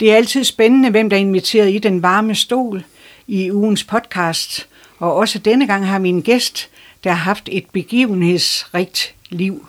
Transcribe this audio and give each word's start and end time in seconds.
Det 0.00 0.12
er 0.12 0.16
altid 0.16 0.44
spændende, 0.44 0.90
hvem 0.90 1.10
der 1.10 1.16
er 1.16 1.20
inviteret 1.20 1.74
i 1.74 1.78
den 1.78 2.02
varme 2.02 2.34
stol 2.34 2.84
i 3.26 3.52
ugens 3.52 3.84
podcast. 3.84 4.68
Og 4.98 5.14
også 5.14 5.38
denne 5.38 5.66
gang 5.66 5.86
har 5.86 5.98
min 5.98 6.20
gæst, 6.20 6.68
der 7.04 7.10
har 7.10 7.24
haft 7.24 7.48
et 7.52 7.66
begivenhedsrigt 7.72 9.14
liv. 9.30 9.68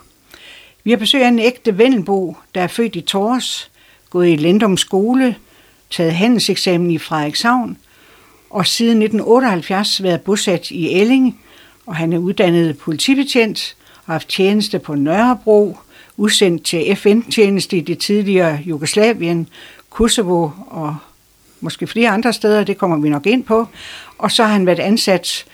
Vi 0.84 0.92
har 0.92 0.98
besøg 0.98 1.24
af 1.24 1.28
en 1.28 1.40
ægte 1.40 1.78
Vennelbo, 1.78 2.38
der 2.56 2.62
er 2.62 2.68
født 2.68 2.96
i 2.96 3.02
Tors, 3.02 3.72
gået 4.10 4.30
i 4.30 4.36
Lendum 4.36 4.78
skole, 4.78 5.36
taget 5.92 6.14
handelseksamen 6.14 6.92
i 6.92 6.98
Frederikshavn, 6.98 7.78
og 8.50 8.68
siden 8.68 9.02
1978 9.02 10.04
været 10.04 10.22
bosat 10.22 10.72
i 10.72 10.94
Elling, 10.94 11.40
og 11.86 11.96
han 11.96 12.14
er 12.14 12.18
uddannet 12.18 12.78
politibetjent 12.78 13.76
og 14.06 14.14
haft 14.14 14.30
tjeneste 14.30 14.80
på 14.80 14.96
Nørrebro, 14.96 15.78
udsendt 16.18 16.64
til 16.64 16.96
FN-tjeneste 16.96 17.78
i 17.78 17.82
det 17.82 18.00
tidligere 18.00 18.60
Jugoslavien, 18.66 19.50
Kosovo 19.98 20.50
og 20.68 20.96
måske 21.60 21.88
flere 21.88 22.10
andre 22.10 22.34
steder, 22.34 22.64
det 22.64 22.78
kommer 22.78 22.98
vi 22.98 23.10
nok 23.10 23.26
ind 23.26 23.44
på. 23.44 23.68
Og 24.18 24.32
så 24.32 24.44
har 24.44 24.54
han 24.54 24.66
været 24.66 24.80
ansat 24.80 25.46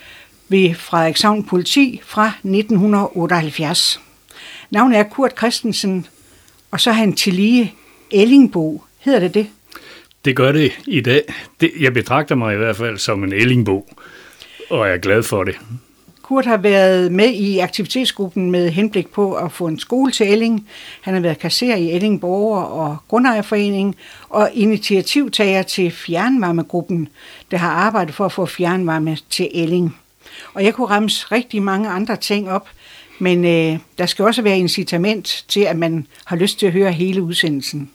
ved 0.48 0.74
Frederikshavn 0.74 1.44
Politi 1.44 2.00
fra 2.04 2.26
1978. 2.26 4.00
Navnet 4.70 4.98
er 4.98 5.02
Kurt 5.02 5.32
Christensen, 5.38 6.06
og 6.70 6.80
så 6.80 6.92
har 6.92 7.00
han 7.00 7.12
til 7.12 7.34
lige 7.34 7.74
Ellingbo. 8.10 8.84
Hedder 8.98 9.20
det 9.20 9.34
det? 9.34 9.46
Det 10.24 10.36
gør 10.36 10.52
det 10.52 10.72
i 10.86 11.00
dag. 11.00 11.34
Det, 11.60 11.72
jeg 11.80 11.92
betragter 11.92 12.34
mig 12.34 12.54
i 12.54 12.58
hvert 12.58 12.76
fald 12.76 12.98
som 12.98 13.24
en 13.24 13.32
Ellingbo, 13.32 13.90
og 14.70 14.88
er 14.88 14.96
glad 14.96 15.22
for 15.22 15.44
det. 15.44 15.56
Kurt 16.24 16.46
har 16.46 16.56
været 16.56 17.12
med 17.12 17.28
i 17.28 17.58
aktivitetsgruppen 17.58 18.50
med 18.50 18.70
henblik 18.70 19.08
på 19.08 19.34
at 19.34 19.52
få 19.52 19.66
en 19.66 19.78
skole 19.78 20.12
til 20.12 20.32
Elling. 20.32 20.68
Han 21.00 21.14
har 21.14 21.20
været 21.20 21.38
kasserer 21.38 21.76
i 21.76 21.90
Elling 21.90 22.20
Borger 22.20 22.62
og 22.62 22.96
Grundejerforening 23.08 23.96
og 24.28 24.50
initiativtager 24.54 25.62
til 25.62 25.90
fjernvarmegruppen, 25.90 27.08
der 27.50 27.56
har 27.56 27.70
arbejdet 27.70 28.14
for 28.14 28.24
at 28.24 28.32
få 28.32 28.46
fjernvarme 28.46 29.16
til 29.30 29.48
Elling. 29.54 29.96
Og 30.54 30.64
jeg 30.64 30.74
kunne 30.74 30.86
ramse 30.86 31.26
rigtig 31.32 31.62
mange 31.62 31.88
andre 31.88 32.16
ting 32.16 32.50
op, 32.50 32.68
men 33.18 33.44
øh, 33.44 33.78
der 33.98 34.06
skal 34.06 34.24
også 34.24 34.42
være 34.42 34.58
incitament 34.58 35.44
til, 35.48 35.60
at 35.60 35.76
man 35.76 36.06
har 36.24 36.36
lyst 36.36 36.58
til 36.58 36.66
at 36.66 36.72
høre 36.72 36.92
hele 36.92 37.22
udsendelsen. 37.22 37.90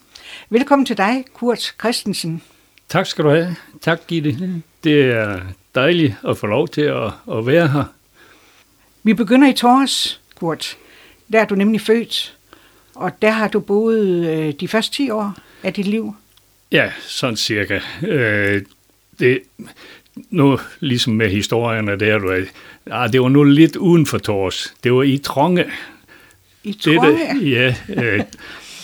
Velkommen 0.50 0.86
til 0.86 0.98
dig, 0.98 1.26
Kurt 1.34 1.74
Christensen. 1.80 2.42
Tak 2.90 3.06
skal 3.06 3.26
du 3.26 3.30
have. 3.30 3.56
Tak, 3.82 4.00
Gitte. 4.08 4.62
Det 4.84 5.02
er 5.02 5.40
dejligt 5.76 6.16
at 6.28 6.38
få 6.38 6.48
lov 6.48 6.68
til 6.68 6.82
at, 6.82 7.12
at 7.32 7.46
være 7.46 7.68
her. 7.68 7.84
Vi 9.04 9.14
begynder 9.14 9.50
i 9.50 9.54
Tors, 9.54 10.22
Kurt. 10.36 10.78
Der 11.32 11.42
er 11.42 11.46
du 11.46 11.56
nemlig 11.56 11.82
født, 11.82 12.38
og 12.96 13.22
der 13.22 13.32
har 13.32 13.48
du 13.48 13.60
boet 13.60 14.30
øh, 14.30 14.54
de 14.60 14.68
første 14.68 14.96
10 14.96 15.10
år 15.10 15.38
af 15.64 15.74
dit 15.74 15.88
liv. 15.88 16.16
Ja, 16.72 16.92
sådan 17.00 17.36
cirka. 17.36 17.80
Øh, 18.08 18.62
det, 19.20 19.42
nu 20.30 20.60
ligesom 20.80 21.14
med 21.14 21.30
historierne 21.30 22.00
der, 22.00 22.18
du 22.18 22.28
er, 22.28 22.46
ah, 22.92 23.12
det 23.12 23.22
var 23.22 23.30
nu 23.30 23.44
lidt 23.44 23.76
uden 23.76 24.06
for 24.06 24.18
Tors. 24.18 24.74
Det 24.84 24.94
var 24.94 25.04
i 25.04 25.18
Tronge. 25.18 25.66
I 26.64 26.74
Tronge? 26.74 27.12
Det, 27.12 27.52
ja, 27.52 27.76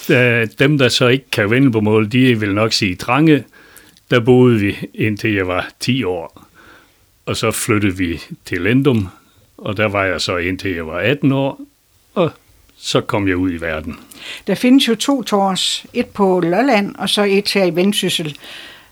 øh, 0.09 0.47
dem 0.59 0.77
der 0.77 0.89
så 0.89 1.07
ikke 1.07 1.29
kan 1.31 1.49
vende 1.49 1.71
på 1.71 1.79
mål, 1.79 2.11
de 2.11 2.39
vil 2.39 2.53
nok 2.53 2.73
sige 2.73 2.95
Trange. 2.95 3.43
Der 4.11 4.19
boede 4.19 4.59
vi 4.59 4.77
indtil 4.93 5.33
jeg 5.33 5.47
var 5.47 5.69
10 5.79 6.03
år. 6.03 6.47
Og 7.25 7.37
så 7.37 7.51
flyttede 7.51 7.97
vi 7.97 8.21
til 8.45 8.61
Lendum, 8.61 9.07
og 9.57 9.77
der 9.77 9.87
var 9.87 10.05
jeg 10.05 10.21
så 10.21 10.37
indtil 10.37 10.71
jeg 10.71 10.87
var 10.87 10.99
18 10.99 11.31
år, 11.31 11.61
og 12.13 12.31
så 12.77 13.01
kom 13.01 13.27
jeg 13.27 13.37
ud 13.37 13.51
i 13.51 13.61
verden. 13.61 13.99
Der 14.47 14.55
findes 14.55 14.87
jo 14.87 14.95
to 14.95 15.23
tors, 15.23 15.85
et 15.93 16.07
på 16.07 16.39
Lolland 16.39 16.95
og 16.95 17.09
så 17.09 17.23
et 17.23 17.53
her 17.53 17.63
i 17.65 17.75
Vendsyssel. 17.75 18.37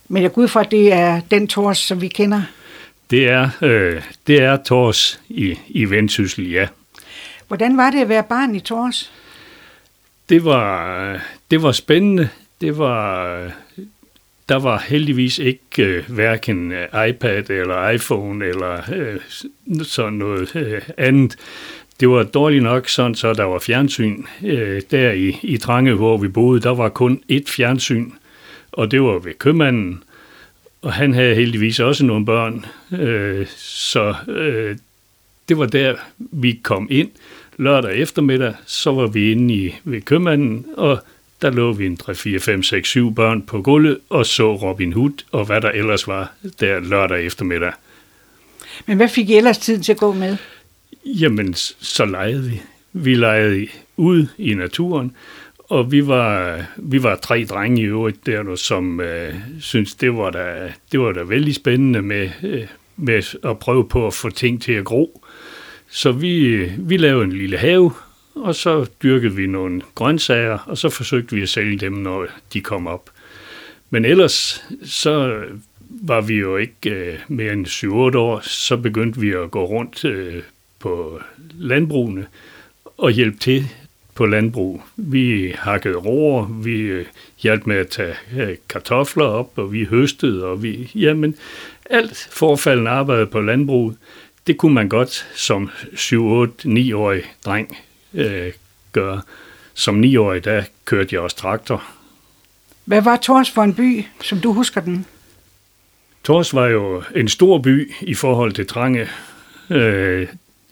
Men 0.08 0.23
jeg 0.23 0.34
går 0.34 0.41
ud 0.41 0.47
fra, 0.47 0.61
at 0.61 0.72
det 0.72 0.94
er 0.94 1.22
den 1.31 1.47
tors, 1.47 1.78
som 1.78 2.02
vi 2.02 2.08
kender. 2.08 2.41
Det 3.09 3.30
er, 3.30 3.50
øh, 3.61 4.02
det 4.28 4.41
er 4.41 4.58
tors 4.58 5.19
i, 5.30 5.59
i 5.67 5.86
Vendsyssel, 5.86 6.52
ja. 6.52 6.68
Hvordan 7.47 7.78
var 7.78 7.90
det 7.90 8.02
at 8.02 8.09
være 8.09 8.23
barn 8.23 8.56
i 8.56 8.59
tors? 8.59 9.12
Det 10.29 10.46
var, 10.46 11.19
det 11.52 11.63
var 11.63 11.72
spændende. 11.72 12.29
Det 12.62 12.78
var, 12.78 13.52
der 14.50 14.56
var 14.59 14.84
heldigvis 14.88 15.40
ikke 15.40 15.84
øh, 15.84 16.09
hverken 16.09 16.72
øh, 16.72 17.09
iPad 17.09 17.50
eller 17.50 17.90
iPhone 17.90 18.46
eller 18.46 18.81
øh, 18.94 19.20
sådan 19.84 20.14
noget 20.14 20.56
øh, 20.56 20.81
andet. 20.98 21.36
Det 22.00 22.09
var 22.09 22.24
dårligt 22.24 22.64
nok 22.64 22.90
sådan, 22.90 23.16
så 23.16 23.34
der 23.34 23.44
var 23.44 23.59
fjernsyn. 23.59 24.24
Øh, 24.44 24.82
der 24.92 25.12
i, 25.12 25.40
i 25.44 25.58
Trange, 25.58 25.94
hvor 25.94 26.18
vi 26.18 26.28
boede, 26.28 26.62
der 26.62 26.74
var 26.76 26.90
kun 26.90 27.24
ét 27.32 27.48
fjernsyn, 27.48 28.12
og 28.72 28.92
det 28.92 29.02
var 29.02 29.20
ved 29.20 29.34
købmanden. 29.34 30.03
Og 30.82 30.94
han 30.94 31.14
havde 31.14 31.36
heldigvis 31.36 31.80
også 31.80 32.06
nogle 32.06 32.26
børn, 32.26 32.66
øh, 32.92 33.48
så 33.58 34.16
øh, 34.28 34.78
det 35.50 35.58
var 35.58 35.66
der, 35.66 35.96
vi 36.18 36.59
kom 36.64 36.88
ind. 36.92 37.09
Lørdag 37.58 37.96
eftermiddag, 37.96 38.53
så 38.66 38.92
var 38.92 39.08
vi 39.08 39.32
inde 39.32 39.53
i, 39.53 39.76
ved 39.84 40.02
købmanden, 40.02 40.66
og 40.78 41.00
der 41.44 41.52
lå 41.52 41.74
vi 41.74 41.86
en 41.86 41.98
3, 41.98 42.16
4, 42.16 42.40
5, 42.40 42.64
6, 42.64 42.90
7 42.90 43.16
børn 43.16 43.42
på 43.42 43.62
gulvet 43.62 43.98
og 44.09 44.26
så 44.26 44.56
Robin 44.56 44.94
Hood 44.94 45.24
og 45.31 45.46
hvad 45.46 45.62
der 45.62 45.70
ellers 45.70 46.08
var 46.08 46.31
der 46.59 46.80
lørdag 46.80 47.26
eftermiddag. 47.26 47.72
Men 48.86 48.98
hvad 48.98 49.08
fik 49.08 49.30
I 49.30 49.36
ellers 49.36 49.58
tid 49.58 49.80
til 49.80 49.92
at 49.92 49.98
gå 49.98 50.14
med? 50.14 50.38
Jamen, 51.06 51.53
så 51.80 52.06
legede 52.06 52.50
vi. 52.50 52.62
Vi 52.94 53.16
legede 53.16 53.68
ud 53.98 54.28
i 54.38 54.53
naturen, 54.53 55.16
og 55.58 55.92
vi 55.92 56.08
var, 56.08 56.62
vi 56.78 57.03
var 57.03 57.16
tre 57.16 57.46
drenge 57.46 57.82
i 57.82 57.86
øvrigt 57.86 58.26
der, 58.26 58.56
som 58.56 59.02
øh, 59.02 59.34
synes 59.62 59.96
det 59.96 60.18
var 60.18 60.30
da, 60.30 60.74
det 60.92 61.00
var 61.00 61.12
da 61.12 61.24
vældig 61.24 61.56
spændende 61.56 62.02
med, 62.02 62.30
øh, 62.44 62.68
med 62.98 63.36
at 63.44 63.59
prøve 63.59 63.90
på 63.90 64.08
at 64.08 64.14
få 64.14 64.30
ting 64.30 64.62
til 64.62 64.74
at 64.74 64.86
gro. 64.86 65.24
Så 65.90 66.12
vi, 66.12 66.66
vi 66.78 66.98
lavede 66.98 67.24
en 67.24 67.32
lille 67.32 67.58
have, 67.58 67.92
og 68.36 68.56
så 68.56 68.90
dyrkede 69.04 69.36
vi 69.36 69.48
nogle 69.48 69.82
grøntsager, 69.96 70.58
og 70.58 70.78
så 70.78 70.90
forsøgte 70.90 71.36
vi 71.36 71.42
at 71.42 71.50
sælge 71.50 71.78
dem, 71.78 71.94
når 71.94 72.28
de 72.54 72.62
kom 72.62 72.88
op. 72.88 73.10
Men 73.90 74.06
ellers 74.06 74.64
så 74.84 75.44
var 75.90 76.22
vi 76.22 76.34
jo 76.34 76.58
ikke 76.58 76.90
øh, 76.90 77.20
mere 77.28 77.54
end 77.54 77.68
7-8 77.68 78.18
år, 78.18 78.40
så 78.40 78.78
begyndte 78.78 79.20
vi 79.20 79.32
at 79.32 79.52
gå 79.52 79.66
rundt 79.66 80.06
øh, 80.06 80.44
på 80.80 81.22
landbrugene 81.54 82.26
og 82.98 83.12
hjælpe 83.12 83.38
til 83.38 83.68
på 84.16 84.26
landbrug. 84.26 84.82
Vi 84.96 85.54
hakkede 85.58 85.96
roer, 85.96 86.46
vi 86.64 86.80
øh, 86.80 87.06
hjalp 87.40 87.66
med 87.66 87.76
at 87.76 87.88
tage 87.88 88.16
øh, 88.38 88.58
kartofler 88.70 89.26
op, 89.26 89.52
og 89.56 89.74
vi 89.74 89.84
høstede, 89.84 90.46
og 90.46 90.64
vi, 90.64 90.92
jamen, 90.96 91.36
alt 91.90 92.28
forfaldende 92.32 92.92
arbejde 92.92 93.26
på 93.26 93.42
landbruget, 93.42 93.98
det 94.48 94.58
kunne 94.58 94.74
man 94.74 94.90
godt 94.90 95.28
som 95.36 95.70
7-8-9-årig 95.94 97.24
dreng 97.46 97.78
øh, 98.13 98.53
gøre. 98.91 99.22
Som 99.74 100.03
9-årig, 100.03 100.46
der 100.46 100.63
kørte 100.85 101.16
jeg 101.16 101.22
også 101.22 101.38
traktor. 101.38 101.84
Hvad 102.85 103.01
var 103.01 103.18
Tors 103.18 103.51
for 103.51 103.62
en 103.63 103.74
by, 103.74 104.06
som 104.22 104.40
du 104.40 104.53
husker 104.53 104.81
den? 104.81 105.06
Tors 106.23 106.53
var 106.53 106.68
jo 106.68 107.03
en 107.16 107.28
stor 107.28 107.57
by 107.57 107.91
i 108.02 108.13
forhold 108.13 108.53
til 108.53 108.68
Trange. 108.68 109.07
Øh, 109.69 110.28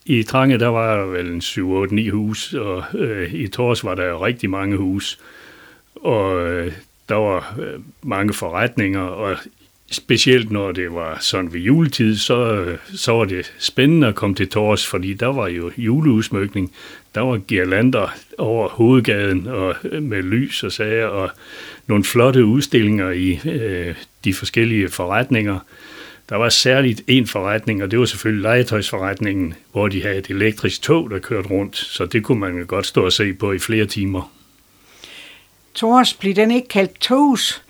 I 0.05 0.23
Trange, 0.23 0.59
der 0.59 0.67
var 0.67 0.95
der 0.97 1.05
vel 1.05 1.27
en 1.27 1.39
7-8-9 1.39 2.11
hus, 2.11 2.53
og 2.53 2.83
øh, 2.93 3.33
i 3.33 3.47
Tors 3.47 3.83
var 3.83 3.95
der 3.95 4.05
jo 4.05 4.25
rigtig 4.25 4.49
mange 4.49 4.77
hus. 4.77 5.19
Og 5.95 6.47
øh, 6.47 6.73
der 7.09 7.15
var 7.15 7.55
øh, 7.59 7.79
mange 8.01 8.33
forretninger, 8.33 9.01
og 9.01 9.37
specielt 9.91 10.51
når 10.51 10.71
det 10.71 10.93
var 10.93 11.17
sådan 11.19 11.53
ved 11.53 11.59
juletid, 11.59 12.17
så, 12.17 12.65
så 12.95 13.11
var 13.11 13.25
det 13.25 13.53
spændende 13.59 14.07
at 14.07 14.15
komme 14.15 14.35
til 14.35 14.49
Tors, 14.49 14.87
fordi 14.87 15.13
der 15.13 15.27
var 15.27 15.47
jo 15.47 15.71
juleudsmykning. 15.77 16.71
Der 17.15 17.21
var 17.21 17.37
girlander 17.37 18.13
over 18.37 18.69
hovedgaden 18.69 19.47
og 19.47 19.75
med 20.01 20.23
lys 20.23 20.63
og 20.63 20.71
sager, 20.71 21.05
og 21.05 21.29
nogle 21.87 22.03
flotte 22.03 22.45
udstillinger 22.45 23.09
i 23.09 23.39
øh, 23.45 23.95
de 24.23 24.33
forskellige 24.33 24.89
forretninger. 24.89 25.59
Der 26.29 26.35
var 26.35 26.49
særligt 26.49 27.01
en 27.07 27.27
forretning, 27.27 27.83
og 27.83 27.91
det 27.91 27.99
var 27.99 28.05
selvfølgelig 28.05 28.41
legetøjsforretningen, 28.41 29.53
hvor 29.71 29.87
de 29.87 30.01
havde 30.01 30.17
et 30.17 30.27
elektrisk 30.27 30.81
tog, 30.81 31.09
der 31.09 31.19
kørte 31.19 31.49
rundt, 31.49 31.77
så 31.77 32.05
det 32.05 32.23
kunne 32.23 32.39
man 32.39 32.65
godt 32.65 32.85
stå 32.85 33.05
og 33.05 33.13
se 33.13 33.33
på 33.33 33.51
i 33.51 33.59
flere 33.59 33.85
timer. 33.85 34.31
Tors, 35.73 36.13
blev 36.13 36.33
den 36.33 36.51
ikke 36.51 36.67
kaldt 36.67 36.99
Togs? 36.99 37.63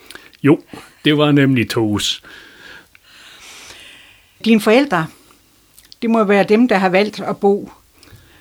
Jo, 0.44 0.60
det 1.06 1.18
var 1.18 1.32
nemlig 1.32 1.70
Togs. 1.70 2.24
Dine 4.46 4.62
forældre, 4.62 5.08
det 6.02 6.10
må 6.10 6.24
være 6.24 6.44
dem, 6.44 6.68
der 6.68 6.76
har 6.76 6.90
valgt 6.90 7.20
at 7.20 7.38
bo 7.38 7.72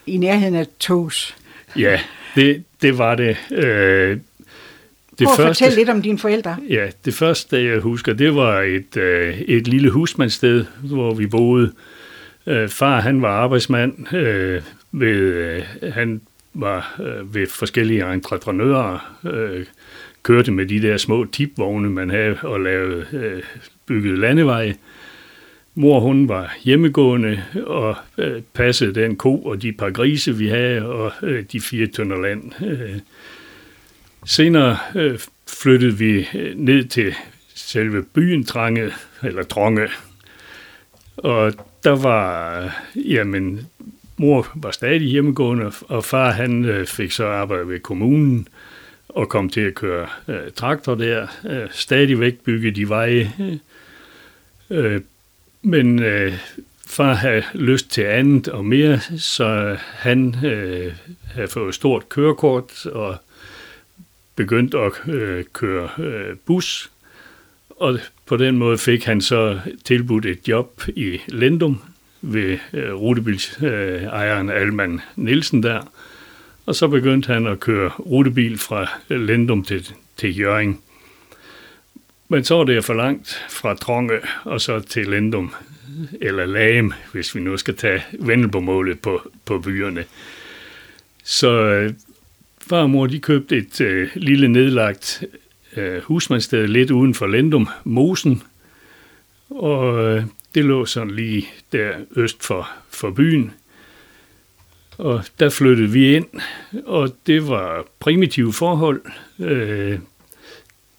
i 0.07 0.17
nærheden 0.17 0.55
af 0.55 0.67
Togs. 0.79 1.37
Ja, 1.77 2.01
det, 2.35 2.65
det 2.83 2.99
var 2.99 3.15
det. 3.15 3.37
Øh, 3.51 4.19
det 5.19 5.27
Prøv 5.27 5.33
at 5.33 5.37
første, 5.37 5.65
fortælle 5.65 5.77
lidt 5.77 5.89
om 5.89 6.03
dine 6.03 6.19
forældre. 6.19 6.57
Ja, 6.69 6.89
det 7.05 7.15
første, 7.15 7.65
jeg 7.65 7.81
husker, 7.81 8.13
det 8.13 8.35
var 8.35 8.61
et, 8.61 8.97
øh, 8.97 9.41
et 9.41 9.69
lille 9.69 9.91
husmandssted, 9.91 10.65
hvor 10.83 11.15
vi 11.15 11.27
boede. 11.27 11.73
Øh, 12.47 12.69
far, 12.69 13.01
han 13.01 13.23
var 13.23 13.29
arbejdsmand. 13.29 14.15
Øh, 14.15 14.63
ved, 14.93 15.17
øh, 15.17 15.63
han 15.93 16.21
var 16.55 17.01
øh, 17.01 17.35
ved 17.35 17.47
forskellige 17.47 18.13
entreprenører, 18.13 19.19
øh, 19.25 19.67
kørte 20.23 20.53
med 20.53 20.67
de 20.67 20.83
der 20.83 20.97
små 20.97 21.25
tipvogne, 21.25 21.91
man 21.91 22.11
havde 22.11 22.37
og 22.43 22.61
lavede, 22.61 23.07
øh, 23.13 23.43
bygget 23.87 24.19
landeveje. 24.19 24.75
Mor, 25.75 26.01
hun 26.01 26.29
var 26.29 26.57
hjemmegående 26.65 27.43
og 27.67 27.97
øh, 28.19 28.43
passede 28.55 28.95
den 28.95 29.17
ko 29.17 29.43
og 29.43 29.63
de 29.63 29.73
par 29.73 29.91
grise, 29.91 30.37
vi 30.37 30.49
havde, 30.49 30.87
og 30.87 31.13
øh, 31.23 31.45
de 31.53 31.61
fire 31.61 31.87
tønder 31.87 32.21
land. 32.21 32.53
Øh. 32.67 32.99
Senere 34.25 34.77
øh, 34.97 35.19
flyttede 35.63 35.99
vi 35.99 36.27
øh, 36.35 36.59
ned 36.59 36.85
til 36.85 37.15
selve 37.55 38.03
byen 38.03 38.45
Trange, 38.45 38.91
eller 39.23 39.43
Tronge. 39.43 39.89
Og 41.17 41.53
der 41.85 42.03
var, 42.03 42.59
øh, 42.63 42.71
jamen, 43.13 43.61
mor 44.17 44.49
var 44.55 44.71
stadig 44.71 45.09
hjemmegående, 45.09 45.73
og 45.89 46.05
far 46.05 46.31
han 46.31 46.65
øh, 46.65 46.87
fik 46.87 47.11
så 47.13 47.27
arbejde 47.27 47.69
ved 47.69 47.81
kommunen 47.81 48.49
og 49.15 49.29
kom 49.29 49.49
til 49.49 49.61
at 49.61 49.75
køre 49.75 50.09
øh, 50.29 50.51
traktor 50.57 50.95
der. 50.95 51.27
Øh, 51.49 51.69
stadigvæk 51.71 52.41
bygge 52.41 52.71
de 52.71 52.89
veje. 52.89 53.33
Øh, 54.71 55.01
men 55.63 56.03
øh, 56.03 56.35
far 56.87 57.15
havde 57.15 57.43
lyst 57.55 57.91
til 57.91 58.03
andet 58.03 58.49
og 58.49 58.65
mere, 58.65 59.01
så 59.19 59.77
han 59.81 60.45
øh, 60.45 60.93
havde 61.35 61.49
fået 61.49 61.75
stort 61.75 62.09
kørekort 62.09 62.87
og 62.87 63.17
begyndt 64.37 64.75
at 64.75 65.15
øh, 65.15 65.45
køre 65.53 65.89
øh, 65.99 66.37
bus. 66.47 66.91
Og 67.71 67.99
på 68.27 68.37
den 68.37 68.57
måde 68.57 68.79
fik 68.79 69.05
han 69.05 69.21
så 69.21 69.61
tilbudt 69.85 70.27
et 70.27 70.49
job 70.49 70.83
i 70.89 71.21
Lendum 71.29 71.83
ved 72.21 72.59
øh, 72.73 72.93
rutebilsejeren 72.93 74.51
øh, 74.51 74.61
Alman 74.61 75.01
Nielsen 75.17 75.63
der. 75.63 75.93
Og 76.71 76.77
så 76.77 76.89
begyndte 76.89 77.33
han 77.33 77.47
at 77.47 77.61
køre 77.61 77.89
rutebil 77.89 78.59
fra 78.59 78.87
Lendum 79.09 79.65
til, 79.65 79.93
til 80.17 80.39
Jøring. 80.39 80.83
Men 82.29 82.45
så 82.45 82.55
var 82.55 82.65
det 82.65 82.85
for 82.85 82.95
langt 82.95 83.47
fra 83.49 83.75
Tronge 83.75 84.19
og 84.45 84.61
så 84.61 84.81
til 84.81 85.07
Lendum, 85.07 85.55
eller 86.21 86.47
Lame, 86.47 86.93
hvis 87.13 87.35
vi 87.35 87.41
nu 87.41 87.57
skal 87.57 87.77
tage 87.77 88.03
vendelbomålet 88.13 89.01
på, 89.01 89.31
på 89.45 89.59
byerne. 89.59 90.05
Så 91.25 91.51
øh, 91.51 91.93
far 92.69 92.83
og 92.83 92.91
mor 92.91 93.07
de 93.07 93.19
købte 93.19 93.57
et 93.57 93.81
øh, 93.81 94.11
lille 94.15 94.49
nedlagt 94.49 95.25
øh, 95.77 96.03
husmandsted 96.03 96.69
lidt 96.69 96.91
uden 96.91 97.15
for 97.15 97.27
Lendum, 97.27 97.69
Mosen, 97.85 98.43
og 99.51 100.05
øh, 100.05 100.25
det 100.55 100.65
lå 100.65 100.87
sådan 100.87 101.11
lige 101.11 101.49
der 101.73 101.93
øst 102.17 102.47
for, 102.47 102.71
for 102.91 103.11
byen. 103.11 103.53
Og 105.01 105.25
der 105.39 105.49
flyttede 105.49 105.91
vi 105.91 106.17
ind, 106.17 106.27
og 106.87 107.17
det 107.27 107.49
var 107.49 107.85
primitive 107.99 108.53
forhold. 108.53 109.01
Øh, 109.39 109.99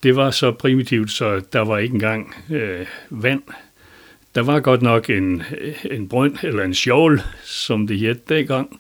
det 0.04 0.16
var 0.16 0.32
så 0.32 0.52
primitivt, 0.52 1.12
så 1.12 1.42
der 1.54 1.60
var 1.60 1.78
ikke 1.78 1.94
engang 1.94 2.36
øh, 2.50 2.86
vand. 3.10 3.42
Der 4.36 4.42
var 4.42 4.60
godt 4.60 4.82
nok 4.82 5.10
en, 5.10 5.44
en 5.92 6.08
brønd, 6.08 6.38
eller 6.44 6.64
en 6.64 6.74
sjovl, 6.74 7.22
som 7.44 7.88
det 7.88 8.00
hed 8.00 8.16
dengang. 8.30 8.80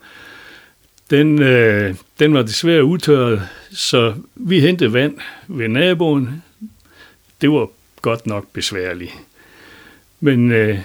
Den, 1.10 1.42
øh, 1.42 1.96
den 2.20 2.34
var 2.34 2.42
desværre 2.42 2.84
udtørret, 2.84 3.42
så 3.72 4.14
vi 4.36 4.60
hentede 4.60 4.94
vand 4.94 5.18
ved 5.48 5.68
naboen. 5.68 6.44
Det 7.42 7.52
var 7.52 7.68
godt 8.02 8.28
nok 8.28 8.48
besværligt. 8.54 9.14
Men 10.20 10.52
øh, 10.52 10.80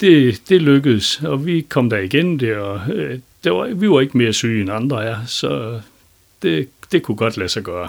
det, 0.00 0.42
det 0.48 0.62
lykkedes, 0.62 1.20
og 1.22 1.46
vi 1.46 1.60
kom 1.60 1.90
der 1.90 1.98
igen 1.98 2.40
der, 2.40 2.58
og 2.58 2.94
øh, 2.94 3.18
det 3.44 3.52
var, 3.52 3.66
vi 3.66 3.90
var 3.90 4.00
ikke 4.00 4.18
mere 4.18 4.32
syge 4.32 4.60
end 4.60 4.70
andre 4.70 5.04
er, 5.04 5.16
så 5.26 5.80
det, 6.42 6.68
det 6.92 7.02
kunne 7.02 7.16
godt 7.16 7.36
lade 7.36 7.48
sig 7.48 7.62
gøre. 7.62 7.88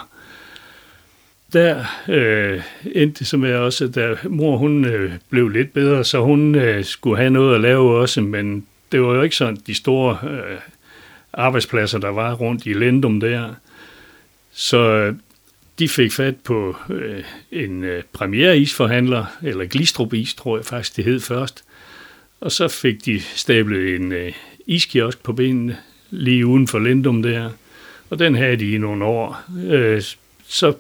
Der 1.54 1.86
øh, 2.10 2.62
endte 2.96 3.25
som 3.25 3.46
jeg 3.46 3.57
også, 3.57 3.88
da 3.88 4.16
mor 4.24 4.57
hun 4.57 4.86
øh, 4.86 5.12
blev 5.30 5.50
lidt 5.50 5.74
bedre, 5.74 6.04
så 6.04 6.19
hun 6.22 6.56
øh, 6.56 6.86
skulle 6.86 7.18
have 7.18 7.30
noget 7.30 7.56
at 7.56 7.62
lave 7.62 7.96
også, 7.96 8.22
men 8.22 8.66
det 8.92 9.01
var 9.01 9.13
jo 9.13 9.22
ikke 9.22 9.36
sådan 9.36 9.57
de 9.68 9.75
store 9.75 10.18
øh, 10.30 10.57
arbejdspladser, 11.34 11.98
der 11.98 12.10
var 12.10 12.34
rundt 12.34 12.66
i 12.66 12.74
Lendum 12.74 13.19
der. 13.19 13.54
Så 14.52 14.78
øh, 14.78 15.16
de 15.80 15.90
fik 15.90 16.13
fat 16.13 16.36
på 16.36 16.75
øh, 16.90 17.24
en 17.52 17.84
øh, 17.84 18.04
premiereisforhandler, 18.13 19.25
eller 19.44 19.66
Glistrup 19.66 20.13
Is, 20.13 20.34
tror 20.34 20.57
jeg 20.57 20.66
faktisk 20.66 20.95
det 20.95 21.06
hed 21.06 21.19
først. 21.19 21.63
Og 22.42 22.52
så 22.52 22.68
fik 22.68 23.06
de 23.06 23.19
stablet 23.19 23.95
en 23.95 24.12
øh, 24.12 24.31
iskiosk 24.69 25.24
på 25.24 25.33
benene, 25.33 25.77
lige 26.10 26.45
uden 26.45 26.68
for 26.68 26.80
Lindum 26.80 27.24
der. 27.24 27.50
Og 28.10 28.19
den 28.19 28.36
havde 28.36 28.57
de 28.57 28.71
i 28.71 28.77
nogle 28.77 29.06
år. 29.06 29.42
Øh, 29.68 30.01
så 30.48 30.74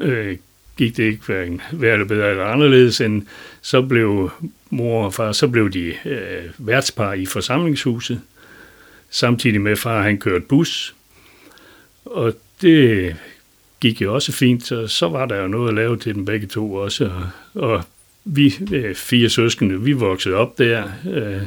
øh, 0.00 0.36
gik 0.76 0.96
det 0.96 1.02
ikke 1.02 1.26
hverken 1.26 1.60
værre 1.72 2.06
bedre 2.06 2.30
eller 2.30 2.44
anderledes, 2.44 3.00
end 3.00 3.26
så 3.62 3.82
blev 3.82 4.30
mor 4.70 5.04
og 5.04 5.14
far, 5.14 5.32
så 5.32 5.48
blev 5.48 5.70
de 5.70 5.94
øh, 6.04 6.44
værtspar 6.58 7.12
i 7.12 7.26
forsamlingshuset. 7.26 8.20
Samtidig 9.10 9.60
med 9.60 9.76
far, 9.76 10.02
han 10.02 10.18
kørte 10.18 10.44
bus. 10.48 10.94
Og 12.04 12.34
det 12.62 13.16
gik 13.80 14.02
jo 14.02 14.14
også 14.14 14.32
fint, 14.32 14.66
så, 14.66 14.86
så 14.86 15.08
var 15.08 15.26
der 15.26 15.36
jo 15.36 15.48
noget 15.48 15.68
at 15.68 15.74
lave 15.74 15.96
til 15.96 16.14
dem 16.14 16.24
begge 16.24 16.46
to 16.46 16.74
også. 16.74 17.10
Og, 17.54 17.62
og 17.70 17.84
vi 18.24 18.54
øh, 18.72 18.94
fire 18.94 19.28
søskende, 19.28 19.82
vi 19.82 19.92
voksede 19.92 20.34
op 20.34 20.58
der 20.58 20.84
øh, 21.10 21.42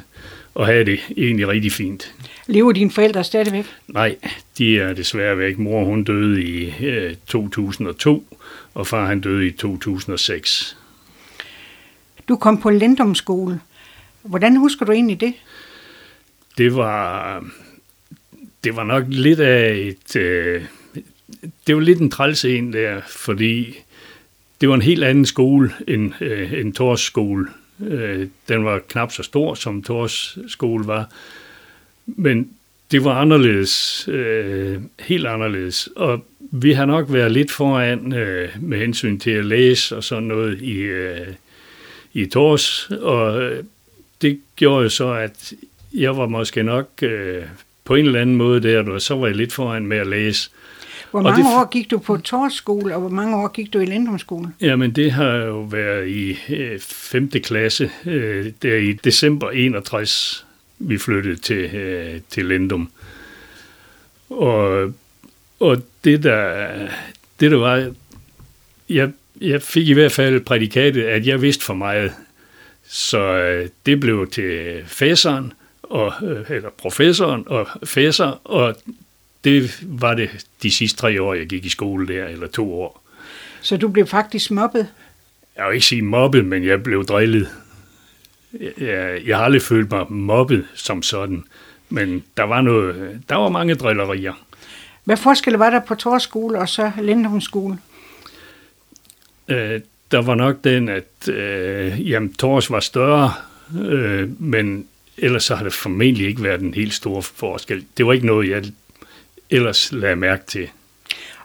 og 0.54 0.66
havde 0.66 0.86
det 0.86 1.00
egentlig 1.18 1.48
rigtig 1.48 1.72
fint. 1.72 2.14
Lever 2.48 2.72
dine 2.72 2.92
forældre 2.92 3.24
stadigvæk? 3.24 3.66
Nej, 3.88 4.16
de 4.58 4.80
er 4.80 4.94
desværre 4.94 5.38
væk. 5.38 5.58
Mor 5.58 5.86
hun 5.86 6.04
døde 6.04 6.44
i 6.44 6.74
øh, 6.86 7.16
2002, 7.28 8.38
og 8.74 8.88
far 8.88 9.06
han 9.06 9.22
døde 9.22 9.48
i 9.48 9.52
2006. 9.52 10.78
Du 12.30 12.36
kom 12.36 12.62
på 12.62 12.70
Lendumskole. 12.70 13.60
Hvordan 14.22 14.56
husker 14.56 14.86
du 14.86 14.92
egentlig 14.92 15.22
det? 15.22 15.34
Det 16.58 16.76
var, 16.76 17.44
det 18.64 18.76
var 18.76 18.84
nok 18.84 19.04
lidt 19.08 19.40
af 19.40 19.76
et... 19.76 20.16
Øh, 20.16 20.64
det 21.68 21.76
var 21.76 21.82
lidt 21.82 22.00
en 22.00 22.12
træls 22.12 22.46
en 22.46 22.74
der, 22.74 23.02
fordi 23.08 23.76
det 24.62 24.70
var 24.70 24.76
en 24.76 24.82
helt 24.82 25.04
anden 25.04 25.26
skole 25.26 25.74
end, 25.88 26.14
øh, 26.22 26.54
end 26.54 26.74
Tors 26.74 27.02
skole. 27.02 27.48
Øh, 27.88 28.28
den 28.48 28.66
var 28.66 28.80
knap 28.80 29.12
så 29.12 29.24
stor, 29.24 29.54
som 29.54 29.84
Tors 29.84 30.38
skole 30.48 30.88
var. 30.88 31.10
Men 32.06 32.50
det 32.92 33.04
var 33.04 33.14
anderledes, 33.14 34.08
øh, 34.08 34.78
helt 35.00 35.28
anderledes. 35.28 35.90
Og 35.96 36.26
vi 36.40 36.74
har 36.74 36.86
nok 36.86 37.06
været 37.10 37.32
lidt 37.32 37.52
foran 37.52 38.14
øh, 38.14 38.50
med 38.62 38.78
hensyn 38.78 39.20
til 39.20 39.32
at 39.32 39.46
læse 39.46 39.96
og 39.96 40.04
sådan 40.04 40.24
noget 40.24 40.62
i, 40.62 40.78
øh, 40.78 41.28
i 42.14 42.26
Tors. 42.26 42.90
Og 42.92 43.42
øh, 43.42 43.64
det 44.22 44.40
gjorde 44.56 44.84
jo 44.84 44.90
så, 44.90 45.14
at 45.14 45.54
jeg 45.94 46.18
var 46.18 46.28
måske 46.28 46.64
nok 46.64 46.90
øh, 47.02 47.44
på 47.86 47.96
en 47.96 48.06
eller 48.06 48.22
anden 48.22 48.36
måde 48.36 48.60
der, 48.60 48.92
og 48.92 49.02
så 49.02 49.16
var 49.16 49.28
jeg 49.28 49.36
lidt 49.36 49.54
foran 49.54 49.86
med 49.86 49.98
at 49.98 50.08
læse. 50.08 50.50
Hvor 51.12 51.22
mange 51.22 51.44
det, 51.44 51.54
år 51.58 51.70
gik 51.70 51.92
du 51.92 51.98
på 51.98 52.18
Torsskole, 52.18 52.96
og 52.96 53.02
hvor 53.02 53.10
mange 53.10 53.38
år 53.38 53.48
gik 53.48 53.74
du 53.74 53.80
i 53.80 53.86
Lendrumskole? 53.86 54.54
Jamen, 54.62 54.92
det 54.92 55.12
har 55.12 55.36
jo 55.36 55.60
været 55.60 56.08
i 56.08 56.38
øh, 56.50 56.80
5. 56.80 57.30
klasse, 57.30 57.92
øh, 58.06 58.52
der 58.62 58.76
i 58.76 58.94
december 58.94 59.50
61, 59.50 60.46
vi 60.80 60.98
flyttede 60.98 61.36
til, 61.36 61.76
øh, 61.76 62.20
til 62.30 62.46
Lendum. 62.46 62.90
Og, 64.30 64.94
og 65.60 65.78
det, 66.04 66.24
der, 66.24 66.68
det 67.40 67.52
der 67.52 67.58
var, 67.58 67.92
jeg, 68.90 69.12
jeg 69.42 69.62
fik 69.62 69.88
i 69.88 69.94
hvert 69.94 70.12
fald 70.12 70.42
prædikatet, 70.42 71.04
at 71.04 71.28
jeg 71.28 71.42
vidste 71.42 71.66
for 71.66 71.74
meget. 71.74 72.12
Så 72.88 73.20
øh, 73.20 73.70
det 73.86 74.00
blev 74.00 74.30
til 74.32 74.82
fæseren, 74.86 75.54
og, 75.84 76.14
øh, 76.24 76.46
eller 76.50 76.70
professoren 76.78 77.44
og 77.48 77.68
fæser, 77.84 78.42
og 78.44 78.76
det 79.44 79.84
var 79.84 80.14
det 80.14 80.46
de 80.64 80.72
sidste 80.72 80.98
tre 80.98 81.22
år, 81.22 81.34
jeg 81.34 81.48
gik 81.48 81.66
i 81.66 81.70
skole 81.70 82.08
der, 82.08 82.26
eller 82.26 82.48
to 82.48 82.82
år. 82.82 83.04
Så 83.62 83.78
du 83.78 83.88
blev 83.88 84.08
faktisk 84.08 84.52
mobbet? 84.52 84.88
Jeg 85.58 85.68
vil 85.68 85.74
ikke 85.74 85.86
sige 85.86 86.02
mobbet, 86.02 86.46
men 86.46 86.66
jeg 86.66 86.84
blev 86.84 87.06
drillet. 87.06 87.50
Jeg, 88.80 89.22
jeg 89.26 89.38
har 89.38 89.44
aldrig 89.44 89.62
følt 89.62 89.92
mig 89.92 90.12
mobbet 90.12 90.66
som 90.74 91.04
sådan, 91.04 91.44
men 91.90 92.24
der 92.38 92.44
var, 92.44 92.62
noget, 92.62 93.20
der 93.30 93.36
var 93.36 93.50
mange 93.50 93.76
drillerier. 93.76 94.34
Hvad 95.04 95.18
forskel 95.18 95.54
var 95.54 95.70
der 95.70 95.80
på 95.80 95.96
Tors 95.96 96.24
skole 96.24 96.60
og 96.60 96.70
så 96.70 96.92
Lindholms 97.02 97.44
skole? 97.44 97.78
Øh, 99.48 99.82
der 100.12 100.22
var 100.22 100.36
nok 100.36 100.64
den, 100.64 100.90
at 100.90 101.30
øh, 101.30 102.10
jamen, 102.10 102.34
Tors 102.34 102.72
var 102.72 102.80
større, 102.80 103.34
øh, 103.82 104.42
men 104.42 104.88
ellers 105.18 105.44
så 105.44 105.56
har 105.56 105.64
det 105.64 105.74
formentlig 105.74 106.28
ikke 106.28 106.44
været 106.44 106.62
en 106.62 106.74
helt 106.74 106.94
stor 106.94 107.22
forskel. 107.22 107.86
Det 107.98 108.06
var 108.06 108.14
ikke 108.14 108.26
noget, 108.26 108.50
jeg 108.50 108.64
ellers 109.50 109.92
lagde 109.92 110.16
mærke 110.16 110.44
til. 110.48 110.70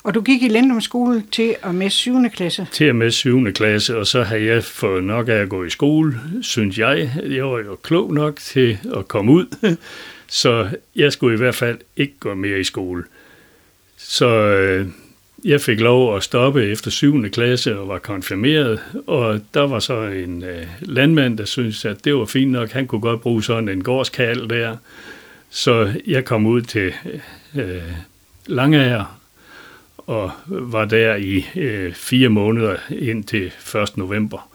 Og 0.05 0.15
du 0.15 0.21
gik 0.21 0.43
i 0.43 0.49
Lendum 0.49 0.81
skole 0.81 1.23
til 1.33 1.55
og 1.63 1.75
med 1.75 1.91
7. 1.91 2.31
klasse? 2.35 2.67
Til 2.73 2.91
og 2.91 2.97
med 2.97 3.11
7. 3.11 3.53
klasse, 3.53 3.97
og 3.99 4.07
så 4.07 4.23
har 4.23 4.37
jeg 4.37 4.65
fået 4.65 5.05
nok 5.05 5.29
af 5.29 5.33
at 5.33 5.49
gå 5.49 5.65
i 5.65 5.71
skole, 5.71 6.21
synes 6.43 6.79
jeg. 6.79 7.13
Jeg 7.31 7.45
var 7.45 7.59
jo 7.59 7.77
klog 7.83 8.15
nok 8.15 8.37
til 8.37 8.79
at 8.97 9.09
komme 9.09 9.33
ud, 9.33 9.47
så 10.29 10.69
jeg 10.97 11.13
skulle 11.13 11.35
i 11.35 11.39
hvert 11.39 11.55
fald 11.55 11.79
ikke 11.97 12.15
gå 12.21 12.35
mere 12.35 12.61
i 12.61 12.65
skole. 12.65 13.05
Så 13.97 14.29
øh, 14.29 14.87
jeg 15.45 15.61
fik 15.61 15.81
lov 15.81 16.17
at 16.17 16.23
stoppe 16.23 16.65
efter 16.65 16.91
7. 16.91 17.31
klasse 17.31 17.79
og 17.79 17.89
var 17.89 17.99
konfirmeret, 17.99 18.81
og 19.07 19.41
der 19.55 19.67
var 19.67 19.79
så 19.79 20.03
en 20.03 20.45
øh, 20.45 20.67
landmand, 20.81 21.39
der 21.39 21.45
syntes, 21.45 21.85
at 21.85 22.05
det 22.05 22.15
var 22.15 22.25
fint 22.25 22.51
nok. 22.53 22.71
Han 22.71 22.87
kunne 22.87 23.01
godt 23.01 23.21
bruge 23.21 23.43
sådan 23.43 23.69
en 23.69 23.85
gårdskald 23.85 24.49
der. 24.49 24.77
Så 25.51 25.93
jeg 26.07 26.25
kom 26.25 26.47
ud 26.47 26.63
til 26.63 26.93
øh, 27.55 27.83
Langager 28.47 29.21
og 29.97 30.31
var 30.47 30.85
der 30.85 31.15
i 31.15 31.47
øh, 31.57 31.93
fire 31.93 32.29
måneder 32.29 32.77
indtil 32.91 33.47
1. 33.47 33.97
november. 33.97 34.49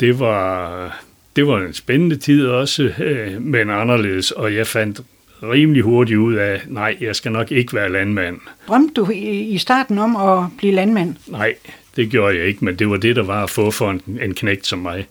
Det 0.00 0.20
var, 0.20 1.04
det 1.36 1.46
var 1.46 1.58
en 1.58 1.72
spændende 1.72 2.16
tid 2.16 2.46
også, 2.46 2.82
øh, 2.98 3.42
men 3.42 3.70
anderledes, 3.70 4.30
og 4.30 4.54
jeg 4.54 4.66
fandt 4.66 5.00
rimelig 5.42 5.82
hurtigt 5.82 6.18
ud 6.18 6.34
af, 6.34 6.62
nej, 6.66 6.96
jeg 7.00 7.16
skal 7.16 7.32
nok 7.32 7.52
ikke 7.52 7.74
være 7.74 7.92
landmand. 7.92 8.40
Drømte 8.68 8.94
du 8.94 9.10
i 9.14 9.58
starten 9.58 9.98
om 9.98 10.16
at 10.16 10.48
blive 10.58 10.72
landmand? 10.72 11.16
Nej, 11.26 11.54
det 11.96 12.10
gjorde 12.10 12.36
jeg 12.36 12.46
ikke, 12.46 12.64
men 12.64 12.76
det 12.76 12.90
var 12.90 12.96
det, 12.96 13.16
der 13.16 13.22
var 13.22 13.42
at 13.42 13.50
få 13.50 13.70
for 13.70 13.90
en, 13.90 14.18
en 14.22 14.34
knægt 14.34 14.66
som 14.66 14.78
mig. 14.78 15.06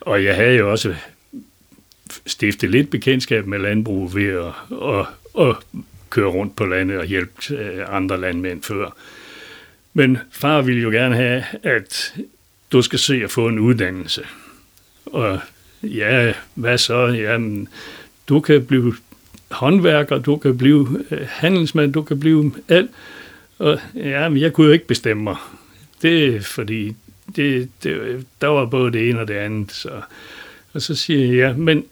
Og 0.00 0.24
jeg 0.24 0.36
havde 0.36 0.56
jo 0.56 0.70
også 0.70 0.94
stiftet 2.26 2.70
lidt 2.70 2.90
bekendtskab 2.90 3.46
med 3.46 3.58
landbrug 3.58 4.14
ved 4.14 4.28
at, 4.28 4.52
at, 4.82 5.06
at 5.48 5.56
køre 6.16 6.30
rundt 6.30 6.56
på 6.56 6.66
landet 6.66 6.98
og 6.98 7.04
hjælpe 7.04 7.54
øh, 7.54 7.84
andre 7.88 8.20
landmænd 8.20 8.62
før. 8.62 8.96
Men 9.94 10.18
far 10.30 10.62
ville 10.62 10.82
jo 10.82 10.90
gerne 10.90 11.16
have, 11.16 11.44
at 11.62 12.14
du 12.72 12.82
skal 12.82 12.98
se 12.98 13.14
at 13.24 13.30
få 13.30 13.48
en 13.48 13.58
uddannelse. 13.58 14.22
Og 15.06 15.38
ja, 15.82 16.32
hvad 16.54 16.78
så? 16.78 17.06
Jamen, 17.06 17.68
du 18.28 18.40
kan 18.40 18.66
blive 18.66 18.94
håndværker, 19.50 20.18
du 20.18 20.36
kan 20.36 20.58
blive 20.58 21.04
øh, 21.10 21.26
handelsmand, 21.28 21.92
du 21.92 22.02
kan 22.02 22.20
blive 22.20 22.52
alt. 22.68 22.90
Og 23.58 23.78
ja, 23.94 24.28
men 24.28 24.42
jeg 24.42 24.52
kunne 24.52 24.66
jo 24.66 24.72
ikke 24.72 24.86
bestemme 24.86 25.22
mig. 25.22 25.36
Det 26.02 26.34
er 26.34 26.40
fordi, 26.40 26.96
det, 27.36 27.68
det, 27.82 28.26
der 28.40 28.48
var 28.48 28.66
både 28.66 28.92
det 28.92 29.08
ene 29.08 29.20
og 29.20 29.28
det 29.28 29.34
andet. 29.34 29.72
Så, 29.72 29.90
og 30.72 30.82
så 30.82 30.94
siger 30.94 31.26
jeg, 31.26 31.34
ja, 31.34 31.52
men 31.52 31.84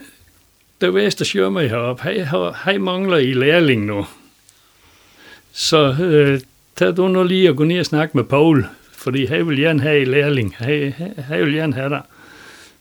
der 0.80 0.88
var 0.88 1.00
der 1.00 1.30
køre 1.32 1.50
mig 1.50 1.70
herop. 1.70 2.00
Hej, 2.00 2.26
hej 2.64 2.78
mangler 2.78 3.16
I 3.16 3.32
lærling 3.32 3.84
nu. 3.86 4.06
Så 5.52 5.96
øh, 6.00 6.40
tag 6.76 6.96
du 6.96 7.08
nu 7.08 7.22
lige 7.22 7.50
og 7.50 7.56
gå 7.56 7.64
ned 7.64 7.80
og 7.80 7.86
snakke 7.86 8.16
med 8.16 8.24
Paul, 8.24 8.66
fordi 8.92 9.24
han 9.24 9.48
vil 9.48 9.58
gerne 9.58 9.80
have 9.80 10.02
i 10.02 10.04
lærling. 10.04 10.54
Han, 10.58 10.92
han 11.18 11.40
vil 11.46 11.54
gerne 11.54 11.74
have 11.74 11.88
dig. 11.88 12.02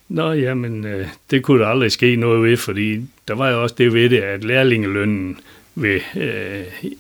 Nå, 0.10 0.32
jamen, 0.32 0.86
øh, 0.86 1.08
det 1.32 1.44
kunne 1.44 1.64
der 1.64 1.68
aldrig 1.68 1.92
ske 1.92 2.16
noget 2.16 2.44
ved, 2.44 2.58
fordi 2.58 3.02
der 3.28 3.36
var 3.36 3.50
jo 3.50 3.64
også 3.64 3.76
det 3.78 3.94
ved 3.94 4.10
det, 4.10 4.20
at 4.20 4.44
lærlingelønnen 4.44 5.40
ved, 5.76 6.00
øh, 6.16 6.92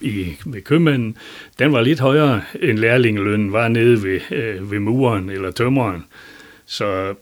i, 0.00 0.36
ved 0.46 0.62
købmanden, 0.62 1.16
den 1.58 1.72
var 1.72 1.80
lidt 1.80 2.00
højere 2.00 2.42
end 2.62 2.78
lærlingelønnen 2.78 3.52
var 3.52 3.68
nede 3.68 4.02
ved, 4.02 4.20
øh, 4.30 4.70
ved 4.70 4.78
muren 4.78 5.30
eller 5.30 5.50
tømmeren. 5.50 6.04
Så 6.66 7.14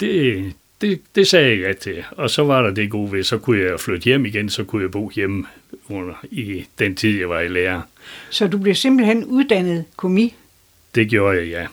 det, 0.00 0.52
det, 0.80 1.00
det 1.14 1.26
sagde 1.26 1.50
jeg 1.50 1.58
ja 1.58 1.72
til. 1.72 2.04
Og 2.10 2.30
så 2.30 2.44
var 2.44 2.62
der 2.62 2.70
det 2.70 2.90
gode 2.90 3.12
ved, 3.12 3.24
så 3.24 3.38
kunne 3.38 3.60
jeg 3.60 3.80
flytte 3.80 4.04
hjem 4.04 4.26
igen, 4.26 4.50
så 4.50 4.64
kunne 4.64 4.82
jeg 4.82 4.90
bo 4.90 5.10
hjemme 5.14 5.46
under, 5.88 6.14
i 6.30 6.66
den 6.78 6.96
tid, 6.96 7.18
jeg 7.18 7.28
var 7.28 7.40
i 7.40 7.48
lærer. 7.48 7.80
Så 8.30 8.46
du 8.46 8.58
blev 8.58 8.74
simpelthen 8.74 9.24
uddannet 9.24 9.84
komi? 9.96 10.34
Det 10.94 11.08
gjorde 11.08 11.38
jeg, 11.38 11.46
ja. 11.46 11.66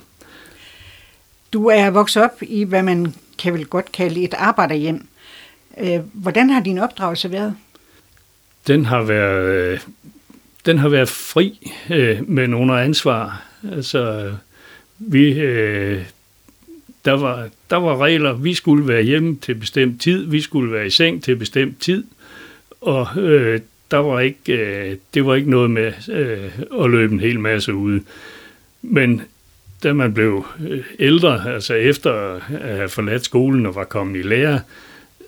Du 1.53 1.67
er 1.67 1.89
vokset 1.89 2.23
op 2.23 2.41
i, 2.41 2.63
hvad 2.63 2.83
man 2.83 3.13
kan 3.37 3.53
vel 3.53 3.65
godt 3.65 3.91
kalde 3.91 4.23
et 4.23 4.33
arbejderhjem. 4.33 5.07
Øh, 5.77 5.99
hvordan 6.13 6.49
har 6.49 6.61
din 6.61 6.77
opdragelse 6.77 7.31
været? 7.31 7.55
Den 8.67 8.85
har 8.85 9.01
været, 9.01 9.87
den 10.65 10.77
har 10.77 10.89
været 10.89 11.09
fri, 11.09 11.71
øh, 11.89 12.29
men 12.29 12.53
under 12.53 12.75
ansvar. 12.75 13.43
Altså, 13.71 14.33
vi, 14.99 15.39
øh, 15.39 16.03
der, 17.05 17.11
var, 17.11 17.49
der 17.69 17.75
var 17.75 17.97
regler. 17.97 18.33
Vi 18.33 18.53
skulle 18.53 18.87
være 18.87 19.03
hjemme 19.03 19.37
til 19.41 19.55
bestemt 19.55 20.01
tid. 20.01 20.25
Vi 20.25 20.41
skulle 20.41 20.71
være 20.71 20.85
i 20.85 20.89
seng 20.89 21.23
til 21.23 21.35
bestemt 21.35 21.81
tid. 21.81 22.03
Og 22.81 23.07
øh, 23.17 23.59
der 23.91 23.97
var 23.97 24.19
ikke, 24.19 24.53
øh, 24.53 24.95
det 25.13 25.25
var 25.25 25.35
ikke 25.35 25.49
noget 25.49 25.71
med 25.71 25.93
øh, 26.09 26.83
at 26.83 26.89
løbe 26.89 27.13
en 27.13 27.19
hel 27.19 27.39
masse 27.39 27.73
ude. 27.73 28.01
Men 28.81 29.21
da 29.83 29.93
man 29.93 30.13
blev 30.13 30.45
øh, 30.67 30.83
ældre, 30.99 31.53
altså 31.53 31.73
efter 31.73 32.11
at 32.11 32.41
have 32.41 32.89
forladt 32.89 33.25
skolen 33.25 33.65
og 33.65 33.75
var 33.75 33.83
kommet 33.83 34.19
i 34.19 34.23
lære, 34.23 34.59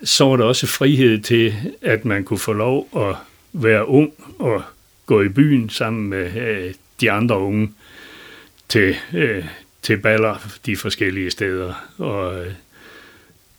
så 0.03 0.25
var 0.25 0.37
der 0.37 0.43
også 0.43 0.67
frihed 0.67 1.19
til, 1.19 1.53
at 1.81 2.05
man 2.05 2.23
kunne 2.23 2.39
få 2.39 2.53
lov 2.53 2.89
at 2.95 3.15
være 3.53 3.87
ung 3.87 4.11
og 4.39 4.63
gå 5.05 5.21
i 5.21 5.29
byen 5.29 5.69
sammen 5.69 6.09
med 6.09 6.35
øh, 6.41 6.73
de 7.01 7.11
andre 7.11 7.39
unge 7.39 7.71
til, 8.69 8.95
øh, 9.13 9.45
til 9.81 9.97
baller 9.97 10.47
de 10.65 10.77
forskellige 10.77 11.31
steder. 11.31 11.73
Og 11.97 12.45
øh, 12.45 12.51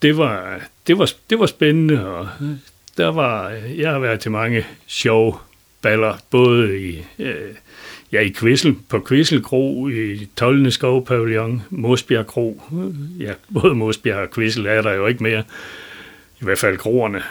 det 0.02 0.18
var, 0.18 0.60
det 0.86 0.98
var, 0.98 1.10
det 1.30 1.38
var 1.38 1.46
spændende, 1.46 2.06
og 2.06 2.28
øh, 2.42 2.48
der 2.96 3.08
var, 3.08 3.50
øh, 3.50 3.78
jeg 3.78 3.90
har 3.90 3.98
været 3.98 4.20
til 4.20 4.30
mange 4.30 4.66
sjove 4.86 5.34
baller, 5.82 6.18
både 6.30 6.80
i, 6.80 7.04
øh, 7.18 7.54
ja, 8.12 8.20
i 8.20 8.28
Kvissel, 8.28 8.76
på 8.88 9.00
Kvissel 9.00 9.42
Kro, 9.42 9.88
i 9.88 10.28
Tollende 10.36 10.70
Skovpavillon, 10.70 11.62
Mosbjerg 11.70 12.26
Kro. 12.26 12.62
Ja, 13.18 13.32
både 13.54 13.74
Mosbjerg 13.74 14.18
og 14.18 14.30
Kvissel 14.30 14.66
er 14.66 14.82
der 14.82 14.92
jo 14.92 15.06
ikke 15.06 15.22
mere. 15.22 15.44
I 16.40 16.44
hvert 16.44 16.58
fald 16.58 16.78
kroerne. 16.78 17.22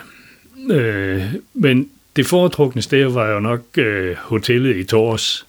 Øh, 0.71 1.23
men 1.53 1.89
det 2.15 2.25
foretrukne 2.25 2.81
sted 2.81 3.05
var 3.05 3.29
jo 3.31 3.39
nok 3.39 3.61
øh, 3.77 4.15
hotellet 4.15 4.77
i 4.77 4.83
Tors. 4.83 5.45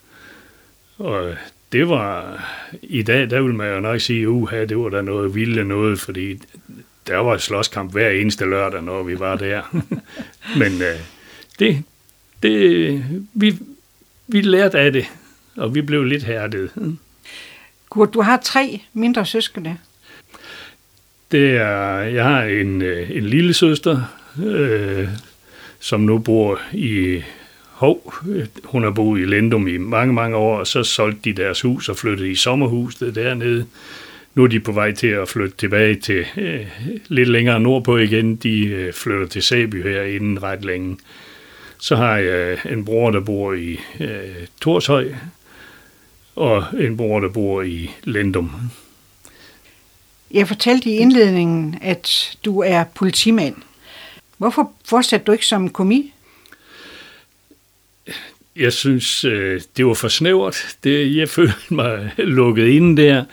Og 0.99 1.35
det 1.73 1.89
var, 1.89 2.45
i 2.83 3.03
dag, 3.03 3.31
der 3.31 3.41
vil 3.41 3.55
man 3.55 3.75
jo 3.75 3.81
nok 3.81 4.01
sige, 4.01 4.29
uha, 4.29 4.65
det 4.65 4.79
var 4.79 4.89
da 4.89 5.03
noget 5.03 5.35
vildt 5.35 5.67
noget, 5.67 6.01
fordi 6.01 6.41
der 7.07 7.17
var 7.17 7.35
et 7.35 7.43
slåskamp 7.43 7.93
hver 7.93 8.11
eneste 8.11 8.45
lørdag, 8.45 8.83
når 8.83 9.03
vi 9.03 9.19
var 9.19 9.37
der. 9.37 9.63
Men 10.61 10.73
øh, 10.83 11.01
det, 11.59 11.83
det, 12.43 13.05
vi, 13.35 13.59
vi 14.27 14.41
lærte 14.41 14.79
af 14.79 14.93
det, 14.93 15.07
og 15.57 15.75
vi 15.75 15.83
blev 15.83 16.05
lidt 16.05 16.23
hærdet. 16.23 16.71
Kurt, 17.91 18.15
du 18.15 18.21
har 18.21 18.41
tre 18.45 18.83
mindre 18.93 19.27
søskende. 19.27 19.77
Det 21.31 21.57
er, 21.57 21.99
jeg 21.99 22.25
har 22.25 22.43
en, 22.43 22.83
øh, 22.83 23.11
en 23.11 23.25
lille 23.25 23.55
søster, 23.55 24.03
øh, 24.45 25.09
som 25.81 26.01
nu 26.01 26.19
bor 26.19 26.61
i 26.73 27.23
Hov. 27.79 28.15
Hun 28.65 28.83
har 28.83 28.91
boet 28.91 29.21
i 29.21 29.25
Lendum 29.25 29.69
i 29.69 29.77
mange, 29.77 30.13
mange 30.15 30.37
år, 30.37 30.59
og 30.59 30.67
så 30.67 30.85
solgte 30.85 31.21
de 31.25 31.43
deres 31.43 31.61
hus 31.61 31.89
og 31.89 31.97
flyttede 31.97 32.31
i 32.31 32.35
sommerhuset 32.35 33.15
dernede. 33.15 33.67
Nu 34.35 34.45
er 34.45 34.47
de 34.47 34.61
på 34.61 34.73
vej 34.73 34.93
til 34.93 35.07
at 35.07 35.29
flytte 35.29 35.57
tilbage 35.57 35.95
til 35.95 36.27
øh, 36.37 36.67
lidt 37.09 37.29
længere 37.29 37.61
nordpå 37.61 37.97
igen. 37.97 38.37
De 38.37 38.67
øh, 38.67 38.93
flytter 38.93 39.27
til 39.27 39.43
Sæby 39.43 39.83
her 39.83 40.03
inden 40.03 40.43
ret 40.43 40.65
længe. 40.65 40.97
Så 41.79 41.97
har 41.97 42.17
jeg 42.17 42.59
øh, 42.67 42.73
en 42.73 42.85
bror, 42.85 43.11
der 43.11 43.21
bor 43.21 43.53
i 43.53 43.81
øh, 44.01 44.47
Torshøj, 44.61 45.13
og 46.37 46.65
en 46.81 46.97
bror, 46.97 47.21
der 47.21 47.29
bor 47.29 47.63
i 47.63 47.91
Lendum. 48.05 48.51
Jeg 50.31 50.49
fortalte 50.49 50.91
i 50.91 50.97
indledningen, 50.97 51.79
at 51.83 52.37
du 52.45 52.61
er 52.61 52.85
politimand. 52.85 53.57
Hvorfor 54.39 54.73
fortsatte 54.85 55.25
du 55.25 55.33
ikke 55.33 55.47
som 55.47 55.69
komi? 55.69 56.13
Jeg 58.59 58.73
synes, 58.73 59.25
øh, 59.25 59.61
det 59.77 59.87
var 59.87 59.95
for 59.95 60.09
snævert. 60.09 60.77
Det, 60.85 61.17
jeg 61.17 61.29
følte 61.39 61.75
mig 61.75 62.11
lukket 62.19 62.67
inde 62.67 63.03
der. 63.03 63.25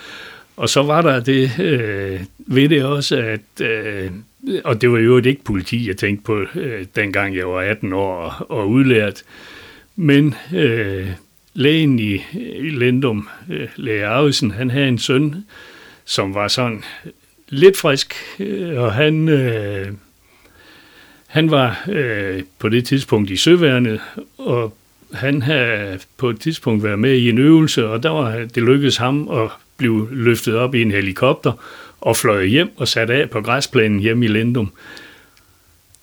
Og 0.57 0.69
så 0.69 0.83
var 0.83 1.01
der 1.01 1.19
det 1.19 1.59
øh, 1.59 2.19
ved 2.37 2.69
det 2.69 2.83
også, 2.83 3.17
at, 3.17 3.65
øh, 3.65 4.11
og 4.63 4.81
det 4.81 4.91
var 4.91 4.99
jo 4.99 5.17
ikke 5.17 5.43
politi, 5.43 5.87
jeg 5.87 5.97
tænkte 5.97 6.23
på, 6.23 6.45
øh, 6.55 6.85
dengang 6.95 7.35
jeg 7.35 7.47
var 7.47 7.61
18 7.61 7.93
år 7.93 8.15
og, 8.15 8.51
og 8.57 8.69
udlært, 8.69 9.23
men 9.95 10.35
øh, 10.53 11.07
lægen 11.53 11.99
i, 11.99 12.13
i 12.33 12.69
Lendum, 12.69 13.27
øh, 13.51 13.67
læge 13.75 14.05
Arvesen, 14.05 14.51
han 14.51 14.69
havde 14.69 14.87
en 14.87 14.99
søn, 14.99 15.45
som 16.05 16.33
var 16.33 16.47
sådan 16.47 16.83
lidt 17.49 17.77
frisk, 17.77 18.15
øh, 18.39 18.79
og 18.79 18.93
han, 18.93 19.29
øh, 19.29 19.87
han 21.27 21.51
var 21.51 21.83
øh, 21.89 22.43
på 22.59 22.69
det 22.69 22.85
tidspunkt 22.85 23.29
i 23.29 23.37
søværnet, 23.37 23.99
og 24.37 24.77
han 25.15 25.41
havde 25.41 25.99
på 26.17 26.29
et 26.29 26.39
tidspunkt 26.39 26.83
været 26.83 26.99
med 26.99 27.13
i 27.13 27.29
en 27.29 27.37
øvelse, 27.37 27.87
og 27.87 28.03
der 28.03 28.09
var 28.09 28.31
det 28.31 28.63
lykkedes 28.63 28.97
ham 28.97 29.29
at 29.29 29.49
blive 29.77 30.07
løftet 30.11 30.55
op 30.55 30.75
i 30.75 30.81
en 30.81 30.91
helikopter 30.91 31.51
og 32.01 32.17
fløj 32.17 32.45
hjem 32.45 32.69
og 32.77 32.87
sat 32.87 33.09
af 33.09 33.29
på 33.29 33.41
græsplænen 33.41 33.99
hjemme 33.99 34.25
i 34.25 34.27
Lendum. 34.27 34.71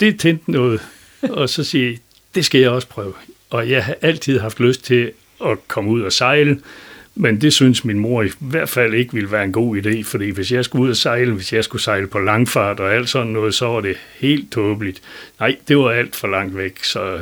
Det 0.00 0.20
tændte 0.20 0.50
noget, 0.50 0.80
og 1.22 1.48
så 1.48 1.64
siger 1.64 1.88
jeg, 1.88 1.98
det 2.34 2.44
skal 2.44 2.60
jeg 2.60 2.70
også 2.70 2.88
prøve. 2.88 3.12
Og 3.50 3.70
jeg 3.70 3.84
har 3.84 3.96
altid 4.00 4.38
haft 4.38 4.60
lyst 4.60 4.84
til 4.84 5.12
at 5.44 5.68
komme 5.68 5.90
ud 5.90 6.02
og 6.02 6.12
sejle, 6.12 6.60
men 7.14 7.40
det 7.40 7.52
synes 7.52 7.84
min 7.84 7.98
mor 7.98 8.22
i 8.22 8.30
hvert 8.40 8.68
fald 8.68 8.94
ikke 8.94 9.14
ville 9.14 9.30
være 9.32 9.44
en 9.44 9.52
god 9.52 9.76
idé, 9.76 10.02
fordi 10.04 10.30
hvis 10.30 10.52
jeg 10.52 10.64
skulle 10.64 10.84
ud 10.84 10.90
og 10.90 10.96
sejle, 10.96 11.32
hvis 11.32 11.52
jeg 11.52 11.64
skulle 11.64 11.82
sejle 11.82 12.06
på 12.06 12.18
langfart 12.18 12.80
og 12.80 12.94
alt 12.94 13.08
sådan 13.08 13.32
noget, 13.32 13.54
så 13.54 13.66
var 13.66 13.80
det 13.80 13.96
helt 14.18 14.52
tåbeligt. 14.52 15.02
Nej, 15.40 15.56
det 15.68 15.78
var 15.78 15.90
alt 15.90 16.16
for 16.16 16.28
langt 16.28 16.56
væk, 16.56 16.84
så 16.84 17.20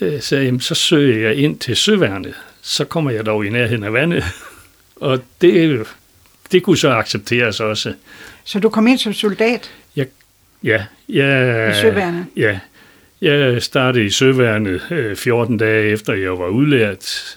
øh, 0.00 0.20
sagde 0.20 0.44
jeg, 0.44 0.54
så 0.60 0.74
søger 0.74 1.28
jeg 1.28 1.36
ind 1.36 1.58
til 1.58 1.76
søværnet. 1.76 2.34
Så 2.62 2.84
kommer 2.84 3.10
jeg 3.10 3.26
dog 3.26 3.46
i 3.46 3.50
nærheden 3.50 3.84
af 3.84 3.92
vandet. 3.92 4.24
og 4.96 5.22
det, 5.40 5.86
det 6.52 6.62
kunne 6.62 6.78
så 6.78 6.90
accepteres 6.90 7.60
også. 7.60 7.94
Så 8.44 8.58
du 8.60 8.68
kom 8.68 8.86
ind 8.86 8.98
som 8.98 9.12
soldat? 9.12 9.70
Jeg, 9.96 10.06
ja. 10.64 10.84
Jeg, 11.08 11.70
I 11.70 11.80
søværnet? 11.80 12.26
Ja. 12.36 12.58
Jeg 13.20 13.62
startede 13.62 14.04
i 14.04 14.10
søværnet 14.10 15.14
14 15.16 15.54
øh, 15.54 15.60
dage 15.60 15.90
efter, 15.90 16.12
jeg 16.12 16.38
var 16.38 16.46
udlært. 16.46 17.36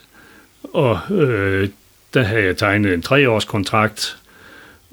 Og 0.63 0.99
øh, 1.11 1.69
der 2.13 2.23
havde 2.23 2.43
jeg 2.43 2.57
tegnet 2.57 2.93
en 2.93 3.01
treårskontrakt 3.01 4.17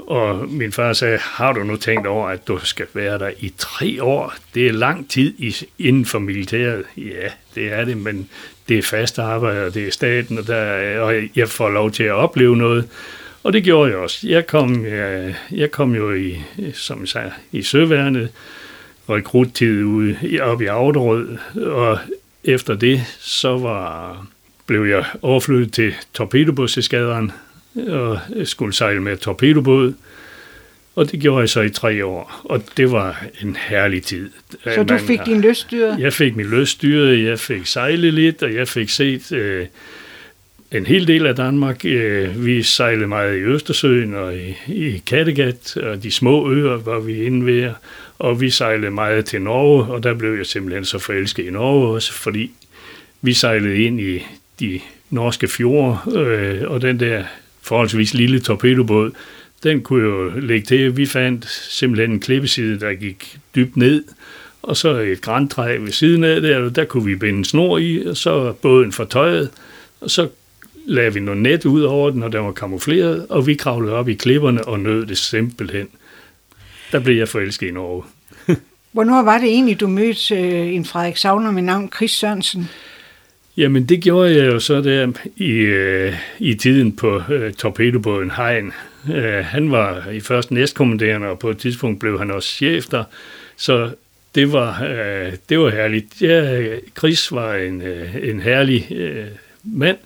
og 0.09 0.49
min 0.49 0.73
far 0.73 0.93
sagde, 0.93 1.19
har 1.19 1.53
du 1.53 1.65
nu 1.65 1.77
tænkt 1.77 2.07
over, 2.07 2.29
at 2.29 2.49
du 2.49 2.59
skal 2.63 2.87
være 2.95 3.19
der 3.19 3.31
i 3.39 3.53
tre 3.59 4.03
år? 4.03 4.35
Det 4.55 4.67
er 4.67 4.73
lang 4.73 5.11
tid 5.11 5.35
inden 5.79 6.07
for 6.07 6.19
militæret. 6.19 6.85
Ja, 6.97 7.29
det 7.55 7.73
er 7.73 7.85
det, 7.85 7.97
men 7.97 8.29
det 8.69 8.79
er 8.79 8.83
fast 8.83 9.19
arbejde, 9.19 9.67
og 9.67 9.75
det 9.75 9.87
er 9.87 9.93
staten, 9.93 10.39
og, 10.39 10.47
der, 10.47 11.01
og 11.01 11.15
jeg 11.37 11.49
får 11.49 11.69
lov 11.69 11.91
til 11.91 12.03
at 12.03 12.13
opleve 12.13 12.57
noget. 12.57 12.89
Og 13.43 13.53
det 13.53 13.65
gjorde 13.65 13.91
jeg 13.91 13.99
også. 13.99 14.29
Jeg 14.29 14.47
kom, 14.47 14.87
jeg, 14.87 15.35
jeg 15.51 15.71
kom 15.71 15.95
jo 15.95 16.15
i, 16.15 16.39
som 16.75 17.01
jeg 17.01 17.09
sagde, 17.09 17.33
i 17.53 17.63
søværnet, 17.63 18.29
rekruttid 19.11 19.85
ude 19.85 20.17
op 20.41 20.63
i 20.63 20.67
Auderød, 20.67 21.37
og 21.57 21.99
efter 22.45 22.75
det, 22.75 23.01
så 23.19 23.59
var, 23.59 24.27
blev 24.67 24.85
jeg 24.85 25.05
overflyttet 25.23 25.73
til 25.73 25.95
torpedobådseskaderen, 26.15 27.33
og 27.77 28.19
skulle 28.45 28.75
sejle 28.75 29.01
med 29.03 29.17
torpedobåd. 29.17 29.95
Og 30.95 31.11
det 31.11 31.21
gjorde 31.21 31.41
jeg 31.41 31.49
så 31.49 31.61
i 31.61 31.71
tre 31.71 32.05
år, 32.05 32.41
og 32.45 32.63
det 32.77 32.93
var 32.93 33.25
en 33.43 33.57
herlig 33.69 34.03
tid. 34.03 34.31
Så 34.65 34.83
du 34.83 34.99
fik 34.99 35.21
din 35.27 35.41
løsstyret? 35.41 36.01
Jeg 36.01 36.13
fik 36.13 36.37
min 36.37 36.47
løsstyret, 36.47 37.25
jeg 37.25 37.39
fik 37.39 37.67
sejlet 37.67 38.15
lidt, 38.15 38.43
og 38.43 38.55
jeg 38.55 38.69
fik 38.69 38.89
set 38.89 39.33
øh, 39.33 39.67
en 40.73 40.87
hel 40.87 41.09
del 41.09 41.27
af 41.27 41.37
Danmark. 41.37 41.85
Øh, 41.85 42.47
vi 42.47 42.63
sejlede 42.63 43.07
meget 43.07 43.37
i 43.37 43.41
Østersøen 43.41 44.15
og 44.15 44.37
i, 44.37 44.57
i 44.67 45.03
Kattegat, 45.07 45.77
og 45.77 46.03
de 46.03 46.11
små 46.11 46.53
øer 46.53 46.77
var 46.77 47.01
vi 47.01 47.23
inde 47.23 47.47
ved, 47.47 47.71
og 48.19 48.41
vi 48.41 48.51
sejlede 48.51 48.91
meget 48.91 49.25
til 49.25 49.43
Norge, 49.43 49.85
og 49.85 50.03
der 50.03 50.15
blev 50.15 50.35
jeg 50.37 50.47
simpelthen 50.47 50.85
så 50.85 50.99
forelsket 50.99 51.47
i 51.47 51.51
Norge 51.51 51.95
også, 51.95 52.13
fordi 52.13 52.51
vi 53.23 53.33
sejlede 53.33 53.83
ind 53.83 54.01
i 54.01 54.27
de 54.61 54.81
norske 55.11 55.49
fjorde, 55.49 56.19
øh, 56.19 56.71
og 56.71 56.83
den 56.83 57.01
der 57.01 57.25
forholdsvis 57.69 58.15
lille 58.15 58.41
torpedobåd, 58.41 59.11
den 59.63 59.81
kunne 59.81 60.03
jo 60.03 60.41
lægge 60.41 60.67
til. 60.67 60.97
Vi 60.97 61.07
fandt 61.07 61.49
simpelthen 61.49 62.11
en 62.11 62.21
klippeside, 62.21 62.81
der 62.81 62.95
gik 62.95 63.39
dybt 63.55 63.77
ned, 63.77 64.05
og 64.63 64.77
så 64.77 64.89
et 64.89 65.21
græntræ 65.21 65.79
ved 65.79 65.93
siden 65.93 66.25
af 66.25 66.41
der, 66.41 66.69
der 66.69 66.85
kunne 66.85 67.05
vi 67.05 67.17
binde 67.17 67.39
en 67.39 67.45
snor 67.45 67.79
i, 67.79 68.07
og 68.07 68.17
så 68.17 68.53
båden 68.53 68.93
fortøjet, 68.93 69.51
og 70.01 70.11
så 70.11 70.29
lagde 70.87 71.15
vi 71.15 71.21
noget 71.21 71.41
net 71.41 71.65
ud 71.65 71.83
over 71.83 72.11
den, 72.11 72.23
og 72.23 72.33
den 72.33 72.45
var 72.45 72.53
kamufleret, 72.53 73.27
og 73.29 73.47
vi 73.47 73.55
kravlede 73.55 73.95
op 73.95 74.09
i 74.09 74.15
klipperne 74.15 74.65
og 74.65 74.81
nød 74.81 75.07
det 75.07 75.19
simpelthen. 75.19 75.89
Der 76.93 77.01
blev 77.01 77.17
jeg 77.17 77.29
forelsket 77.29 77.67
i 77.67 77.71
Norge. 77.71 78.03
Hvornår 78.93 79.23
var 79.23 79.39
det 79.39 79.49
egentlig, 79.49 79.81
du 79.81 79.87
mødte 79.87 80.35
øh, 80.35 80.75
en 80.75 80.85
Frederik 80.85 81.17
Savner 81.17 81.51
med 81.51 81.63
navn 81.63 81.93
Chris 81.97 82.11
Sørensen? 82.11 82.69
Jamen, 83.59 83.85
det 83.85 84.03
gjorde 84.03 84.37
jeg 84.37 84.47
jo 84.47 84.61
så 84.61 84.81
der 84.81 85.13
i, 85.37 85.51
øh, 85.51 86.15
i 86.39 86.55
tiden 86.55 86.97
på 86.97 87.23
øh, 87.31 87.53
torpedobåden 87.53 88.31
Hein. 88.31 88.73
Øh, 89.15 89.45
han 89.45 89.71
var 89.71 90.09
i 90.11 90.21
først 90.21 90.51
næstkommanderende, 90.51 91.27
og 91.27 91.39
på 91.39 91.51
et 91.51 91.59
tidspunkt 91.59 92.01
blev 92.01 92.19
han 92.19 92.31
også 92.31 92.49
chef 92.49 92.87
der. 92.87 93.05
Så 93.57 93.91
det 94.35 94.53
var, 94.53 94.83
øh, 94.83 95.33
det 95.49 95.59
var 95.59 95.71
herligt. 95.71 96.23
Ja, 96.23 96.65
Chris 96.99 97.33
var 97.33 97.55
en, 97.55 97.83
øh, 97.83 98.17
en 98.23 98.41
herlig 98.41 98.93
øh, 98.93 99.27
mand. 99.63 99.97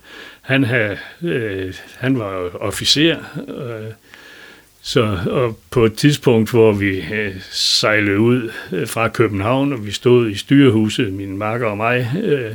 Han, 0.40 0.64
havde, 0.64 0.98
øh, 1.22 1.74
han 1.96 2.18
var 2.18 2.50
officer, 2.60 3.16
øh, 3.48 3.92
så, 4.82 5.18
og 5.26 5.58
på 5.70 5.84
et 5.84 5.94
tidspunkt, 5.94 6.50
hvor 6.50 6.72
vi 6.72 7.04
øh, 7.12 7.34
sejlede 7.50 8.18
ud 8.18 8.50
øh, 8.72 8.88
fra 8.88 9.08
København, 9.08 9.72
og 9.72 9.86
vi 9.86 9.90
stod 9.90 10.30
i 10.30 10.34
styrehuset, 10.34 11.12
min 11.12 11.38
makker 11.38 11.66
og 11.66 11.76
mig, 11.76 12.12
øh, 12.22 12.54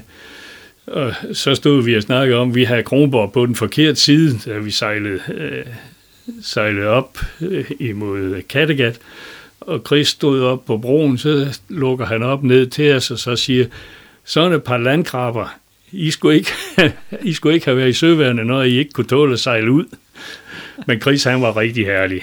og 0.87 1.13
så 1.33 1.55
stod 1.55 1.83
vi 1.83 1.95
og 1.95 2.03
snakkede 2.03 2.39
om, 2.39 2.49
at 2.49 2.55
vi 2.55 2.63
havde 2.63 2.83
Kronborg 2.83 3.31
på 3.33 3.45
den 3.45 3.55
forkerte 3.55 3.95
side, 3.95 4.39
da 4.45 4.57
vi 4.57 4.71
sejlede, 4.71 5.21
øh, 5.33 5.65
sejlede 6.41 6.87
op 6.87 7.19
øh, 7.41 7.71
imod 7.79 8.41
Kattegat. 8.41 8.99
Og 9.61 9.81
Chris 9.85 10.07
stod 10.07 10.43
op 10.43 10.65
på 10.65 10.77
broen, 10.77 11.17
så 11.17 11.59
lukker 11.69 12.05
han 12.05 12.23
op 12.23 12.43
ned 12.43 12.67
til 12.67 12.95
os, 12.95 13.11
og 13.11 13.19
så 13.19 13.35
siger, 13.35 13.65
sådan 14.25 14.53
et 14.53 14.63
par 14.63 14.77
landkrabber, 14.77 15.57
I 15.91 16.11
skulle 16.11 16.35
ikke, 16.35 16.51
I 17.21 17.33
skulle 17.33 17.55
ikke 17.55 17.65
have 17.65 17.77
været 17.77 17.89
i 17.89 17.93
søværende, 17.93 18.45
når 18.45 18.63
I 18.63 18.77
ikke 18.77 18.91
kunne 18.91 19.07
tåle 19.07 19.33
at 19.33 19.39
sejle 19.39 19.71
ud. 19.71 19.85
Men 20.87 21.01
Chris, 21.01 21.23
han 21.23 21.41
var 21.41 21.57
rigtig 21.57 21.85
herlig. 21.85 22.21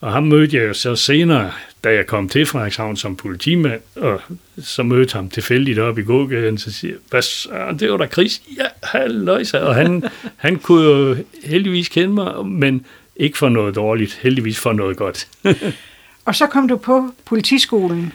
Og 0.00 0.12
ham 0.12 0.22
mødte 0.22 0.56
jeg 0.56 0.68
jo 0.68 0.74
så 0.74 0.96
senere, 0.96 1.52
da 1.84 1.94
jeg 1.94 2.06
kom 2.06 2.28
til 2.28 2.46
Frederikshavn 2.46 2.96
som 2.96 3.16
politimand, 3.16 3.80
og 3.96 4.20
så 4.62 4.82
mødte 4.82 5.14
ham 5.14 5.30
tilfældigt 5.30 5.78
op 5.78 5.98
i 5.98 6.02
gågaden, 6.02 6.58
så 6.58 6.72
siger 6.72 6.94
jeg, 7.12 7.80
det 7.80 7.90
var 7.90 7.96
da 7.96 8.06
Chris. 8.06 8.42
Ja, 8.56 8.64
halløjsa. 8.82 9.58
Og 9.58 9.74
han, 9.74 10.04
han 10.36 10.56
kunne 10.56 10.84
jo 10.84 11.16
heldigvis 11.44 11.88
kende 11.88 12.14
mig, 12.14 12.46
men 12.46 12.86
ikke 13.16 13.38
for 13.38 13.48
noget 13.48 13.74
dårligt, 13.74 14.18
heldigvis 14.22 14.58
for 14.58 14.72
noget 14.72 14.96
godt. 14.96 15.28
og 16.26 16.34
så 16.34 16.46
kom 16.46 16.68
du 16.68 16.76
på 16.76 17.10
politiskolen. 17.24 18.12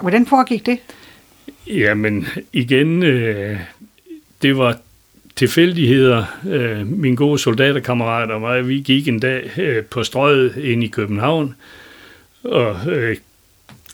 Hvordan 0.00 0.26
foregik 0.26 0.66
det? 0.66 0.78
Jamen, 1.66 2.26
igen, 2.52 3.02
øh, 3.02 3.60
det 4.42 4.56
var 4.56 4.76
tilfældigheder. 5.36 6.24
Øh, 6.48 6.86
min 6.86 7.14
gode 7.14 7.38
soldaterkammerat 7.38 8.30
og 8.30 8.40
mig, 8.40 8.68
vi 8.68 8.80
gik 8.80 9.08
en 9.08 9.20
dag 9.20 9.50
øh, 9.58 9.84
på 9.84 10.04
strøget 10.04 10.56
ind 10.56 10.84
i 10.84 10.86
København, 10.86 11.54
og 12.44 12.76
øh, 12.86 13.16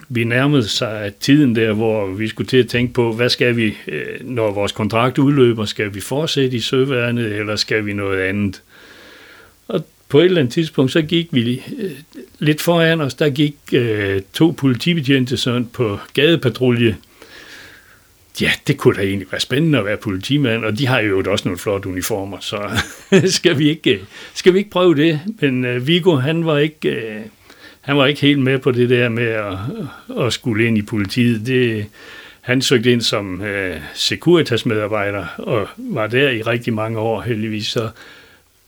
vi 0.08 0.24
nærmede 0.24 0.68
sig 0.68 1.12
tiden 1.20 1.56
der, 1.56 1.72
hvor 1.72 2.06
vi 2.06 2.28
skulle 2.28 2.48
til 2.48 2.56
at 2.56 2.68
tænke 2.68 2.94
på, 2.94 3.12
hvad 3.12 3.28
skal 3.28 3.56
vi, 3.56 3.76
øh, 3.88 4.06
når 4.20 4.50
vores 4.50 4.72
kontrakt 4.72 5.18
udløber, 5.18 5.64
skal 5.64 5.94
vi 5.94 6.00
fortsætte 6.00 6.56
i 6.56 6.60
søværnet, 6.60 7.32
eller 7.32 7.56
skal 7.56 7.86
vi 7.86 7.92
noget 7.92 8.20
andet? 8.20 8.62
Og 9.68 9.86
på 10.08 10.18
et 10.18 10.24
eller 10.24 10.40
andet 10.40 10.52
tidspunkt, 10.52 10.92
så 10.92 11.02
gik 11.02 11.28
vi 11.30 11.62
øh, 11.78 11.90
lidt 12.38 12.60
foran 12.60 13.00
os, 13.00 13.14
der 13.14 13.30
gik 13.30 13.56
øh, 13.72 14.22
to 14.32 14.54
politibetjente 14.58 15.36
sådan 15.36 15.68
på 15.72 15.98
gadepatrulje, 16.14 16.96
ja, 18.40 18.50
det 18.66 18.76
kunne 18.76 18.96
da 18.96 19.02
egentlig 19.02 19.28
være 19.32 19.40
spændende 19.40 19.78
at 19.78 19.84
være 19.84 19.96
politimand, 19.96 20.64
og 20.64 20.78
de 20.78 20.86
har 20.86 21.00
jo 21.00 21.24
også 21.26 21.48
nogle 21.48 21.58
flotte 21.58 21.88
uniformer, 21.88 22.38
så 22.40 22.70
skal, 23.38 23.58
vi 23.58 23.68
ikke, 23.68 23.94
øh, 23.94 24.00
skal 24.34 24.52
vi 24.52 24.58
ikke 24.58 24.70
prøve 24.70 24.94
det? 24.94 25.20
Men 25.40 25.64
øh, 25.64 25.86
Vigo, 25.86 26.14
han 26.16 26.46
var 26.46 26.58
ikke... 26.58 26.88
Øh, 26.88 27.20
han 27.86 27.96
var 27.96 28.06
ikke 28.06 28.20
helt 28.20 28.38
med 28.38 28.58
på 28.58 28.70
det 28.70 28.90
der 28.90 29.08
med 29.08 29.26
at, 29.26 29.58
at 30.20 30.32
skulle 30.32 30.66
ind 30.66 30.78
i 30.78 30.82
politiet. 30.82 31.46
Det, 31.46 31.86
han 32.40 32.62
søgte 32.62 32.92
ind 32.92 33.00
som 33.00 33.40
uh, 33.40 33.76
Securitas-medarbejder 33.94 35.26
og 35.38 35.68
var 35.76 36.06
der 36.06 36.30
i 36.30 36.42
rigtig 36.42 36.72
mange 36.74 36.98
år 36.98 37.20
heldigvis. 37.20 37.66
Så. 37.66 37.90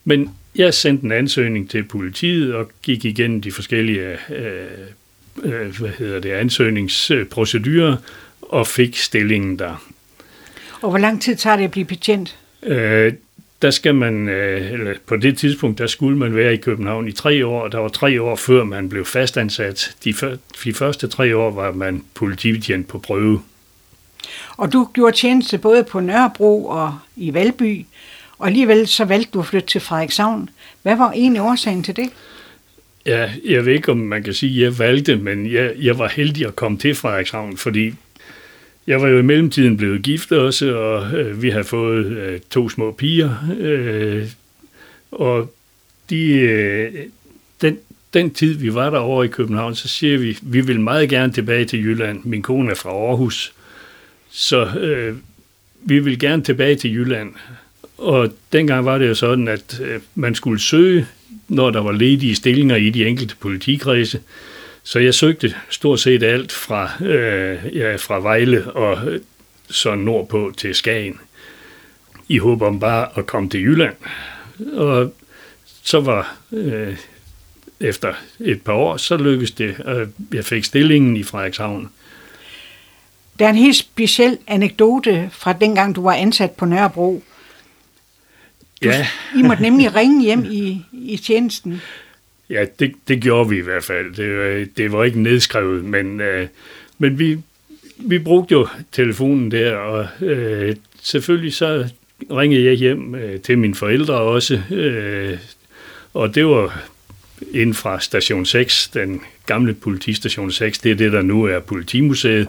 Men 0.04 0.30
jeg 0.56 0.74
sendte 0.74 1.04
en 1.04 1.12
ansøgning 1.12 1.70
til 1.70 1.82
politiet 1.82 2.54
og 2.54 2.70
gik 2.82 3.04
igennem 3.04 3.40
de 3.40 3.52
forskellige 3.52 4.16
uh, 4.28 5.44
uh, 5.44 5.78
hvad 5.78 5.90
hedder 5.98 6.20
det, 6.20 6.30
ansøgningsprocedurer, 6.30 7.96
og 8.42 8.66
fik 8.66 8.96
stillingen 8.96 9.58
der. 9.58 9.88
Og 10.80 10.90
hvor 10.90 10.98
lang 10.98 11.22
tid 11.22 11.36
tager 11.36 11.56
det 11.56 11.64
at 11.64 11.70
blive 11.70 11.84
betjent? 11.86 12.36
Øh, 12.62 13.12
der 13.62 13.70
skal 13.70 13.94
man, 13.94 14.28
øh, 14.28 14.72
eller 14.72 14.94
på 15.06 15.16
det 15.16 15.38
tidspunkt, 15.38 15.78
der 15.78 15.86
skulle 15.86 16.18
man 16.18 16.36
være 16.36 16.54
i 16.54 16.56
København 16.56 17.08
i 17.08 17.12
tre 17.12 17.46
år, 17.46 17.62
og 17.62 17.72
der 17.72 17.78
var 17.78 17.88
tre 17.88 18.22
år 18.22 18.36
før 18.36 18.64
man 18.64 18.88
blev 18.88 19.04
fastansat. 19.04 19.96
De, 20.04 20.14
de 20.64 20.74
første 20.74 21.08
tre 21.08 21.36
år 21.36 21.50
var 21.50 21.72
man 21.72 22.04
politibetjent 22.14 22.88
på 22.88 22.98
prøve. 22.98 23.42
Og 24.56 24.72
du 24.72 24.88
gjorde 24.94 25.16
tjeneste 25.16 25.58
både 25.58 25.84
på 25.84 26.00
Nørrebro 26.00 26.66
og 26.66 26.98
i 27.16 27.34
Valby, 27.34 27.86
og 28.38 28.46
alligevel 28.46 28.86
så 28.86 29.04
valgte 29.04 29.30
du 29.34 29.40
at 29.40 29.46
flytte 29.46 29.68
til 29.68 29.80
Frederikshavn. 29.80 30.50
Hvad 30.82 30.96
var 30.96 31.12
egentlig 31.12 31.42
årsagen 31.42 31.82
til 31.82 31.96
det? 31.96 32.10
Ja, 33.06 33.30
jeg 33.44 33.66
ved 33.66 33.72
ikke, 33.72 33.92
om 33.92 33.98
man 33.98 34.22
kan 34.22 34.34
sige, 34.34 34.60
at 34.60 34.64
jeg 34.64 34.78
valgte, 34.78 35.16
men 35.16 35.52
jeg, 35.52 35.72
jeg 35.78 35.98
var 35.98 36.08
heldig 36.08 36.46
at 36.46 36.56
komme 36.56 36.78
til 36.78 36.94
Frederikshavn, 36.94 37.56
fordi 37.56 37.94
jeg 38.88 39.02
var 39.02 39.08
jo 39.08 39.18
i 39.18 39.22
mellemtiden 39.22 39.76
blevet 39.76 40.02
gift 40.02 40.32
også, 40.32 40.74
og 40.76 41.18
øh, 41.18 41.42
vi 41.42 41.50
har 41.50 41.62
fået 41.62 42.06
øh, 42.06 42.40
to 42.50 42.68
små 42.68 42.92
piger. 42.92 43.30
Øh, 43.60 44.26
og 45.10 45.54
de, 46.10 46.30
øh, 46.32 46.92
den, 47.60 47.78
den 48.14 48.30
tid, 48.30 48.54
vi 48.54 48.74
var 48.74 48.90
derovre 48.90 49.24
i 49.24 49.28
København, 49.28 49.74
så 49.74 49.88
siger 49.88 50.18
vi, 50.18 50.38
vi 50.42 50.60
vil 50.60 50.80
meget 50.80 51.08
gerne 51.08 51.32
tilbage 51.32 51.64
til 51.64 51.84
Jylland. 51.84 52.20
Min 52.24 52.42
kone 52.42 52.70
er 52.70 52.74
fra 52.74 52.90
Aarhus, 52.90 53.52
så 54.30 54.64
øh, 54.64 55.16
vi 55.84 55.98
vil 55.98 56.18
gerne 56.18 56.42
tilbage 56.42 56.74
til 56.74 56.94
Jylland. 56.94 57.32
Og 57.98 58.32
dengang 58.52 58.84
var 58.84 58.98
det 58.98 59.08
jo 59.08 59.14
sådan, 59.14 59.48
at 59.48 59.80
øh, 59.84 60.00
man 60.14 60.34
skulle 60.34 60.60
søge, 60.60 61.06
når 61.48 61.70
der 61.70 61.80
var 61.80 61.92
ledige 61.92 62.34
stillinger 62.34 62.76
i 62.76 62.90
de 62.90 63.06
enkelte 63.06 63.36
politikredse. 63.40 64.20
Så 64.88 64.98
jeg 64.98 65.14
søgte 65.14 65.54
stort 65.70 66.00
set 66.00 66.22
alt 66.22 66.52
fra, 66.52 67.04
øh, 67.04 67.76
ja, 67.76 67.96
fra 67.96 68.20
Vejle 68.20 68.72
og 68.72 69.20
så 69.70 69.94
nordpå 69.94 70.52
til 70.56 70.74
Skagen, 70.74 71.20
i 72.28 72.38
håb 72.38 72.62
om 72.62 72.80
bare 72.80 73.08
at 73.18 73.26
komme 73.26 73.50
til 73.50 73.60
Jylland. 73.60 73.94
Og 74.72 75.14
så 75.82 76.00
var 76.00 76.36
øh, 76.52 76.96
efter 77.80 78.14
et 78.40 78.62
par 78.62 78.72
år, 78.72 78.96
så 78.96 79.16
lykkedes 79.16 79.50
det, 79.50 79.76
at 79.84 80.08
jeg 80.32 80.44
fik 80.44 80.64
stillingen 80.64 81.16
i 81.16 81.22
Frederikshavn. 81.22 81.90
Der 83.38 83.46
er 83.46 83.50
en 83.50 83.56
helt 83.56 83.76
speciel 83.76 84.38
anekdote 84.46 85.30
fra 85.32 85.52
dengang, 85.52 85.96
du 85.96 86.02
var 86.02 86.14
ansat 86.14 86.50
på 86.50 86.64
Nørrebro. 86.64 87.22
Du, 88.84 88.88
Ja. 88.88 89.06
I 89.36 89.42
måtte 89.42 89.62
nemlig 89.62 89.94
ringe 89.94 90.24
hjem 90.24 90.44
i, 90.44 90.84
i 90.92 91.16
tjenesten. 91.16 91.82
Ja, 92.50 92.64
det, 92.78 92.94
det 93.08 93.20
gjorde 93.22 93.50
vi 93.50 93.58
i 93.58 93.62
hvert 93.62 93.84
fald. 93.84 94.14
Det, 94.14 94.76
det 94.76 94.92
var 94.92 95.04
ikke 95.04 95.22
nedskrevet, 95.22 95.84
men, 95.84 96.20
øh, 96.20 96.48
men 96.98 97.18
vi, 97.18 97.38
vi 97.96 98.18
brugte 98.18 98.52
jo 98.52 98.68
telefonen 98.92 99.50
der, 99.50 99.76
og 99.76 100.06
øh, 100.20 100.76
selvfølgelig 101.02 101.54
så 101.54 101.88
ringede 102.30 102.64
jeg 102.64 102.74
hjem 102.74 103.14
øh, 103.14 103.40
til 103.40 103.58
mine 103.58 103.74
forældre 103.74 104.14
også, 104.14 104.62
øh, 104.70 105.38
og 106.14 106.34
det 106.34 106.46
var 106.46 106.82
inden 107.52 107.74
fra 107.74 108.00
station 108.00 108.46
6, 108.46 108.88
den 108.88 109.20
gamle 109.46 109.74
politistation 109.74 110.52
6, 110.52 110.78
det 110.78 110.92
er 110.92 110.96
det, 110.96 111.12
der 111.12 111.22
nu 111.22 111.44
er 111.44 111.60
politimuseet. 111.60 112.48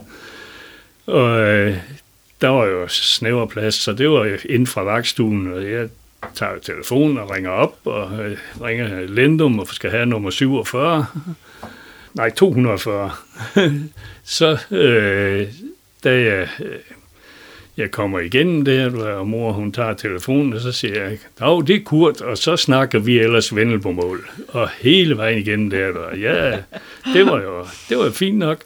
Og 1.06 1.40
øh, 1.40 1.78
der 2.42 2.48
var 2.48 2.66
jo 2.66 2.88
snæver 2.88 3.46
plads, 3.46 3.76
så 3.76 3.94
det 3.94 4.10
var 4.10 4.26
ind 4.26 4.40
inden 4.46 4.68
fra 4.68 4.84
vagtstuen, 4.84 5.54
og 5.54 5.72
jeg 5.72 5.90
tager 6.36 6.53
jo 6.53 6.60
telefonen 6.60 7.17
og 7.17 7.32
ringer 7.32 7.49
op, 7.49 7.75
og 7.86 8.25
øh, 8.25 8.38
ringer 8.62 9.08
Lendum 9.08 9.60
og 9.60 9.67
skal 9.67 9.91
have 9.91 10.05
nummer 10.05 10.29
47. 10.29 11.05
Nej, 12.13 12.29
240. 12.29 13.12
så 14.23 14.58
øh, 14.71 15.47
da 16.03 16.21
jeg, 16.21 16.47
øh, 16.60 16.79
jeg 17.77 17.91
kommer 17.91 18.19
igennem 18.19 18.65
der, 18.65 19.15
og 19.15 19.27
mor 19.27 19.51
hun 19.51 19.71
tager 19.71 19.93
telefonen, 19.93 20.53
og 20.53 20.62
så 20.62 20.71
siger 20.71 21.03
jeg, 21.03 21.17
Dag, 21.39 21.67
det 21.67 21.75
er 21.75 21.84
Kurt, 21.86 22.21
og 22.21 22.38
så 22.38 22.58
snakker 22.58 22.99
vi 22.99 23.19
ellers 23.19 23.55
vendel 23.55 23.79
på 23.79 23.91
mål. 23.91 24.29
Og 24.47 24.69
hele 24.69 25.17
vejen 25.17 25.38
igennem 25.39 25.69
der, 25.69 25.93
og 25.93 26.19
ja, 26.19 26.58
det 27.13 27.25
var 27.25 27.41
jo 27.41 27.65
det 27.89 27.97
var 27.97 28.10
fint 28.12 28.38
nok. 28.38 28.63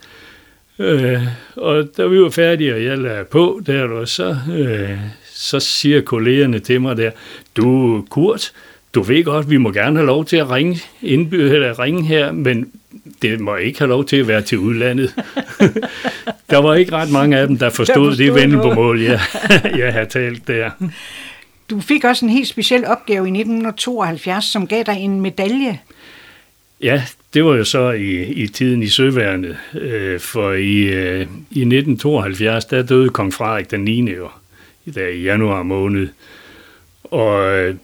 Øh, 0.80 1.22
og 1.56 1.90
da 1.98 2.06
vi 2.06 2.22
var 2.22 2.30
færdige, 2.30 2.74
og 2.74 2.84
jeg 2.84 2.98
lagde 2.98 3.26
på 3.26 3.62
der, 3.66 3.84
og 3.84 4.08
så, 4.08 4.38
øh, 4.52 4.98
så 5.34 5.60
siger 5.60 6.02
kollegerne 6.02 6.60
til 6.60 6.82
mig 6.82 6.98
der, 6.98 7.12
du 7.58 8.06
Kurt, 8.10 8.52
du 8.94 9.02
ved 9.02 9.24
godt, 9.24 9.50
vi 9.50 9.58
må 9.58 9.72
gerne 9.72 9.96
have 9.96 10.08
lov 10.08 10.26
til 10.26 10.38
at 10.38 10.50
ringe, 10.50 10.82
indby- 11.02 11.36
eller 11.36 11.80
ringe 11.80 12.04
her, 12.04 12.32
men 12.32 12.72
det 13.22 13.40
må 13.40 13.56
ikke 13.56 13.80
have 13.80 13.90
lov 13.90 14.06
til 14.06 14.18
at 14.18 14.28
være 14.28 14.42
til 14.42 14.58
udlandet. 14.58 15.16
der 16.50 16.58
var 16.58 16.76
ikke 16.76 16.92
ret 16.92 17.12
mange 17.12 17.38
af 17.38 17.48
dem, 17.48 17.58
der 17.58 17.70
forstod, 17.70 17.86
forstod 17.96 18.26
det 18.26 18.36
vendel 18.36 18.58
på 18.58 18.74
mål, 18.74 19.02
jeg, 19.02 19.20
jeg 19.78 19.94
havde 19.94 20.06
talt 20.06 20.48
der. 20.48 20.72
Du 21.70 21.80
fik 21.80 22.04
også 22.04 22.26
en 22.26 22.32
helt 22.32 22.48
speciel 22.48 22.86
opgave 22.86 23.28
i 23.28 23.32
1972, 23.32 24.46
som 24.46 24.68
gav 24.68 24.84
dig 24.84 24.98
en 24.98 25.22
medalje. 25.22 25.80
Ja, 26.82 27.04
det 27.34 27.46
var 27.46 27.56
jo 27.56 27.64
så 27.64 27.92
i, 27.92 28.24
i 28.24 28.48
tiden 28.48 28.84
i 28.84 28.88
Søværnet, 28.88 29.58
øh, 29.74 30.20
for 30.20 30.52
i, 30.52 30.82
øh, 30.82 31.22
i 31.52 31.62
1972, 31.62 32.66
der 32.66 32.84
døde 32.84 33.10
kong 33.10 33.34
Frederik 33.34 33.72
den 33.72 33.84
9. 33.84 34.12
jo, 34.12 34.30
der 34.94 35.08
i 35.08 35.22
januar 35.22 35.64
måned. 35.64 36.08
Og 37.14 37.58
øh, 37.58 37.76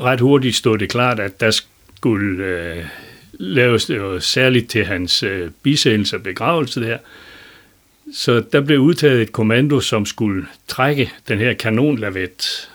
ret 0.00 0.20
hurtigt 0.20 0.56
stod 0.56 0.78
det 0.78 0.90
klart, 0.90 1.20
at 1.20 1.40
der 1.40 1.60
skulle 1.96 2.44
øh, 2.44 2.84
laves 3.32 3.86
det 3.86 3.96
jo 3.96 4.20
særligt 4.20 4.70
til 4.70 4.84
hans 4.84 5.22
øh, 5.22 5.50
bisættelse 5.62 6.16
og 6.16 6.22
begravelse 6.22 6.80
der. 6.80 6.98
Så 8.12 8.44
der 8.52 8.60
blev 8.60 8.80
udtaget 8.80 9.22
et 9.22 9.32
kommando, 9.32 9.80
som 9.80 10.06
skulle 10.06 10.46
trække 10.68 11.12
den 11.28 11.38
her 11.38 11.54
kanonlavet, 11.54 12.68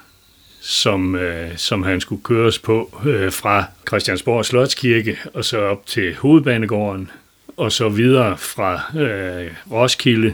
som, 0.61 1.15
øh, 1.15 1.57
som 1.57 1.83
han 1.83 2.01
skulle 2.01 2.23
køres 2.23 2.59
på 2.59 3.01
øh, 3.05 3.31
fra 3.31 3.65
Christiansborg 3.87 4.45
Slotskirke 4.45 5.17
og 5.33 5.45
så 5.45 5.59
op 5.59 5.85
til 5.85 6.15
Hovedbanegården, 6.15 7.09
og 7.57 7.71
så 7.71 7.89
videre 7.89 8.37
fra 8.37 8.99
øh, 8.99 9.51
Roskilde 9.71 10.33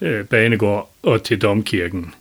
øh, 0.00 0.24
Banegård 0.24 0.92
og 1.02 1.22
til 1.22 1.40
Domkirken. 1.40 2.14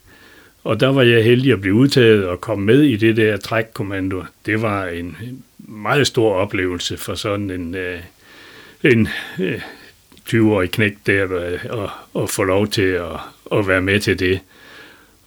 Og 0.70 0.80
der 0.80 0.88
var 0.88 1.02
jeg 1.02 1.24
heldig 1.24 1.52
at 1.52 1.62
blive 1.62 1.74
udtaget 1.74 2.26
og 2.26 2.42
komme 2.42 2.66
med 2.66 2.82
i 2.82 2.96
det 2.96 3.18
der 3.18 3.38
trækkommando. 3.38 4.24
Det 4.46 4.62
var 4.62 4.86
en 4.86 5.18
meget 5.58 6.08
stor 6.08 6.34
oplevelse 6.34 6.98
for 6.98 7.16
sådan 7.16 7.52
en, 7.52 7.76
øh, 7.76 8.00
en 8.84 9.08
øh, 9.40 9.62
20-årig 10.30 10.72
knæk 10.72 10.94
der, 11.06 11.40
at, 11.40 11.66
og, 11.66 11.90
og 12.14 12.30
få 12.30 12.44
lov 12.44 12.68
til 12.68 12.82
at, 12.82 13.20
at 13.52 13.68
være 13.68 13.82
med 13.82 14.00
til 14.00 14.20
det. 14.20 14.40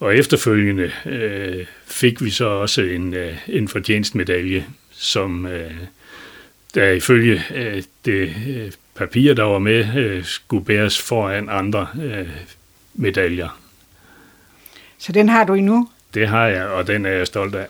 Og 0.01 0.17
efterfølgende 0.17 0.93
øh, 1.07 1.67
fik 1.87 2.25
vi 2.25 2.31
så 2.31 2.45
også 2.45 2.83
en, 2.83 3.15
øh, 3.15 3.35
en 3.49 3.69
fortjenstmedalje, 3.69 4.67
som 4.91 5.47
øh, 5.47 5.71
der 6.75 6.91
ifølge 6.91 7.43
øh, 7.55 7.83
det 8.05 8.35
øh, 8.49 8.73
papir, 8.95 9.35
der 9.35 9.45
var 9.45 9.59
med, 9.59 9.97
øh, 9.97 10.25
skulle 10.25 10.65
bæres 10.65 11.03
foran 11.03 11.49
andre 11.51 11.87
øh, 12.03 12.29
medaljer. 12.95 13.62
Så 15.03 15.12
den 15.12 15.29
har 15.29 15.45
du 15.45 15.55
endnu. 15.55 15.88
Det 16.15 16.29
har 16.29 16.47
jeg, 16.47 16.67
og 16.67 16.87
den 16.87 17.07
er 17.07 17.11
jeg 17.11 17.27
stolt 17.27 17.55
af. 17.55 17.67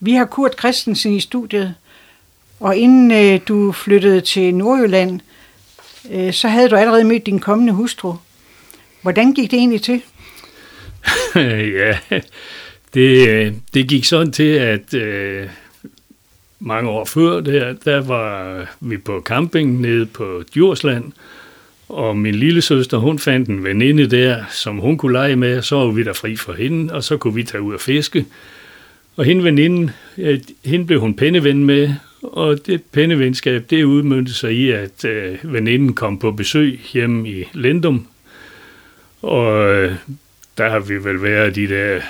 Vi 0.00 0.12
har 0.12 0.24
Kurt 0.24 0.58
Christensen 0.58 1.12
i 1.12 1.20
studiet, 1.20 1.74
og 2.60 2.76
inden 2.76 3.12
øh, 3.12 3.40
du 3.48 3.72
flyttede 3.72 4.20
til 4.20 4.54
Nordjylland, 4.54 5.20
øh, 6.10 6.32
så 6.32 6.48
havde 6.48 6.68
du 6.68 6.76
allerede 6.76 7.04
mødt 7.04 7.26
din 7.26 7.38
kommende 7.38 7.72
hustru. 7.72 8.14
Hvordan 9.02 9.32
gik 9.32 9.50
det 9.50 9.56
egentlig 9.56 9.82
til? 9.82 10.02
ja, 11.80 11.98
det, 12.94 13.28
øh, 13.28 13.52
det 13.74 13.88
gik 13.88 14.04
sådan 14.04 14.32
til, 14.32 14.52
at 14.52 14.94
øh, 14.94 15.48
mange 16.60 16.90
år 16.90 17.04
før, 17.04 17.40
der, 17.40 17.72
der 17.72 18.00
var 18.00 18.66
vi 18.80 18.96
på 18.96 19.22
camping 19.24 19.80
nede 19.80 20.06
på 20.06 20.42
Djursland, 20.54 21.12
og 21.88 22.16
min 22.16 22.34
lille 22.34 22.62
søster, 22.62 22.98
hun 22.98 23.18
fandt 23.18 23.48
en 23.48 23.64
veninde 23.64 24.06
der, 24.10 24.44
som 24.50 24.78
hun 24.78 24.98
kunne 24.98 25.12
lege 25.12 25.36
med, 25.36 25.62
så 25.62 25.76
var 25.76 25.90
vi 25.90 26.02
der 26.02 26.12
fri 26.12 26.36
for 26.36 26.52
hende, 26.52 26.94
og 26.94 27.04
så 27.04 27.16
kunne 27.16 27.34
vi 27.34 27.42
tage 27.42 27.62
ud 27.62 27.74
og 27.74 27.80
fiske. 27.80 28.24
Og 29.16 29.24
hende 29.24 29.44
veninden, 29.44 29.90
øh, 30.18 30.40
hende 30.64 30.86
blev 30.86 31.00
hun 31.00 31.14
penneven 31.14 31.64
med, 31.64 31.94
og 32.22 32.66
det 32.66 32.82
pennevenskab, 32.92 33.64
det 33.70 33.84
udmyndte 33.84 34.34
sig 34.34 34.52
i, 34.52 34.70
at 34.70 35.04
øh, 35.04 35.38
veninden 35.42 35.94
kom 35.94 36.18
på 36.18 36.30
besøg 36.30 36.80
hjemme 36.92 37.30
i 37.30 37.44
Lendum, 37.52 38.06
og 39.22 39.74
øh, 39.74 39.94
der 40.58 40.70
har 40.70 40.80
vi 40.80 41.04
vel 41.04 41.22
været 41.22 41.54
de 41.54 41.68
der, 41.68 42.00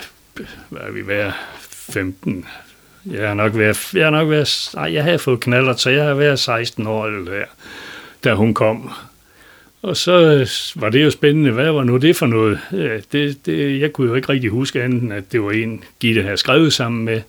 hvad 0.69 0.81
har 0.83 0.91
vi 0.91 1.07
været, 1.07 1.33
15, 1.61 2.45
jeg 3.05 3.29
har 3.29 3.35
nok 3.35 3.57
været, 3.57 3.95
jeg 3.95 4.05
har 4.07 4.11
nok 4.11 4.31
været, 4.31 4.71
nej, 4.75 4.93
jeg 4.93 5.05
havde 5.05 5.19
fået 5.19 5.41
knaller, 5.41 5.77
så 5.77 5.91
jeg 5.91 6.05
har 6.05 6.15
været 6.15 6.39
16 6.39 6.87
år 6.87 7.07
eller 7.07 7.33
der, 7.33 7.45
da 8.25 8.35
hun 8.35 8.55
kom. 8.55 8.91
Og 9.85 9.97
så 9.97 10.13
øh, 10.13 10.47
var 10.83 10.91
det 10.91 11.05
jo 11.05 11.11
spændende, 11.11 11.51
hvad 11.51 11.71
var 11.71 11.85
nu 11.85 11.97
det 11.97 12.17
for 12.17 12.27
noget? 12.27 12.59
Det, 13.13 13.47
det, 13.47 13.81
jeg 13.81 13.93
kunne 13.93 14.09
jo 14.09 14.15
ikke 14.15 14.29
rigtig 14.29 14.51
huske 14.51 14.83
andet, 14.83 15.03
end 15.03 15.13
at 15.13 15.33
det 15.33 15.43
var 15.43 15.51
en, 15.51 15.85
Gitte 16.01 16.23
havde 16.23 16.37
skrevet 16.37 16.73
sammen 16.73 17.05
med. 17.05 17.23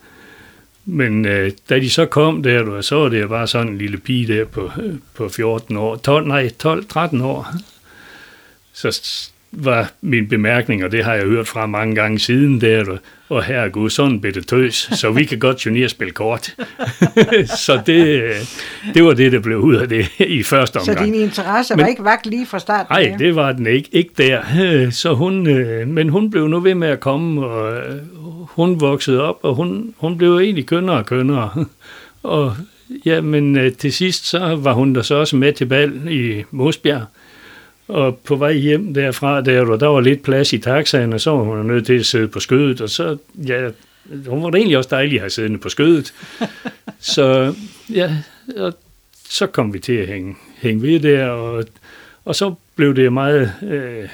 Men 0.85 1.25
øh, 1.25 1.51
da 1.69 1.79
de 1.79 1.89
så 1.89 2.05
kom 2.05 2.43
der, 2.43 2.63
du, 2.63 2.81
så 2.81 2.95
var 2.95 3.09
det 3.09 3.21
jo 3.21 3.27
bare 3.27 3.47
sådan 3.47 3.67
en 3.67 3.77
lille 3.77 3.97
pige 3.97 4.33
der 4.33 4.45
på, 4.45 4.71
øh, 4.81 4.93
på 5.13 5.29
14 5.29 5.77
år, 5.77 5.95
12, 5.95 6.27
nej, 6.27 6.49
12, 6.49 6.85
13 6.85 7.21
år. 7.21 7.47
Så 8.73 9.01
var 9.57 9.91
min 10.01 10.27
bemærkning, 10.27 10.83
og 10.83 10.91
det 10.91 11.03
har 11.03 11.13
jeg 11.13 11.23
hørt 11.25 11.47
fra 11.47 11.65
mange 11.65 11.95
gange 11.95 12.19
siden 12.19 12.61
der, 12.61 12.83
du, 12.83 12.97
og 13.29 13.43
her 13.43 13.69
gud, 13.69 13.89
sådan 13.89 14.21
bitte 14.21 14.41
tøs, 14.41 14.89
så 14.93 15.11
vi 15.11 15.23
kan 15.25 15.39
godt 15.39 15.57
turnere 15.57 15.89
spille 15.89 16.11
kort. 16.13 16.55
så 17.65 17.81
det, 17.85 18.23
det 18.93 19.03
var 19.03 19.13
det, 19.13 19.31
der 19.31 19.39
blev 19.39 19.57
ud 19.57 19.75
af 19.75 19.89
det 19.89 20.07
i 20.19 20.43
første 20.43 20.79
Så 20.85 20.91
omgang. 20.91 21.05
din 21.13 21.21
interesse 21.21 21.73
var 21.73 21.77
Men- 21.77 21.89
ikke 21.89 22.03
vagt 22.03 22.25
lige 22.25 22.45
fra 22.45 22.59
starten? 22.59 22.87
Nej, 22.89 23.15
det 23.19 23.35
var 23.35 23.51
den 23.51 23.67
ikke, 23.67 23.89
ikke 23.91 24.11
der. 24.17 24.41
Så 25.01 25.13
hun, 25.13 25.47
øh, 25.47 25.87
men 25.87 26.09
hun 26.09 26.31
blev 26.31 26.47
nu 26.47 26.59
ved 26.59 26.75
med 26.75 26.87
at 26.87 26.99
komme, 26.99 27.45
og 27.45 27.73
øh, 27.77 27.95
hun 28.49 28.79
voksede 28.79 29.21
op, 29.23 29.39
og 29.41 29.55
hun, 29.55 29.93
hun 29.97 30.17
blev 30.17 30.37
egentlig 30.37 30.65
kønnere 30.65 30.95
og 30.97 31.05
kønnere. 31.05 31.49
Og 32.23 32.53
ja, 33.05 33.21
men 33.21 33.57
øh, 33.57 33.71
til 33.71 33.93
sidst, 33.93 34.25
så 34.27 34.55
var 34.55 34.73
hun 34.73 34.95
der 34.95 35.01
så 35.01 35.15
også 35.15 35.35
med 35.35 35.53
til 35.53 35.65
bal 35.65 35.93
i 36.09 36.43
Mosbjerg. 36.51 37.05
Og 37.87 38.17
på 38.17 38.35
vej 38.35 38.53
hjem 38.53 38.93
derfra, 38.93 39.41
der, 39.41 39.61
var- 39.65 39.77
der 39.77 39.87
var 39.87 40.01
lidt 40.01 40.23
plads 40.23 40.53
i 40.53 40.57
taxaen, 40.57 41.13
og 41.13 41.21
så 41.21 41.31
var 41.31 41.43
hun 41.43 41.65
nødt 41.65 41.85
til 41.85 41.93
at 41.99 42.05
sidde 42.05 42.27
på 42.27 42.39
skødet, 42.39 42.81
og 42.81 42.89
så, 42.89 43.17
ja, 43.47 43.69
hun 44.27 44.43
var 44.43 44.49
egentlig 44.49 44.77
også 44.77 44.89
dejlig 44.91 45.13
at 45.15 45.19
have 45.21 45.29
siddende 45.29 45.57
på 45.57 45.69
skødet. 45.69 46.13
så, 46.99 47.55
ja, 47.93 48.15
og 48.57 48.73
så 49.29 49.47
kom 49.47 49.73
vi 49.73 49.79
til 49.79 49.93
at 49.93 50.07
hænge, 50.07 50.35
hænge 50.57 50.81
ved 50.81 50.99
der, 50.99 51.27
og, 51.29 51.65
og 52.25 52.35
så 52.35 52.53
blev 52.75 52.95
det 52.95 53.13
meget, 53.13 53.51
øh, 53.63 54.09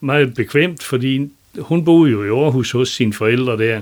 meget 0.00 0.34
bekvemt, 0.34 0.82
fordi 0.82 1.30
hun 1.58 1.84
boede 1.84 2.10
jo 2.12 2.24
i 2.24 2.28
Aarhus 2.44 2.70
hos 2.70 2.88
sine 2.88 3.12
forældre 3.12 3.58
der. 3.58 3.80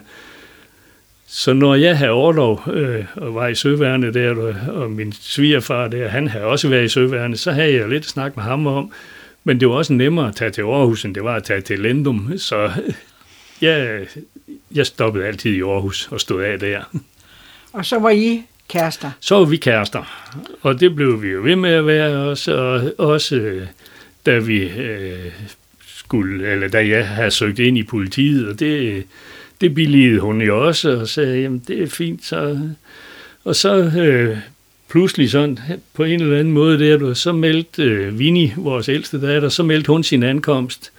Så 1.26 1.52
når 1.52 1.74
jeg 1.74 1.98
havde 1.98 2.10
overlov 2.10 2.62
øh, 2.72 3.04
og 3.16 3.34
var 3.34 3.48
i 3.48 3.54
søværende 3.54 4.14
der, 4.14 4.54
og 4.68 4.90
min 4.90 5.12
svigerfar 5.12 5.88
der, 5.88 6.08
han 6.08 6.28
havde 6.28 6.44
også 6.44 6.68
været 6.68 6.84
i 6.84 6.88
søværende, 6.88 7.36
så 7.36 7.52
havde 7.52 7.72
jeg 7.72 7.88
lidt 7.88 8.04
at 8.04 8.10
snakke 8.10 8.36
med 8.36 8.44
ham 8.44 8.66
om, 8.66 8.92
men 9.44 9.60
det 9.60 9.68
var 9.68 9.74
også 9.74 9.92
nemmere 9.92 10.28
at 10.28 10.36
tage 10.36 10.50
til 10.50 10.62
Aarhus, 10.62 11.04
end 11.04 11.14
det 11.14 11.24
var 11.24 11.34
at 11.34 11.44
tage 11.44 11.60
til 11.60 11.78
Lendum, 11.78 12.32
så 12.38 12.70
jeg, 13.60 14.06
jeg 14.74 14.86
stoppede 14.86 15.26
altid 15.26 15.54
i 15.54 15.60
Aarhus 15.60 16.08
og 16.10 16.20
stod 16.20 16.42
af 16.42 16.58
der. 16.58 16.82
Og 17.72 17.86
så 17.86 17.98
var 17.98 18.10
I 18.10 18.42
kærester? 18.68 19.10
Så 19.20 19.36
var 19.36 19.44
vi 19.44 19.56
kærester, 19.56 20.32
og 20.62 20.80
det 20.80 20.96
blev 20.96 21.22
vi 21.22 21.28
jo 21.28 21.42
ved 21.42 21.56
med 21.56 21.70
at 21.70 21.86
være 21.86 22.16
også, 22.16 22.54
og 22.98 23.08
også 23.08 23.60
da 24.26 24.38
vi 24.38 24.62
øh, 24.62 25.32
skulle, 25.86 26.52
eller 26.52 26.68
da 26.68 26.88
jeg 26.88 27.08
havde 27.08 27.30
søgt 27.30 27.58
ind 27.58 27.78
i 27.78 27.82
politiet, 27.82 28.48
og 28.48 28.60
det, 28.60 29.04
det 29.60 29.74
billigede 29.74 30.20
hun 30.20 30.40
jo 30.40 30.66
også, 30.66 30.90
og 30.90 31.08
sagde, 31.08 31.40
jamen 31.40 31.62
det 31.68 31.82
er 31.82 31.86
fint, 31.86 32.24
så... 32.24 32.58
Og 33.44 33.56
så 33.56 33.92
øh, 33.98 34.36
pludselig 34.88 35.30
sådan, 35.30 35.58
på 35.94 36.04
en 36.04 36.22
eller 36.22 36.38
anden 36.38 36.54
måde 36.54 36.78
der, 36.78 37.14
så 37.14 37.32
meldte 37.32 37.82
øh, 37.82 38.18
Vinnie, 38.18 38.54
vores 38.56 38.88
ældste 38.88 39.20
datter, 39.20 39.48
så 39.48 39.62
meldte 39.62 39.92
hun 39.92 40.02
sin 40.02 40.22
ankomst, 40.22 40.92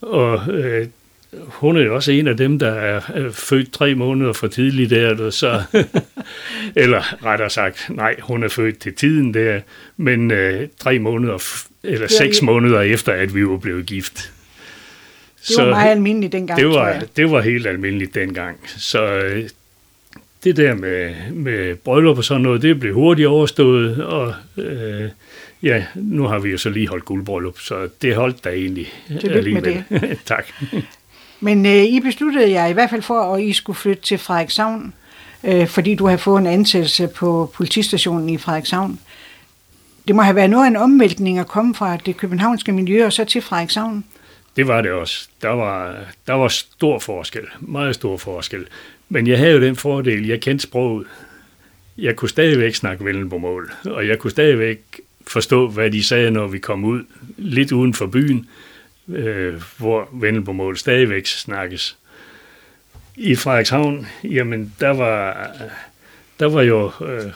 og 0.00 0.54
øh, 0.54 0.86
hun 1.32 1.76
er 1.76 1.80
jo 1.80 1.94
også 1.94 2.12
en 2.12 2.26
af 2.26 2.36
dem, 2.36 2.58
der 2.58 2.70
er 2.70 3.30
født 3.32 3.72
tre 3.72 3.94
måneder 3.94 4.32
for 4.32 4.46
tidligt 4.46 4.90
der, 4.90 5.30
så, 5.30 5.62
eller 6.76 7.24
rettere 7.24 7.50
sagt, 7.50 7.86
nej, 7.90 8.16
hun 8.20 8.42
er 8.42 8.48
født 8.48 8.78
til 8.78 8.94
tiden 8.94 9.34
der, 9.34 9.60
men 9.96 10.30
øh, 10.30 10.68
tre 10.80 10.98
måneder, 10.98 11.64
eller 11.82 12.06
seks 12.06 12.42
måneder 12.42 12.80
efter, 12.80 13.12
at 13.12 13.34
vi 13.34 13.46
var 13.46 13.56
blevet 13.56 13.86
gift. 13.86 14.32
Det 15.48 15.56
var 15.56 15.64
så, 15.64 15.70
meget 15.70 15.90
almindeligt 15.90 16.32
dengang, 16.32 16.60
det 16.60 16.68
var, 16.68 17.02
Det 17.16 17.30
var 17.30 17.40
helt 17.40 17.66
almindeligt 17.66 18.14
dengang. 18.14 18.56
Så 18.66 19.04
øh, 19.04 19.48
det 20.44 20.56
der 20.56 20.74
med, 20.74 21.14
med 21.32 21.74
bryllup 21.74 22.18
og 22.18 22.24
sådan 22.24 22.42
noget, 22.42 22.62
det 22.62 22.80
blev 22.80 22.94
hurtigt 22.94 23.28
overstået, 23.28 24.04
og 24.04 24.34
øh, 24.56 25.08
ja, 25.62 25.84
nu 25.94 26.22
har 26.22 26.38
vi 26.38 26.50
jo 26.50 26.58
så 26.58 26.70
lige 26.70 26.88
holdt 26.88 27.04
guldbryllup, 27.04 27.58
så 27.58 27.88
det 28.02 28.14
holdt 28.14 28.44
da 28.44 28.50
egentlig 28.50 28.92
alligevel. 29.24 29.84
Med 29.88 30.00
det. 30.00 30.18
tak. 30.24 30.46
Men 31.40 31.66
øh, 31.66 31.84
I 31.84 32.00
besluttede 32.00 32.50
jer 32.50 32.66
i 32.66 32.72
hvert 32.72 32.90
fald 32.90 33.02
for, 33.02 33.34
at 33.34 33.42
I 33.42 33.52
skulle 33.52 33.76
flytte 33.76 34.02
til 34.02 34.18
Frederikshavn, 34.18 34.94
øh, 35.44 35.66
fordi 35.66 35.94
du 35.94 36.06
har 36.06 36.16
fået 36.16 36.40
en 36.40 36.46
ansættelse 36.46 37.08
på 37.08 37.52
politistationen 37.54 38.28
i 38.28 38.38
Frederikshavn. 38.38 38.98
Det 40.08 40.16
må 40.16 40.22
have 40.22 40.36
været 40.36 40.50
noget 40.50 40.64
af 40.64 40.68
en 40.68 40.76
omvæltning 40.76 41.38
at 41.38 41.46
komme 41.46 41.74
fra 41.74 41.96
det 41.96 42.16
københavnske 42.16 42.72
miljø 42.72 43.06
og 43.06 43.12
så 43.12 43.24
til 43.24 43.42
Frederikshavn. 43.42 44.04
Det 44.58 44.66
var 44.66 44.80
det 44.80 44.90
også. 44.90 45.28
Der 45.42 45.48
var, 45.48 46.04
der 46.26 46.32
var 46.32 46.48
stor 46.48 46.98
forskel. 46.98 47.46
Meget 47.60 47.94
stor 47.94 48.16
forskel. 48.16 48.66
Men 49.08 49.26
jeg 49.26 49.38
havde 49.38 49.52
jo 49.52 49.60
den 49.60 49.76
fordel, 49.76 50.26
jeg 50.26 50.40
kendte 50.40 50.62
sproget. 50.62 51.06
Jeg 51.98 52.16
kunne 52.16 52.28
stadigvæk 52.28 52.74
snakke 52.74 53.04
Vendelbomål, 53.04 53.72
og 53.84 54.08
jeg 54.08 54.18
kunne 54.18 54.30
stadigvæk 54.30 55.00
forstå, 55.26 55.68
hvad 55.68 55.90
de 55.90 56.04
sagde, 56.04 56.30
når 56.30 56.46
vi 56.46 56.58
kom 56.58 56.84
ud 56.84 57.04
lidt 57.36 57.72
uden 57.72 57.94
for 57.94 58.06
byen 58.06 58.48
øh, 59.08 59.62
hvor 59.78 60.08
Vendelbomål 60.12 60.76
stadigvæk 60.76 61.26
snakkes. 61.26 61.96
I 63.16 63.34
Frederikshavn, 63.34 64.06
jamen, 64.24 64.74
der 64.80 64.90
var, 64.90 65.50
der 66.40 66.46
var 66.46 66.62
jo 66.62 66.84
øh, 66.86 67.32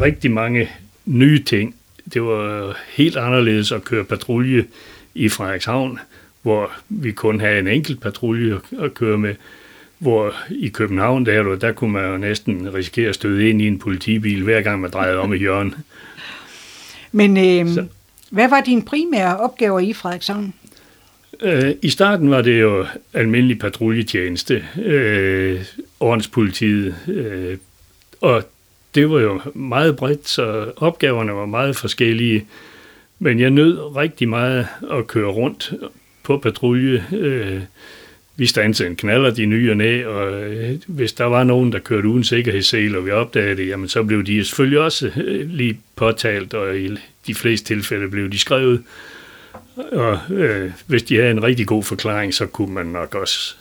rigtig 0.00 0.30
mange 0.30 0.70
nye 1.04 1.42
ting. 1.42 1.76
Det 2.14 2.22
var 2.22 2.76
helt 2.88 3.16
anderledes 3.16 3.72
at 3.72 3.84
køre 3.84 4.04
patrulje 4.04 4.66
i 5.14 5.28
Frederikshavn, 5.28 5.98
hvor 6.42 6.70
vi 6.88 7.12
kun 7.12 7.40
havde 7.40 7.58
en 7.58 7.68
enkelt 7.68 8.00
patrulje 8.00 8.60
at 8.80 8.94
køre 8.94 9.18
med, 9.18 9.34
hvor 9.98 10.34
i 10.50 10.68
København, 10.68 11.26
der, 11.26 11.56
der 11.56 11.72
kunne 11.72 11.92
man 11.92 12.10
jo 12.10 12.16
næsten 12.16 12.74
risikere 12.74 13.08
at 13.08 13.14
støde 13.14 13.50
ind 13.50 13.62
i 13.62 13.66
en 13.66 13.78
politibil, 13.78 14.42
hver 14.42 14.60
gang 14.60 14.80
man 14.80 14.90
drejede 14.90 15.18
om 15.18 15.32
i 15.32 15.38
hjørnet. 15.38 15.74
Men 17.12 17.36
øh, 17.36 17.86
hvad 18.30 18.48
var 18.48 18.60
dine 18.60 18.82
primære 18.82 19.36
opgaver 19.36 19.80
i 19.80 19.92
Frederikshavn? 19.92 20.54
Øh, 21.40 21.74
I 21.82 21.88
starten 21.88 22.30
var 22.30 22.42
det 22.42 22.60
jo 22.60 22.86
almindelig 23.12 23.58
patruljetjeneste, 23.58 24.64
øh, 24.82 25.64
ordenspolitiet, 26.00 26.96
øh, 27.08 27.58
og 28.20 28.42
det 28.94 29.10
var 29.10 29.20
jo 29.20 29.40
meget 29.54 29.96
bredt, 29.96 30.28
så 30.28 30.72
opgaverne 30.76 31.32
var 31.32 31.46
meget 31.46 31.76
forskellige. 31.76 32.46
Men 33.18 33.40
jeg 33.40 33.50
nød 33.50 33.96
rigtig 33.96 34.28
meget 34.28 34.66
at 34.90 35.06
køre 35.06 35.30
rundt 35.30 35.72
på 36.22 36.38
patrulje. 36.38 37.04
Øh, 37.12 37.60
vi 38.36 38.46
stansede 38.46 38.88
en 38.88 38.96
knaller 38.96 39.30
de 39.30 39.46
nye 39.46 39.70
og 39.70 39.76
næ, 39.76 40.04
og 40.04 40.42
øh, 40.42 40.78
hvis 40.86 41.12
der 41.12 41.24
var 41.24 41.44
nogen, 41.44 41.72
der 41.72 41.78
kørte 41.78 42.08
uden 42.08 42.24
sikkerhedssel, 42.24 42.96
og 42.96 43.06
vi 43.06 43.10
opdagede 43.10 43.56
det, 43.56 43.68
jamen 43.68 43.88
så 43.88 44.02
blev 44.02 44.26
de 44.26 44.44
selvfølgelig 44.44 44.80
også 44.80 45.10
øh, 45.16 45.50
lige 45.50 45.80
påtalt, 45.96 46.54
og 46.54 46.78
i 46.78 46.96
de 47.26 47.34
fleste 47.34 47.66
tilfælde 47.66 48.08
blev 48.08 48.30
de 48.32 48.38
skrevet. 48.38 48.82
Og 49.76 50.18
øh, 50.30 50.70
hvis 50.86 51.02
de 51.02 51.16
havde 51.16 51.30
en 51.30 51.42
rigtig 51.42 51.66
god 51.66 51.82
forklaring, 51.82 52.34
så 52.34 52.46
kunne 52.46 52.74
man 52.74 52.86
nok 52.86 53.14
også 53.14 53.54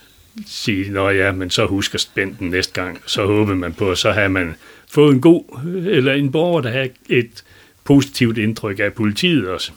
sige, 0.48 0.92
nå 0.92 1.10
ja, 1.10 1.32
men 1.32 1.50
så 1.50 1.66
husker 1.66 2.00
spænd 2.00 2.36
den 2.36 2.50
næste 2.50 2.82
gang. 2.82 3.02
Så 3.06 3.26
håber 3.26 3.56
man 3.56 3.74
på, 3.74 3.96
så 3.96 4.12
har 4.12 4.28
man 4.28 4.56
fået 4.90 5.14
en 5.14 5.22
god, 5.22 5.44
øh, 5.66 5.98
eller 5.98 6.14
en 6.14 6.32
borger, 6.32 6.62
der 6.62 6.70
har 6.70 6.88
et 7.10 7.44
positivt 7.84 8.38
indtryk 8.38 8.80
af 8.80 8.94
politiet 8.94 9.48
også. 9.48 9.72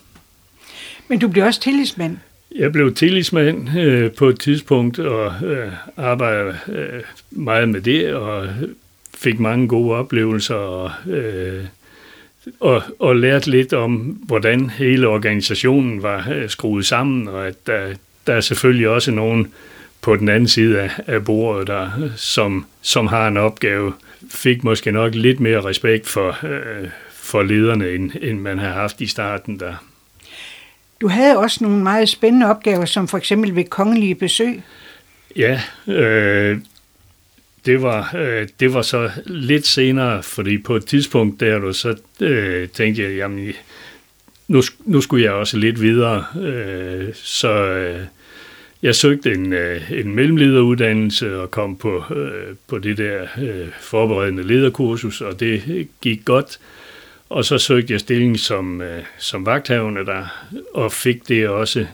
Men 1.09 1.19
du 1.19 1.29
bliver 1.29 1.47
også 1.47 1.61
tillidsmand? 1.61 2.19
Jeg 2.59 2.73
blev 2.73 2.95
tillidsmand 2.95 3.79
øh, 3.79 4.13
på 4.13 4.29
et 4.29 4.41
tidspunkt, 4.41 4.99
og 4.99 5.33
øh, 5.47 5.73
arbejdede 5.97 6.59
øh, 6.69 7.03
meget 7.31 7.69
med 7.69 7.81
det, 7.81 8.15
og 8.15 8.49
fik 9.15 9.41
mange 9.41 9.69
gode 9.69 9.95
oplevelser, 9.95 10.55
og 10.55 10.91
øh, 11.13 11.65
og, 12.61 12.83
og 12.99 13.17
lært 13.17 13.47
lidt 13.47 13.73
om, 13.73 13.97
hvordan 14.27 14.71
hele 14.71 15.09
organisationen 15.09 16.03
var 16.03 16.29
øh, 16.35 16.49
skruet 16.49 16.87
sammen, 16.87 17.29
og 17.29 17.47
at 17.47 17.67
der, 17.67 17.95
der 18.27 18.35
er 18.35 18.41
selvfølgelig 18.41 18.89
også 18.89 19.11
nogen 19.11 19.53
på 20.01 20.17
den 20.17 20.29
anden 20.29 20.49
side 20.49 20.81
af, 20.81 20.91
af 21.07 21.25
bordet, 21.25 21.67
der, 21.67 21.91
som, 22.17 22.67
som 22.83 23.07
har 23.07 23.29
en 23.29 23.37
opgave, 23.37 23.93
fik 24.31 24.65
måske 24.65 24.93
nok 24.93 25.15
lidt 25.15 25.41
mere 25.41 25.61
respekt 25.61 26.09
for, 26.09 26.47
øh, 26.47 26.89
for 27.13 27.43
lederne, 27.43 27.91
end, 27.91 28.11
end 28.21 28.39
man 28.41 28.59
har 28.59 28.73
haft 28.73 29.01
i 29.01 29.07
starten 29.07 29.61
der. 29.61 29.75
Du 31.05 31.09
havde 31.09 31.39
også 31.39 31.65
nogle 31.65 31.83
meget 31.83 32.09
spændende 32.09 32.47
opgaver, 32.47 32.85
som 32.85 33.09
for 33.09 33.19
eksempel 33.19 33.57
ved 33.57 33.65
kongelige 33.65 34.15
besøg. 34.15 34.63
Ja, 35.37 35.61
øh, 35.87 36.59
det 37.67 37.83
var, 37.83 38.15
øh, 38.17 38.49
det 38.61 38.75
var 38.75 38.83
så 38.83 39.11
lidt 39.27 39.67
senere, 39.67 40.23
fordi 40.23 40.59
på 40.59 40.77
et 40.77 40.87
tidspunkt 40.87 41.41
der, 41.41 41.73
så 41.73 41.97
øh, 42.21 42.69
tænkte 42.69 43.03
jeg, 43.03 43.17
jamen, 43.17 43.53
nu, 44.49 44.63
nu 44.85 45.01
skulle 45.01 45.25
jeg 45.25 45.33
også 45.33 45.57
lidt 45.57 45.81
videre. 45.81 46.25
Øh, 46.41 47.15
så 47.15 47.53
øh, 47.53 48.01
jeg 48.83 48.95
søgte 48.95 49.33
en, 49.33 49.53
øh, 49.53 49.93
en 49.93 50.15
mellemlederuddannelse 50.15 51.41
og 51.41 51.51
kom 51.51 51.77
på, 51.77 52.05
øh, 52.17 52.57
på 52.69 52.79
det 52.79 52.99
der 52.99 53.27
øh, 53.39 53.69
forberedende 53.81 54.43
lederkursus, 54.43 55.21
og 55.21 55.41
det 55.41 55.87
gik 56.01 56.25
godt. 56.25 56.59
Og 57.35 57.45
så 57.45 57.59
søgte 57.59 57.93
jeg 57.93 58.01
stilling 58.01 58.41
som, 58.41 58.81
øh, 58.81 59.03
som 59.19 59.47
vagthavende 59.47 60.07
der, 60.07 60.27
og 60.75 60.93
fik 60.93 61.29
det 61.29 61.49
også 61.49 61.87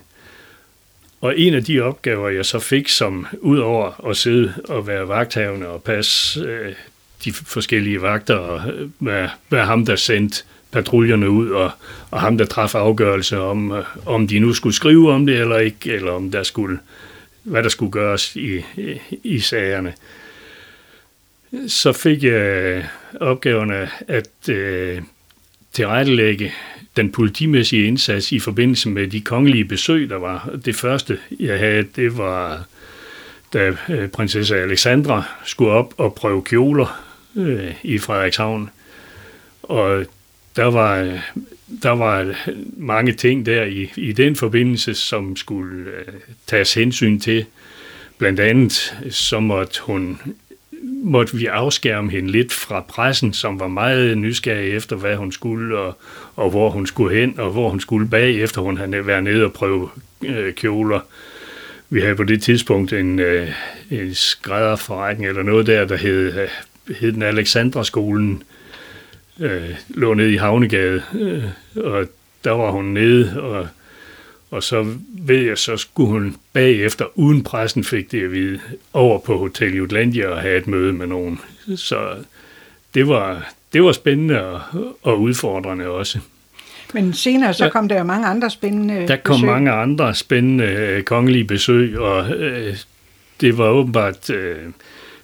og 1.20 1.38
en 1.38 1.55
af 1.55 1.64
de 1.64 1.81
opgaver, 1.81 2.29
jeg 2.29 2.46
så 2.46 2.59
fik, 2.59 2.88
som 2.88 3.26
udover 3.40 4.09
at 4.11 4.16
sidde 4.16 4.55
og 4.64 4.87
være 4.87 5.09
vagthavende 5.09 5.68
og 5.68 5.83
passe 5.83 6.40
øh, 6.40 6.74
de 7.24 7.33
forskellige 7.33 8.03
vagter, 8.03 8.35
og 8.35 8.70
øh, 8.70 8.90
være, 9.00 9.31
være 9.50 9.66
ham, 9.66 9.87
der 9.87 9.96
sendte 9.96 10.44
patruljerne 10.72 11.31
ud, 11.31 11.50
og, 11.50 11.70
og 12.11 12.20
ham, 12.20 12.38
der 12.38 12.44
træffede 12.44 12.83
afgørelse 12.83 13.38
om, 13.38 13.72
øh, 13.72 13.85
om 14.07 14.29
de 14.29 14.38
nu 14.38 14.53
skulle 14.53 14.74
skrive 14.74 15.12
om 15.12 15.26
det 15.26 15.40
eller 15.40 15.59
ikke, 15.59 15.92
eller 15.92 16.12
om 16.12 16.31
der 16.31 16.42
skulle, 16.42 16.79
hvad 17.42 17.62
der 17.62 17.68
skulle 17.68 17.92
gøres 17.92 18.37
i, 18.37 18.64
i, 18.76 19.00
i 19.22 19.40
sagerne. 19.40 19.94
Så 21.68 21.92
fik 21.92 22.22
jeg 22.24 22.87
opgaverne 23.20 23.90
at 24.09 24.48
øh, 24.48 25.03
tilrettelægge 25.72 26.52
den 26.96 27.12
politimæssige 27.12 27.87
indsats 27.87 28.33
i 28.33 28.38
forbindelse 28.38 28.88
med 28.88 29.09
de 29.09 29.20
kongelige 29.20 29.64
besøg, 29.64 30.09
der 30.09 30.16
var. 30.16 30.50
Det 30.64 30.76
første, 30.76 31.18
jeg 31.40 31.59
havde, 31.59 31.87
det 31.96 32.18
var, 32.18 32.64
da 33.52 33.72
øh, 33.88 34.09
prinsesse 34.09 34.56
Alexandra 34.56 35.22
skulle 35.44 35.70
op 35.70 35.94
og 35.96 36.14
prøve 36.14 36.44
kjoler 36.44 37.02
øh, 37.37 37.74
i 37.83 37.98
Frederikshavn. 37.98 38.70
Og 39.62 40.04
der 40.56 40.64
var, 40.64 41.18
der 41.83 41.90
var 41.90 42.35
mange 42.76 43.12
ting 43.12 43.46
der 43.46 43.64
i, 43.64 43.92
i 43.96 44.12
den 44.12 44.37
forbindelse, 44.37 44.94
som 44.94 45.37
skulle 45.37 45.90
øh, 45.90 46.14
tages 46.46 46.74
hensyn 46.74 47.20
til. 47.20 47.44
Blandt 48.18 48.40
andet 48.40 48.96
så 49.11 49.40
måtte 49.40 49.80
hun 49.83 50.20
måtte 51.03 51.37
vi 51.37 51.47
afskærme 51.47 52.11
hende 52.11 52.31
lidt 52.31 52.53
fra 52.53 52.81
pressen, 52.81 53.33
som 53.33 53.61
var 53.61 53.69
meget 53.69 54.19
nysgerrig 54.19 54.73
efter, 54.73 54.97
hvad 54.97 55.17
hun 55.17 55.33
skulle, 55.33 55.79
og, 55.79 55.99
og 56.37 56.51
hvor 56.51 56.71
hun 56.71 56.87
skulle 56.87 57.21
hen, 57.21 57.35
og 57.39 57.51
hvor 57.51 57.69
hun 57.69 57.81
skulle 57.81 58.09
bagefter 58.09 58.61
hun 58.61 58.77
havde 58.77 59.07
været 59.07 59.25
nede 59.25 59.45
og 59.45 59.53
prøve 59.53 59.89
øh, 60.25 60.55
kjoler. 60.55 61.01
vi 61.91 62.01
havde 62.01 62.17
på 62.17 62.25
det 62.25 62.43
tidspunkt 62.43 62.93
en, 62.93 63.19
øh, 63.19 63.49
en 63.91 64.15
skrædderforretning 64.15 65.29
eller 65.29 65.43
noget 65.43 65.67
der, 65.67 65.85
der 65.85 65.97
hed, 65.97 66.41
øh, 66.41 66.49
hed 66.97 67.13
den 67.13 67.23
Alexandra-skolen, 67.23 68.43
øh, 69.41 69.71
lå 69.89 70.15
nede 70.15 70.33
i 70.33 70.37
Havnegade, 70.37 71.03
øh, 71.15 71.45
og 71.85 72.07
der 72.45 72.51
var 72.51 72.71
hun 72.71 72.85
nede, 72.85 73.43
og, 73.43 73.69
og 74.51 74.63
så 74.63 74.87
ved 75.13 75.39
jeg, 75.39 75.59
så 75.59 75.77
skulle 75.77 76.11
hun 76.11 76.37
bagefter, 76.53 77.05
uden 77.15 77.43
pressen 77.43 77.85
fik 77.85 78.13
det 78.13 78.25
at 78.25 78.33
vide, 78.33 78.61
over 78.93 79.19
på 79.19 79.39
Hotel 79.39 79.77
Jutlandia 79.77 80.29
og 80.29 80.41
have 80.41 80.59
et 80.59 80.67
møde 80.67 80.93
med 80.93 81.07
nogen. 81.07 81.41
Så 81.77 82.15
det 82.95 83.09
var, 83.09 83.53
det 83.73 83.83
var 83.83 83.93
spændende 83.93 84.43
og, 84.45 84.61
og 85.03 85.21
udfordrende 85.21 85.87
også. 85.87 86.19
Men 86.95 87.13
senere 87.13 87.55
så 87.55 87.69
kom 87.69 87.89
der 87.89 87.99
jo 87.99 88.05
mange 88.05 88.27
andre 88.27 88.51
spændende 88.51 89.09
Der 89.09 89.17
kom 89.17 89.37
besøg. 89.37 89.51
mange 89.51 89.71
andre 89.71 90.15
spændende 90.15 90.65
øh, 90.65 91.03
kongelige 91.03 91.45
besøg, 91.45 91.99
og 91.99 92.31
øh, 92.31 92.77
det 93.41 93.59
var 93.59 93.69
åbenbart... 93.69 94.31
Øh, 94.31 94.57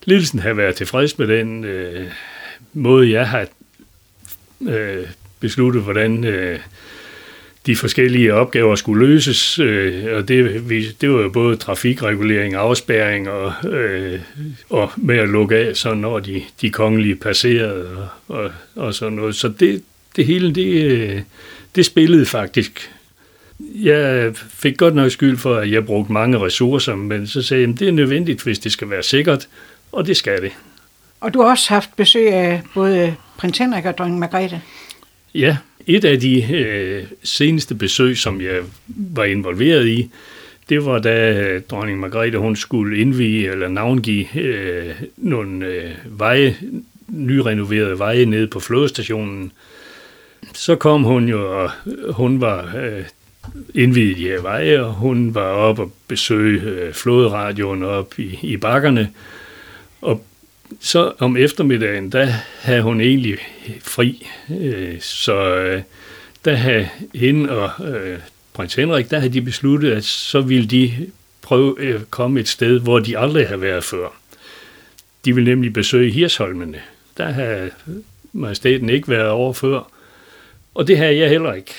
ledelsen 0.05 0.39
havde 0.39 0.57
været 0.57 0.75
tilfreds 0.75 1.19
med 1.19 1.27
den 1.27 1.65
øh, 1.65 2.07
måde, 2.73 3.11
jeg 3.11 3.29
har 3.29 3.47
øh, 4.61 5.07
besluttet, 5.41 5.83
hvordan 5.83 6.25
øh, 6.25 6.59
de 7.67 7.77
forskellige 7.77 8.35
opgaver 8.35 8.75
skulle 8.75 9.07
løses, 9.07 9.59
øh, 9.59 10.05
og 10.17 10.29
det, 10.29 10.71
vi, 10.71 10.93
det 11.01 11.11
var 11.11 11.23
jo 11.23 11.29
både 11.29 11.57
trafikregulering, 11.57 12.55
afspærring 12.55 13.29
og, 13.29 13.53
øh, 13.71 14.21
og 14.71 14.93
med 14.97 15.19
at 15.19 15.29
lukke 15.29 15.57
af, 15.57 15.77
så 15.77 15.95
når 15.95 16.19
de, 16.19 16.43
de 16.61 16.71
kongelige 16.71 17.17
passerede 17.17 18.09
og, 18.29 18.37
og, 18.37 18.51
og 18.77 18.95
sådan 18.95 19.13
noget. 19.13 19.37
Så 19.37 19.49
det, 19.49 19.83
det 20.17 20.27
hele, 20.27 20.55
det, 20.55 20.83
øh, 20.85 21.21
det 21.75 21.87
spillede 21.87 22.27
faktisk. 22.27 22.91
Jeg 23.75 24.33
fik 24.37 24.77
godt 24.77 24.95
nok 24.95 25.11
skyld 25.11 25.37
for, 25.37 25.57
at 25.57 25.71
jeg 25.71 25.87
brugte 25.87 26.13
mange 26.13 26.39
ressourcer, 26.39 26.95
men 26.95 27.27
så 27.27 27.43
sagde 27.43 27.63
jeg, 27.63 27.71
at 27.71 27.79
det 27.79 27.89
er 27.89 27.93
nødvendigt, 27.93 28.43
hvis 28.43 28.59
det 28.59 28.73
skal 28.73 28.91
være 28.91 29.03
sikkert, 29.03 29.49
og 29.93 30.07
det 30.07 30.17
skal 30.17 30.43
det. 30.43 30.53
Og 31.21 31.35
du 31.35 31.43
har 31.43 31.51
også 31.51 31.69
haft 31.69 31.91
besøg 31.97 32.33
af 32.33 32.63
både 32.75 33.15
prins 33.39 33.59
Henrik 33.59 33.85
og 33.85 33.99
dronning 33.99 34.19
Margrethe. 34.19 34.63
Ja, 35.35 35.57
et 35.87 36.05
af 36.05 36.21
de 36.21 36.55
øh, 36.55 37.05
seneste 37.23 37.75
besøg, 37.75 38.19
som 38.19 38.41
jeg 38.41 38.61
var 38.87 39.25
involveret 39.25 39.87
i, 39.87 40.11
det 40.69 40.85
var 40.85 40.99
da 40.99 41.33
øh, 41.33 41.63
dronning 41.71 42.01
Margrethe 42.01 42.39
hun 42.39 42.57
skulle 42.57 42.99
indvige 42.99 43.51
eller 43.51 43.69
navngive 43.69 44.39
øh, 44.39 44.95
nogle 45.17 45.67
øh, 45.67 45.91
veje, 46.07 46.57
nyrenoverede 47.09 47.99
veje 47.99 48.27
nede 48.27 48.47
på 48.47 48.61
flådestationen. 48.61 49.53
Så 50.55 50.77
kom 50.77 51.03
hun 51.03 51.29
jo, 51.29 51.63
og 51.63 51.71
hun 52.13 52.41
var 52.41 52.77
øh, 52.77 53.05
indvidet 53.75 54.19
i 54.19 54.43
veje, 54.43 54.81
og 54.81 54.93
hun 54.93 55.35
var 55.35 55.49
op 55.49 55.79
og 55.79 55.93
besøge 56.09 56.61
øh, 56.61 56.93
flåderadioen 56.93 57.83
op 57.83 58.19
i, 58.19 58.39
i 58.43 58.57
bakkerne. 58.57 59.11
Og 60.01 60.25
så 60.81 61.13
om 61.19 61.37
eftermiddagen, 61.37 62.13
der 62.13 62.27
havde 62.61 62.83
hun 62.83 63.01
egentlig 63.01 63.39
fri. 63.83 64.27
Øh, 64.61 65.01
så 65.01 65.57
øh, 65.57 65.83
der 66.45 66.55
havde 66.55 66.89
hende 67.15 67.51
og 67.51 67.87
øh, 67.87 68.19
prins 68.53 68.75
Henrik, 68.75 69.11
der 69.11 69.19
havde 69.19 69.33
de 69.33 69.43
besluttet, 69.43 69.93
at 69.93 70.05
så 70.05 70.41
ville 70.41 70.67
de 70.67 71.11
prøve 71.43 71.95
at 71.95 72.11
komme 72.11 72.41
et 72.41 72.49
sted, 72.49 72.81
hvor 72.81 72.99
de 72.99 73.19
aldrig 73.19 73.47
havde 73.47 73.61
været 73.61 73.85
før. 73.85 74.09
De 75.25 75.35
ville 75.35 75.51
nemlig 75.51 75.73
besøge 75.73 76.11
Hirsholmene. 76.11 76.81
Der 77.17 77.31
havde 77.31 77.71
majestæten 78.33 78.89
ikke 78.89 79.09
været 79.09 79.29
over 79.29 79.53
før, 79.53 79.91
og 80.75 80.89
det 80.89 80.99
havde 80.99 81.17
jeg 81.17 81.29
heller 81.29 81.53
ikke. 81.53 81.75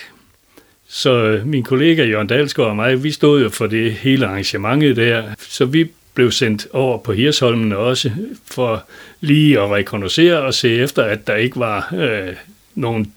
Så 0.87 1.23
øh, 1.23 1.47
min 1.47 1.63
kollega 1.63 2.05
Jørgen 2.05 2.27
Dalsgaard 2.27 2.69
og 2.69 2.75
mig, 2.75 3.03
vi 3.03 3.11
stod 3.11 3.41
jo 3.41 3.49
for 3.49 3.67
det 3.67 3.93
hele 3.93 4.27
arrangementet 4.27 4.95
der, 4.95 5.23
så 5.39 5.65
vi 5.65 5.87
blev 6.17 6.31
sendt 6.31 6.67
over 6.73 6.97
på 6.97 7.13
Hirsholmen 7.13 7.73
også, 7.73 8.11
for 8.45 8.85
lige 9.21 9.59
at 9.59 9.69
rekognosere 9.69 10.37
og 10.37 10.53
se 10.53 10.75
efter, 10.75 11.03
at 11.03 11.27
der 11.27 11.35
ikke 11.35 11.59
var 11.59 11.93
øh, 11.93 12.35
nogen, 12.75 13.13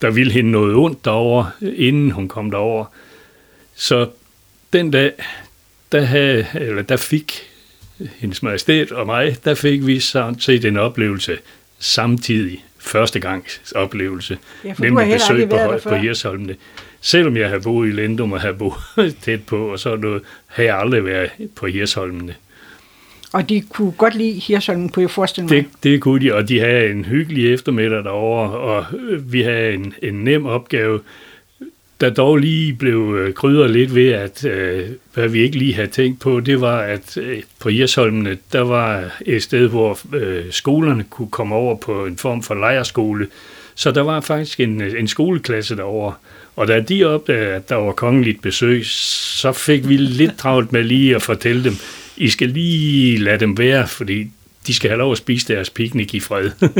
der 0.00 0.10
ville 0.10 0.32
hende 0.32 0.50
noget 0.50 0.74
ondt 0.74 1.04
derover, 1.04 1.44
inden 1.60 2.10
hun 2.10 2.28
kom 2.28 2.50
derover. 2.50 2.84
Så 3.74 4.08
den 4.72 4.90
dag, 4.90 5.12
der, 5.92 6.00
havde, 6.00 6.46
eller 6.54 6.82
der 6.82 6.96
fik 6.96 7.42
hendes 8.16 8.42
majestæt 8.42 8.92
og 8.92 9.06
mig, 9.06 9.36
der 9.44 9.54
fik 9.54 9.86
vi 9.86 10.00
set 10.38 10.64
en 10.64 10.76
oplevelse 10.76 11.38
samtidig, 11.78 12.64
første 12.78 13.20
gangs 13.20 13.72
oplevelse, 13.74 14.38
ja, 14.64 14.74
nemlig 14.78 15.12
besøg 15.12 15.48
på, 15.48 15.78
på 15.82 15.94
Hirsholmene 15.94 16.56
selvom 17.00 17.36
jeg 17.36 17.50
har 17.50 17.58
boet 17.58 17.88
i 17.88 17.92
Lendum 17.92 18.32
og 18.32 18.40
har 18.40 18.52
boet 18.52 19.16
tæt 19.22 19.44
på, 19.44 19.72
og 19.72 19.78
så 19.78 19.96
noget, 19.96 20.22
har 20.46 20.62
jeg 20.62 20.78
aldrig 20.78 21.04
været 21.04 21.30
på 21.54 21.66
Hirsholmene. 21.66 22.34
Og 23.32 23.48
de 23.48 23.60
kunne 23.60 23.92
godt 23.92 24.14
lide 24.14 24.32
Hirsholmen, 24.32 24.88
kunne 24.88 25.02
jeg 25.02 25.10
forestille 25.10 25.48
mig? 25.48 25.56
Det, 25.56 25.66
det 25.82 26.00
kunne 26.00 26.26
de, 26.26 26.34
og 26.34 26.48
de 26.48 26.60
havde 26.60 26.90
en 26.90 27.04
hyggelig 27.04 27.54
eftermiddag 27.54 28.04
derovre, 28.04 28.50
og 28.50 28.84
øh, 28.98 29.32
vi 29.32 29.42
havde 29.42 29.72
en, 29.72 29.94
en 30.02 30.14
nem 30.14 30.46
opgave, 30.46 31.00
der 32.00 32.10
dog 32.10 32.36
lige 32.36 32.74
blev 32.74 33.16
øh, 33.18 33.34
krydret 33.34 33.70
lidt 33.70 33.94
ved, 33.94 34.12
at 34.12 34.44
øh, 34.44 34.88
hvad 35.14 35.28
vi 35.28 35.42
ikke 35.42 35.58
lige 35.58 35.74
havde 35.74 35.88
tænkt 35.88 36.20
på, 36.20 36.40
det 36.40 36.60
var, 36.60 36.78
at 36.78 37.18
på 37.60 37.68
Hirsholmene, 37.68 38.38
der 38.52 38.60
var 38.60 39.16
et 39.26 39.42
sted, 39.42 39.68
hvor 39.68 39.98
skolerne 40.50 41.04
kunne 41.10 41.30
komme 41.30 41.54
over 41.54 41.76
på 41.76 42.06
en 42.06 42.16
form 42.16 42.42
for 42.42 42.54
lejerskole, 42.54 43.28
så 43.74 43.90
der 43.90 44.00
var 44.00 44.20
faktisk 44.20 44.60
en, 44.60 44.80
en 44.80 45.08
skoleklasse 45.08 45.76
derovre, 45.76 46.14
og 46.56 46.68
da 46.68 46.80
de 46.80 47.04
opdagede, 47.04 47.54
at 47.54 47.68
der 47.68 47.74
var 47.74 47.92
kongeligt 47.92 48.42
besøg, 48.42 48.86
så 48.86 49.52
fik 49.52 49.88
vi 49.88 49.96
lidt 49.96 50.38
travlt 50.38 50.72
med 50.72 50.84
lige 50.84 51.14
at 51.14 51.22
fortælle 51.22 51.64
dem, 51.64 51.76
I 52.16 52.28
skal 52.28 52.48
lige 52.48 53.18
lade 53.18 53.40
dem 53.40 53.58
være, 53.58 53.88
fordi 53.88 54.30
de 54.66 54.74
skal 54.74 54.90
have 54.90 54.98
lov 54.98 55.12
at 55.12 55.18
spise 55.18 55.54
deres 55.54 55.70
piknik 55.70 56.14
i 56.14 56.20
fred. 56.20 56.50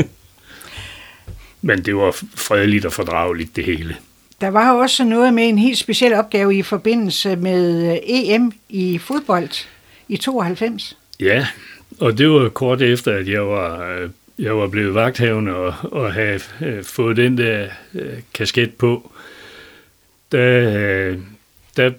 Men 1.61 1.85
det 1.85 1.95
var 1.95 2.11
fredeligt 2.35 2.85
og 2.85 2.93
fordrageligt 2.93 3.55
det 3.55 3.63
hele. 3.63 3.95
Der 4.41 4.47
var 4.47 4.71
også 4.73 5.03
noget 5.03 5.33
med 5.33 5.49
en 5.49 5.57
helt 5.57 5.77
speciel 5.77 6.13
opgave 6.13 6.55
i 6.55 6.61
forbindelse 6.61 7.35
med 7.35 7.91
øh, 7.91 7.97
EM 8.03 8.51
i 8.69 8.97
fodbold 8.97 9.49
i 10.07 10.17
92. 10.17 10.97
Ja, 11.19 11.47
og 11.99 12.17
det 12.17 12.29
var 12.29 12.49
kort 12.49 12.81
efter, 12.81 13.13
at 13.13 13.27
jeg 13.27 13.47
var, 13.47 13.95
øh, 13.95 14.09
jeg 14.39 14.57
var 14.57 14.67
blevet 14.67 14.93
vagthavende 14.93 15.55
og, 15.55 15.73
og 15.81 16.13
havde 16.13 16.39
øh, 16.61 16.83
fået 16.83 17.17
den 17.17 17.37
der 17.37 17.67
kasket 18.33 18.73
på 18.73 19.11
da, 20.31 21.15
da 21.77 21.91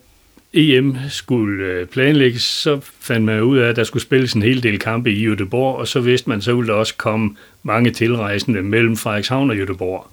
EM 0.52 0.96
skulle 1.10 1.64
øh, 1.64 1.86
planlægges, 1.86 2.42
så 2.42 2.80
fandt 3.00 3.26
man 3.26 3.42
ud 3.42 3.58
af, 3.58 3.68
at 3.68 3.76
der 3.76 3.84
skulle 3.84 4.02
spilles 4.02 4.32
en 4.32 4.42
hel 4.42 4.62
del 4.62 4.78
kampe 4.78 5.12
i 5.12 5.26
Göteborg, 5.26 5.78
og 5.78 5.88
så 5.88 6.00
vidste 6.00 6.28
man, 6.28 6.42
så 6.42 6.54
ville 6.54 6.68
der 6.68 6.74
også 6.74 6.94
komme 6.96 7.36
mange 7.62 7.90
tilrejsende 7.90 8.62
mellem 8.62 8.96
Frederikshavn 8.96 9.50
og 9.50 9.56
Göteborg. 9.56 10.06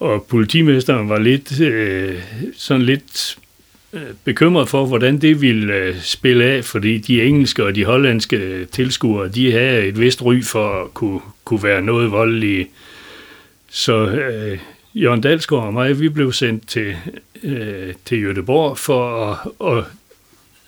Og 0.00 0.26
politimesteren 0.28 1.08
var 1.08 1.18
lidt, 1.18 1.60
øh, 1.60 2.22
sådan 2.56 2.82
lidt 2.82 3.38
øh, 3.92 4.00
bekymret 4.24 4.68
for, 4.68 4.86
hvordan 4.86 5.18
det 5.18 5.40
ville 5.40 5.74
øh, 5.74 6.00
spille 6.00 6.44
af, 6.44 6.64
fordi 6.64 6.98
de 6.98 7.22
engelske 7.22 7.64
og 7.64 7.74
de 7.74 7.84
hollandske 7.84 8.64
tilskuere, 8.64 9.28
de 9.28 9.52
havde 9.52 9.86
et 9.86 10.00
vist 10.00 10.22
ry 10.22 10.42
for 10.42 10.82
at 10.84 10.94
kunne, 10.94 11.20
kunne 11.44 11.62
være 11.62 11.82
noget 11.82 12.10
voldelige. 12.10 12.68
Så 13.70 14.06
øh, 14.06 14.58
Jørgen 14.94 15.20
Dalsgaard 15.20 15.66
og 15.66 15.72
mig, 15.72 16.00
vi 16.00 16.08
blev 16.08 16.32
sendt 16.32 16.68
til, 16.68 16.96
øh, 17.42 17.94
til 18.04 18.30
Göteborg 18.30 18.74
for 18.74 19.30
at, 19.30 19.76
at 19.76 19.84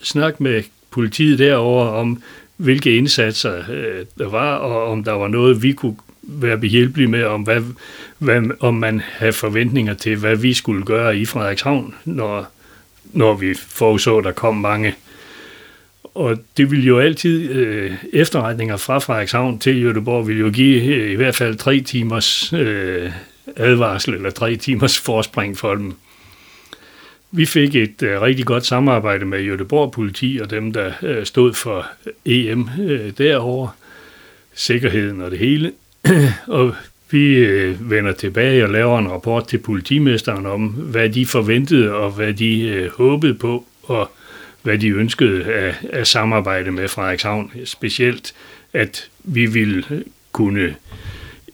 snakke 0.01 0.43
med 0.43 0.63
politiet 0.91 1.39
derover 1.39 1.87
om, 1.87 2.23
hvilke 2.57 2.97
indsatser 2.97 3.57
øh, 3.71 4.05
der 4.17 4.29
var, 4.29 4.55
og 4.55 4.91
om 4.91 5.03
der 5.03 5.11
var 5.11 5.27
noget, 5.27 5.63
vi 5.63 5.73
kunne 5.73 5.97
være 6.21 6.57
behjælpelige 6.57 7.07
med, 7.07 7.23
om, 7.23 7.41
hvad, 7.41 7.61
hvad, 8.17 8.41
om 8.59 8.73
man 8.73 9.01
havde 9.05 9.33
forventninger 9.33 9.93
til, 9.93 10.15
hvad 10.15 10.35
vi 10.35 10.53
skulle 10.53 10.85
gøre 10.85 11.17
i 11.17 11.25
Frederikshavn, 11.25 11.95
når, 12.05 12.47
når 13.13 13.33
vi 13.33 13.53
forudså, 13.53 14.21
der 14.21 14.31
kom 14.31 14.55
mange. 14.55 14.95
Og 16.03 16.37
det 16.57 16.71
ville 16.71 16.85
jo 16.85 16.99
altid, 16.99 17.51
øh, 17.51 17.93
efterretninger 18.13 18.77
fra 18.77 18.99
Frederikshavn 18.99 19.59
til 19.59 19.89
Göteborg, 19.89 20.27
ville 20.27 20.39
jo 20.39 20.49
give 20.49 20.83
øh, 20.83 21.11
i 21.11 21.15
hvert 21.15 21.35
fald 21.35 21.55
tre 21.55 21.79
timers 21.79 22.53
øh, 22.53 23.11
advarsel 23.55 24.13
eller 24.13 24.29
tre 24.29 24.55
timers 24.55 24.99
forspring 24.99 25.57
for 25.57 25.75
dem. 25.75 25.93
Vi 27.31 27.45
fik 27.45 27.75
et 27.75 28.01
uh, 28.01 28.21
rigtig 28.21 28.45
godt 28.45 28.65
samarbejde 28.65 29.25
med 29.25 29.45
Göteborg 29.45 29.91
politi 29.91 30.39
og 30.41 30.49
dem, 30.49 30.73
der 30.73 30.91
uh, 31.01 31.23
stod 31.23 31.53
for 31.53 31.87
øh, 32.05 32.13
EM 32.25 32.69
uh, 32.79 33.09
derovre, 33.17 33.69
sikkerheden 34.53 35.21
og 35.21 35.31
det 35.31 35.39
hele. 35.39 35.71
og 36.47 36.75
vi 37.09 37.45
uh, 37.45 37.89
vender 37.89 38.11
tilbage 38.11 38.63
og 38.63 38.69
laver 38.69 38.99
en 38.99 39.11
rapport 39.11 39.47
til 39.47 39.57
politimesteren 39.57 40.45
om, 40.45 40.67
hvad 40.67 41.09
de 41.09 41.25
forventede 41.25 41.93
og 41.93 42.11
hvad 42.11 42.33
de 42.33 42.81
uh, 42.85 42.97
håbede 42.97 43.33
på, 43.33 43.65
og 43.83 44.11
hvad 44.61 44.77
de 44.77 44.89
ønskede 44.89 45.43
af, 45.43 45.75
af 45.93 46.07
samarbejde 46.07 46.71
med 46.71 46.87
Frederikshavn. 46.87 47.51
Specielt, 47.65 48.33
at 48.73 49.09
vi 49.23 49.45
ville 49.45 50.03
kunne 50.31 50.75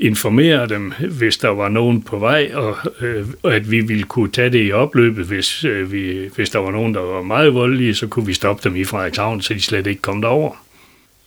informere 0.02 0.68
dem, 0.68 0.93
hvis 1.18 1.38
der 1.38 1.49
var 1.49 1.70
nogen 1.70 2.02
på 2.02 2.20
vej, 2.20 2.52
og, 2.54 2.78
øh, 3.02 3.28
at 3.43 3.72
vi 3.72 3.82
ville 3.82 4.04
kunne 4.04 4.32
tage 4.32 4.49
det 4.49 4.68
i 4.68 4.72
opløbet, 4.72 5.26
hvis, 5.26 5.64
øh, 5.64 5.91
vi, 5.91 6.30
hvis 6.36 6.49
der 6.49 6.60
var 6.60 6.72
nogen, 6.72 6.93
der 6.93 7.02
var 7.02 7.22
meget 7.22 7.54
voldelige, 7.54 7.95
så 7.95 8.08
kunne 8.08 8.26
vi 8.26 8.34
stoppe 8.34 8.70
dem 8.70 8.76
i 8.76 8.84
Frederikshavn, 8.84 9.41
så 9.41 9.54
de 9.54 9.62
slet 9.62 9.88
ikke 9.88 10.02
kom 10.02 10.22
derover. 10.22 10.66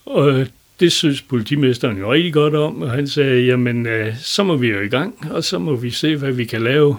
Og 0.07 0.47
det 0.81 0.93
synes 0.93 1.22
politimesteren 1.22 1.99
jo 1.99 2.12
rigtig 2.12 2.33
godt 2.33 2.55
om, 2.55 2.83
og 2.83 2.91
han 2.91 3.09
sagde, 3.09 3.45
jamen, 3.45 3.87
øh, 3.87 4.14
så 4.20 4.45
må 4.45 4.57
vi 4.57 4.68
jo 4.68 4.81
i 4.81 4.89
gang, 4.89 5.29
og 5.31 5.45
så 5.45 5.59
må 5.59 5.77
vi 5.77 5.91
se, 5.91 6.16
hvad 6.16 6.33
vi 6.33 6.45
kan 6.45 6.62
lave. 6.62 6.97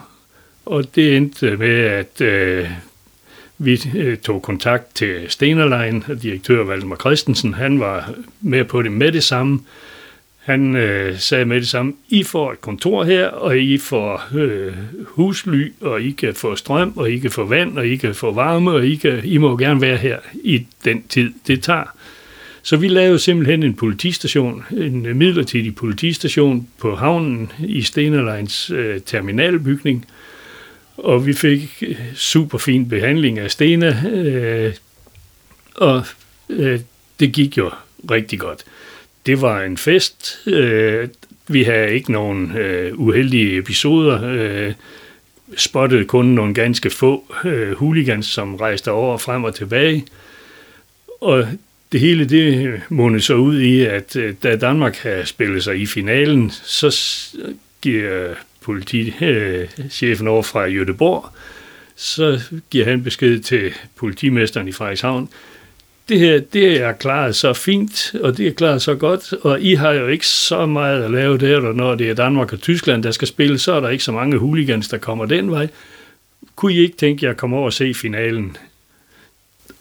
Og 0.65 0.95
det 0.95 1.17
endte 1.17 1.57
med, 1.57 1.79
at 1.79 2.21
øh, 2.21 2.69
vi 3.57 3.81
øh, 3.95 4.17
tog 4.17 4.41
kontakt 4.41 4.95
til 4.95 5.25
Stenerlein, 5.27 6.03
direktør 6.21 6.63
Valdemar 6.63 6.95
Christensen, 6.95 7.53
han 7.53 7.79
var 7.79 8.13
med 8.41 8.65
på 8.65 8.81
det 8.81 8.91
med 8.91 9.11
det 9.11 9.23
samme. 9.23 9.59
Han 10.45 10.75
øh, 10.75 11.19
sagde 11.19 11.45
med 11.45 11.59
det 11.59 11.67
samme, 11.67 11.93
I 12.09 12.23
får 12.23 12.51
et 12.51 12.61
kontor 12.61 13.03
her, 13.03 13.27
og 13.27 13.57
I 13.57 13.77
får 13.77 14.23
øh, 14.35 14.73
husly, 15.05 15.71
og 15.81 16.01
I 16.01 16.11
kan 16.11 16.33
få 16.35 16.55
strøm, 16.55 16.93
og 16.95 17.11
I 17.11 17.17
kan 17.17 17.31
få 17.31 17.45
vand, 17.45 17.77
og 17.77 17.87
I 17.87 17.95
kan 17.95 18.15
få 18.15 18.31
varme, 18.31 18.71
og 18.71 18.85
I, 18.85 18.95
kan, 18.95 19.21
I 19.23 19.37
må 19.37 19.57
gerne 19.57 19.81
være 19.81 19.97
her 19.97 20.19
i 20.33 20.65
den 20.85 21.03
tid, 21.09 21.33
det 21.47 21.63
tager. 21.63 21.97
Så 22.63 22.77
vi 22.77 22.87
lavede 22.87 23.19
simpelthen 23.19 23.63
en 23.63 23.73
politistation, 23.73 24.65
en 24.71 25.05
øh, 25.05 25.15
midlertidig 25.15 25.75
politistation 25.75 26.67
på 26.79 26.95
havnen 26.95 27.51
i 27.59 27.81
Stenerleins 27.81 28.69
øh, 28.69 29.01
terminalbygning, 29.01 30.05
og 30.97 31.25
vi 31.27 31.33
fik 31.33 31.83
øh, 31.87 31.95
super 32.15 32.57
fin 32.57 32.89
behandling 32.89 33.39
af 33.39 33.51
Stena, 33.51 34.03
øh, 34.11 34.73
og 35.75 36.03
øh, 36.49 36.79
det 37.19 37.31
gik 37.31 37.57
jo 37.57 37.71
rigtig 38.11 38.39
godt. 38.39 38.63
Det 39.25 39.41
var 39.41 39.61
en 39.61 39.77
fest. 39.77 40.39
Øh, 40.47 41.07
vi 41.47 41.63
havde 41.63 41.93
ikke 41.93 42.11
nogen 42.11 42.57
øh, 42.57 42.99
uheldige 42.99 43.57
episoder. 43.57 44.21
Øh, 44.23 44.73
spottede 45.57 46.05
kun 46.05 46.25
nogle 46.25 46.53
ganske 46.53 46.89
få 46.89 47.35
øh, 47.45 47.77
hooligans, 47.77 48.25
som 48.25 48.55
rejste 48.55 48.91
over 48.91 49.17
frem 49.17 49.43
og 49.43 49.55
tilbage. 49.55 50.05
Og 51.21 51.47
det 51.91 51.99
hele 51.99 52.25
det 52.25 52.81
månede 52.89 53.21
så 53.21 53.33
ud 53.33 53.59
i, 53.59 53.81
at 53.81 54.15
øh, 54.15 54.35
da 54.43 54.55
Danmark 54.55 54.97
havde 54.97 55.25
spillet 55.25 55.63
sig 55.63 55.79
i 55.79 55.85
finalen, 55.85 56.51
så 56.51 56.97
giver 57.81 58.33
politichefen 58.61 60.27
øh, 60.27 60.33
over 60.33 60.43
fra 60.43 60.61
Jødeborg, 60.61 61.25
så 61.95 62.41
giver 62.69 62.85
han 62.85 63.03
besked 63.03 63.39
til 63.39 63.73
politimesteren 63.95 64.67
i 64.67 64.71
Frederikshavn, 64.71 65.29
det 66.09 66.19
her, 66.19 66.39
det 66.39 66.81
er 66.81 66.91
klaret 66.91 67.35
så 67.35 67.53
fint, 67.53 68.15
og 68.21 68.37
det 68.37 68.47
er 68.47 68.51
klaret 68.51 68.81
så 68.81 68.95
godt, 68.95 69.33
og 69.33 69.61
I 69.61 69.73
har 69.73 69.91
jo 69.91 70.07
ikke 70.07 70.27
så 70.27 70.65
meget 70.65 71.03
at 71.03 71.11
lave 71.11 71.37
der, 71.37 71.61
og 71.61 71.75
når 71.75 71.95
det 71.95 72.09
er 72.09 72.13
Danmark 72.13 72.53
og 72.53 72.61
Tyskland, 72.61 73.03
der 73.03 73.11
skal 73.11 73.27
spille, 73.27 73.59
så 73.59 73.73
er 73.73 73.79
der 73.79 73.89
ikke 73.89 74.03
så 74.03 74.11
mange 74.11 74.37
hooligans, 74.37 74.87
der 74.87 74.97
kommer 74.97 75.25
den 75.25 75.51
vej. 75.51 75.67
Kunne 76.55 76.73
I 76.73 76.77
ikke 76.77 76.97
tænke 76.97 77.25
jer 77.25 77.31
at 77.31 77.37
komme 77.37 77.55
over 77.55 77.65
og 77.65 77.73
se 77.73 77.93
finalen? 77.93 78.57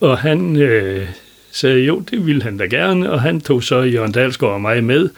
Og 0.01 0.19
han 0.19 0.57
øh, 0.57 1.09
sagde, 1.53 1.81
jo, 1.81 2.01
det 2.01 2.27
ville 2.27 2.43
han 2.43 2.57
da 2.57 2.65
gerne, 2.65 3.11
og 3.11 3.23
han 3.23 3.41
tog 3.41 3.63
så 3.63 3.83
Jørgen 3.83 4.13
Dalsgaard 4.13 4.53
og 4.53 4.61
mig 4.61 4.85
med, 4.85 5.11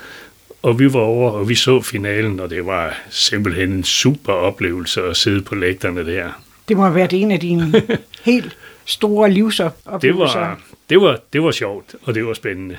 og 0.62 0.78
vi 0.78 0.92
var 0.92 1.00
over, 1.00 1.30
og 1.30 1.48
vi 1.48 1.54
så 1.54 1.82
finalen, 1.82 2.40
og 2.40 2.50
det 2.50 2.66
var 2.66 2.98
simpelthen 3.10 3.72
en 3.72 3.84
super 3.84 4.32
oplevelse 4.32 5.02
at 5.02 5.16
sidde 5.16 5.42
på 5.42 5.54
lægterne 5.54 6.06
der. 6.06 6.42
Det 6.68 6.76
må 6.76 6.82
have 6.82 6.94
været 6.94 7.12
en 7.12 7.30
af 7.30 7.40
dine 7.40 7.82
helt 8.24 8.56
store 8.86 9.30
livsoplevelser. 9.30 10.40
Det 10.40 10.48
var, 10.48 10.60
det, 10.90 11.00
var, 11.00 11.20
det 11.32 11.42
var 11.42 11.50
sjovt, 11.50 11.94
og 12.02 12.14
det 12.14 12.26
var 12.26 12.34
spændende. 12.34 12.78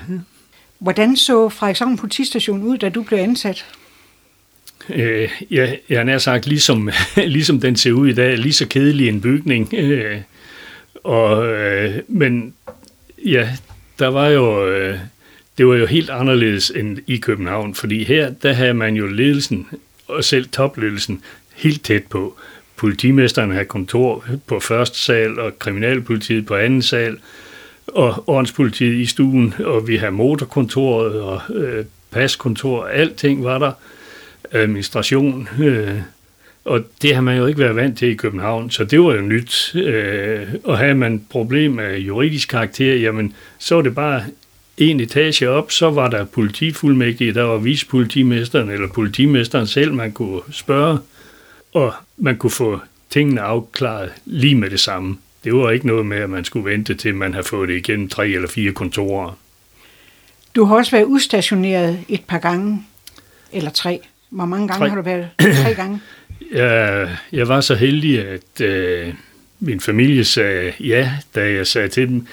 Hvordan 0.78 1.16
så 1.16 1.48
Frederikshavn 1.48 1.96
politistation 1.96 2.62
ud, 2.62 2.78
da 2.78 2.88
du 2.88 3.02
blev 3.02 3.18
ansat? 3.18 3.66
Øh, 4.88 5.30
ja, 5.50 5.74
jeg 5.88 6.06
har 6.06 6.18
sagt, 6.18 6.46
ligesom, 6.46 6.90
ligesom 7.16 7.60
den 7.60 7.76
ser 7.76 7.92
ud 7.92 8.08
i 8.08 8.14
dag, 8.14 8.38
lige 8.38 8.52
så 8.52 8.68
kedelig 8.68 9.08
en 9.08 9.20
bygning. 9.20 9.74
Øh, 9.74 10.20
og, 11.04 11.46
øh, 11.46 12.02
men 12.08 12.54
ja, 13.24 13.48
der 13.98 14.08
var 14.08 14.28
jo... 14.28 14.68
Øh, 14.68 14.98
det 15.58 15.66
var 15.66 15.74
jo 15.74 15.86
helt 15.86 16.10
anderledes 16.10 16.70
end 16.70 16.98
i 17.06 17.16
København, 17.16 17.74
fordi 17.74 18.04
her, 18.04 18.30
der 18.30 18.52
havde 18.52 18.74
man 18.74 18.94
jo 18.94 19.06
ledelsen, 19.06 19.66
og 20.08 20.24
selv 20.24 20.48
topledelsen, 20.48 21.22
helt 21.54 21.84
tæt 21.84 22.04
på. 22.04 22.38
Politimesteren 22.78 23.50
havde 23.50 23.64
kontor 23.64 24.24
på 24.46 24.60
første 24.60 24.98
sal, 24.98 25.40
og 25.40 25.58
kriminalpolitiet 25.58 26.46
på 26.46 26.54
anden 26.54 26.82
sal, 26.82 27.18
og 27.86 28.28
ordenspolitiet 28.28 28.94
i 28.94 29.06
stuen, 29.06 29.54
og 29.64 29.88
vi 29.88 29.96
havde 29.96 30.12
motorkontoret 30.12 31.20
og 31.20 31.40
øh, 31.54 31.84
paskontor, 32.10 32.84
alting 32.84 33.44
var 33.44 33.58
der, 33.58 33.72
administration, 34.52 35.48
øh, 35.60 35.94
og 36.64 36.84
det 37.02 37.14
har 37.14 37.22
man 37.22 37.36
jo 37.36 37.46
ikke 37.46 37.60
været 37.60 37.76
vant 37.76 37.98
til 37.98 38.08
i 38.08 38.14
København, 38.14 38.70
så 38.70 38.84
det 38.84 39.00
var 39.00 39.14
jo 39.14 39.20
nyt. 39.20 39.74
Øh, 39.74 40.46
og 40.64 40.78
havde 40.78 40.94
man 40.94 41.26
problem 41.30 41.78
af 41.78 41.96
juridisk 41.98 42.48
karakter, 42.48 42.94
jamen 42.94 43.34
så 43.58 43.74
var 43.74 43.82
det 43.82 43.94
bare 43.94 44.22
en 44.76 45.00
etage 45.00 45.48
op, 45.48 45.72
så 45.72 45.90
var 45.90 46.10
der 46.10 46.24
politifuldmægtige, 46.24 47.34
der 47.34 47.42
var 47.42 47.56
vispolitimesteren 47.56 48.70
eller 48.70 48.88
politimesteren 48.88 49.66
selv, 49.66 49.92
man 49.92 50.12
kunne 50.12 50.40
spørge, 50.50 50.98
og 51.72 51.94
man 52.16 52.36
kunne 52.36 52.50
få 52.50 52.80
tingene 53.10 53.40
afklaret 53.40 54.12
lige 54.24 54.54
med 54.54 54.70
det 54.70 54.80
samme. 54.80 55.18
Det 55.44 55.54
var 55.54 55.70
ikke 55.70 55.86
noget 55.86 56.06
med, 56.06 56.16
at 56.16 56.30
man 56.30 56.44
skulle 56.44 56.70
vente 56.70 56.94
til, 56.94 57.14
man 57.14 57.34
har 57.34 57.42
fået 57.42 57.68
det 57.68 57.76
igennem 57.76 58.08
tre 58.08 58.28
eller 58.28 58.48
fire 58.48 58.72
kontorer. 58.72 59.38
Du 60.56 60.64
har 60.64 60.76
også 60.76 60.90
været 60.90 61.04
udstationeret 61.04 62.04
et 62.08 62.24
par 62.24 62.38
gange, 62.38 62.86
eller 63.52 63.70
tre. 63.70 64.00
Hvor 64.30 64.44
mange 64.44 64.68
gange 64.68 64.80
tre. 64.80 64.88
har 64.88 64.96
du 64.96 65.02
været? 65.02 65.28
Tre 65.64 65.74
gange? 65.74 66.00
Jeg, 66.52 67.16
jeg 67.32 67.48
var 67.48 67.60
så 67.60 67.74
heldig, 67.74 68.28
at 68.28 68.60
øh, 68.60 69.14
min 69.60 69.80
familie 69.80 70.24
sagde 70.24 70.72
ja, 70.80 71.12
da 71.34 71.52
jeg 71.52 71.66
sagde 71.66 71.88
til 71.88 72.08
dem, 72.08 72.26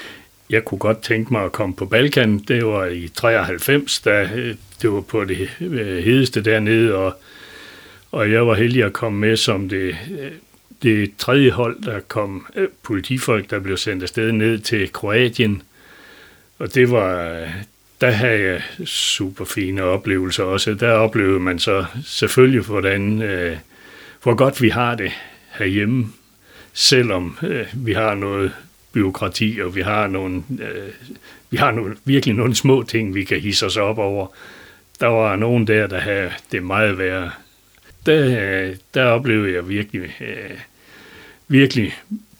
jeg 0.49 0.65
kunne 0.65 0.79
godt 0.79 1.01
tænke 1.01 1.33
mig 1.33 1.43
at 1.43 1.51
komme 1.51 1.75
på 1.75 1.85
Balkan. 1.85 2.39
Det 2.39 2.65
var 2.65 2.85
i 2.85 3.07
93, 3.07 3.99
da 3.99 4.29
øh, 4.35 4.55
det 4.81 4.91
var 4.91 5.01
på 5.01 5.25
det 5.25 5.49
øh, 5.61 6.03
hedeste 6.03 6.41
dernede, 6.41 6.95
og, 6.95 7.17
og 8.15 8.31
jeg 8.31 8.47
var 8.47 8.53
heldig 8.53 8.83
at 8.83 8.93
komme 8.93 9.19
med 9.19 9.37
som 9.37 9.69
det, 9.69 9.97
øh, 10.19 10.31
det 10.83 11.11
tredje 11.17 11.51
hold, 11.51 11.83
der 11.83 11.99
kom 11.99 12.47
øh, 12.55 12.67
politifolk, 12.83 13.49
der 13.49 13.59
blev 13.59 13.77
sendt 13.77 14.03
afsted 14.03 14.31
ned 14.31 14.59
til 14.59 14.91
Kroatien. 14.93 15.61
Og 16.59 16.75
det 16.75 16.91
var, 16.91 17.29
øh, 17.29 17.49
der 18.01 18.11
havde 18.11 18.41
jeg 18.41 18.61
super 18.87 19.45
fine 19.45 19.83
oplevelser 19.83 20.43
også. 20.43 20.73
Der 20.73 20.91
oplevede 20.91 21.39
man 21.39 21.59
så 21.59 21.85
selvfølgelig, 22.05 22.61
hvordan, 22.61 23.17
hvor 24.23 24.35
godt 24.35 24.61
vi 24.61 24.69
har 24.69 24.95
det 24.95 25.11
herhjemme, 25.51 26.07
selvom 26.73 27.37
vi 27.73 27.93
har 27.93 28.15
noget 28.15 28.51
byråkrati, 28.93 29.59
og 29.63 29.75
vi 29.75 29.81
har 29.81 30.07
nogle, 30.07 30.43
øh, 30.59 30.93
vi 31.49 31.57
har 31.57 31.71
nogle, 31.71 31.95
virkelig 32.05 32.35
nogle 32.35 32.55
små 32.55 32.83
ting, 32.83 33.15
vi 33.15 33.23
kan 33.23 33.39
hisse 33.39 33.65
os 33.65 33.77
op 33.77 33.97
over. 33.97 34.27
Der 34.99 35.07
var 35.07 35.35
nogen 35.35 35.67
der, 35.67 35.87
der 35.87 35.99
havde 35.99 36.31
det 36.51 36.63
meget 36.63 36.97
værre. 36.97 37.31
Der, 38.05 38.73
der 38.93 39.03
oplevede 39.05 39.53
jeg 39.53 39.69
virkelig, 39.69 40.01
øh, 40.21 40.57
virkelig 41.47 41.95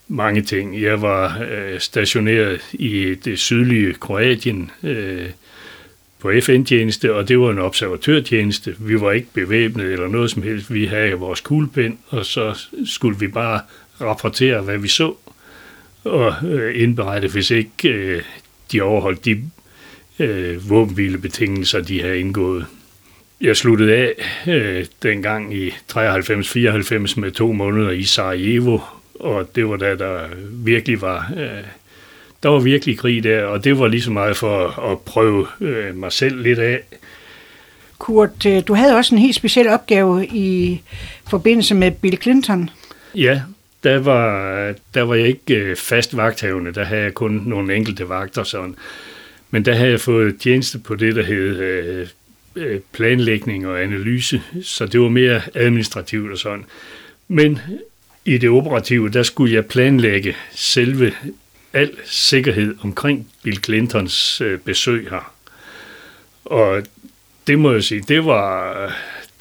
mange 0.08 0.42
ting. 0.42 0.82
Jeg 0.82 1.02
var 1.02 1.42
øh, 1.52 1.80
stationeret 1.80 2.62
i 2.74 3.16
det 3.16 3.40
sydlige 3.40 3.94
Kroatien 3.94 4.72
øh, 4.84 5.30
på 6.20 6.32
FN-tjeneste, 6.42 7.16
og 7.16 7.28
det 7.28 7.40
var 7.40 7.52
en 7.52 7.60
observatørtjeneste. 7.60 8.76
Vi 8.80 9.02
var 9.02 9.12
ikke 9.12 9.28
bevæbnet 9.34 9.86
eller 9.86 10.08
noget 10.08 10.32
som 10.32 10.44
helst. 10.44 10.74
Vi 10.74 10.86
havde 10.86 11.14
vores 11.14 11.42
kuglepind, 11.42 11.98
og 12.08 12.26
så 12.26 12.68
skulle 12.86 13.20
vi 13.20 13.28
bare 13.28 13.62
rapportere, 14.02 14.62
hvad 14.62 14.78
vi 14.78 14.88
så 14.88 15.14
og 16.06 16.34
øh, 16.48 16.82
indberette, 16.82 17.28
hvis 17.28 17.52
ikke 17.52 17.90
øh, 17.90 18.22
de 18.72 18.82
overholdt 18.82 19.26
de 19.26 19.44
øh, 20.20 20.70
våbenhvilebetingelser, 20.70 21.82
de 21.82 22.02
havde 22.02 22.20
indgået. 22.20 22.66
Jeg 23.42 23.58
sluttede 23.58 23.96
af 23.96 24.14
øh, 24.48 24.86
dengang 25.04 25.56
i 25.56 25.70
93-94 25.70 27.20
med 27.20 27.32
to 27.32 27.52
måneder 27.52 27.92
i 27.92 28.04
Sarajevo, 28.04 28.80
og 29.20 29.56
det 29.56 29.70
var 29.70 29.78
da 29.78 29.96
der 29.96 30.28
virkelig 30.52 31.02
var... 31.02 31.32
Øh, 31.38 31.64
der 32.44 32.50
var 32.50 32.60
virkelig 32.60 32.98
krig 32.98 33.24
der, 33.24 33.44
og 33.44 33.64
det 33.64 33.80
var 33.80 33.88
lige 33.88 34.02
så 34.02 34.12
meget 34.12 34.38
for 34.38 34.92
at 34.92 35.00
prøve 35.00 35.48
øh, 35.62 35.96
mig 35.96 36.12
selv 36.12 36.42
lidt 36.42 36.60
af. 36.60 36.82
Kurt, 37.98 38.46
øh, 38.46 38.64
du 38.68 38.74
havde 38.74 38.96
også 38.96 39.16
en 39.16 39.22
helt 39.22 39.36
speciel 39.36 39.68
opgave 39.68 40.26
i 40.26 40.82
forbindelse 41.30 41.76
med 41.76 41.92
Bill 41.92 42.18
Clinton. 42.22 42.70
Ja, 43.16 43.42
der 43.84 44.00
var, 44.00 44.74
der 44.94 45.02
var 45.02 45.16
jeg 45.16 45.28
ikke 45.28 45.56
øh, 45.56 45.76
fast 45.76 46.18
vagthavende, 46.18 46.74
der 46.74 46.84
havde 46.84 47.02
jeg 47.02 47.14
kun 47.14 47.44
nogle 47.46 47.76
enkelte 47.76 48.10
vagter 48.10 48.44
sådan. 48.44 48.76
Men 49.52 49.66
der 49.66 49.74
havde 49.74 49.92
jeg 49.92 50.00
fået 50.00 50.38
tjeneste 50.40 50.80
på 50.80 50.96
det, 50.96 51.16
der 51.16 51.24
hed 51.24 51.58
øh, 51.58 52.00
øh, 52.00 52.08
Øh, 52.56 52.80
planlægning 52.92 53.68
og 53.68 53.84
analyse, 53.84 54.42
så 54.64 54.86
det 54.86 55.00
var 55.00 55.10
mere 55.10 55.42
administrativt 55.54 56.32
og 56.32 56.38
sådan. 56.38 56.66
Men 57.28 57.60
i 58.26 58.38
det 58.38 58.50
operative, 58.50 59.10
der 59.10 59.24
skulle 59.24 59.54
jeg 59.54 59.66
planlægge 59.66 60.36
selve 60.52 61.14
al 61.74 61.92
sikkerhed 62.06 62.76
omkring 62.82 63.28
Bill 63.44 63.64
Clintons 63.64 64.42
øh, 64.42 64.60
besøg 64.60 65.08
her. 65.10 65.34
Og 66.46 66.84
det 67.48 67.60
må 67.60 67.72
jeg 67.72 67.84
sige, 67.84 68.04
det 68.08 68.26
var, 68.26 68.76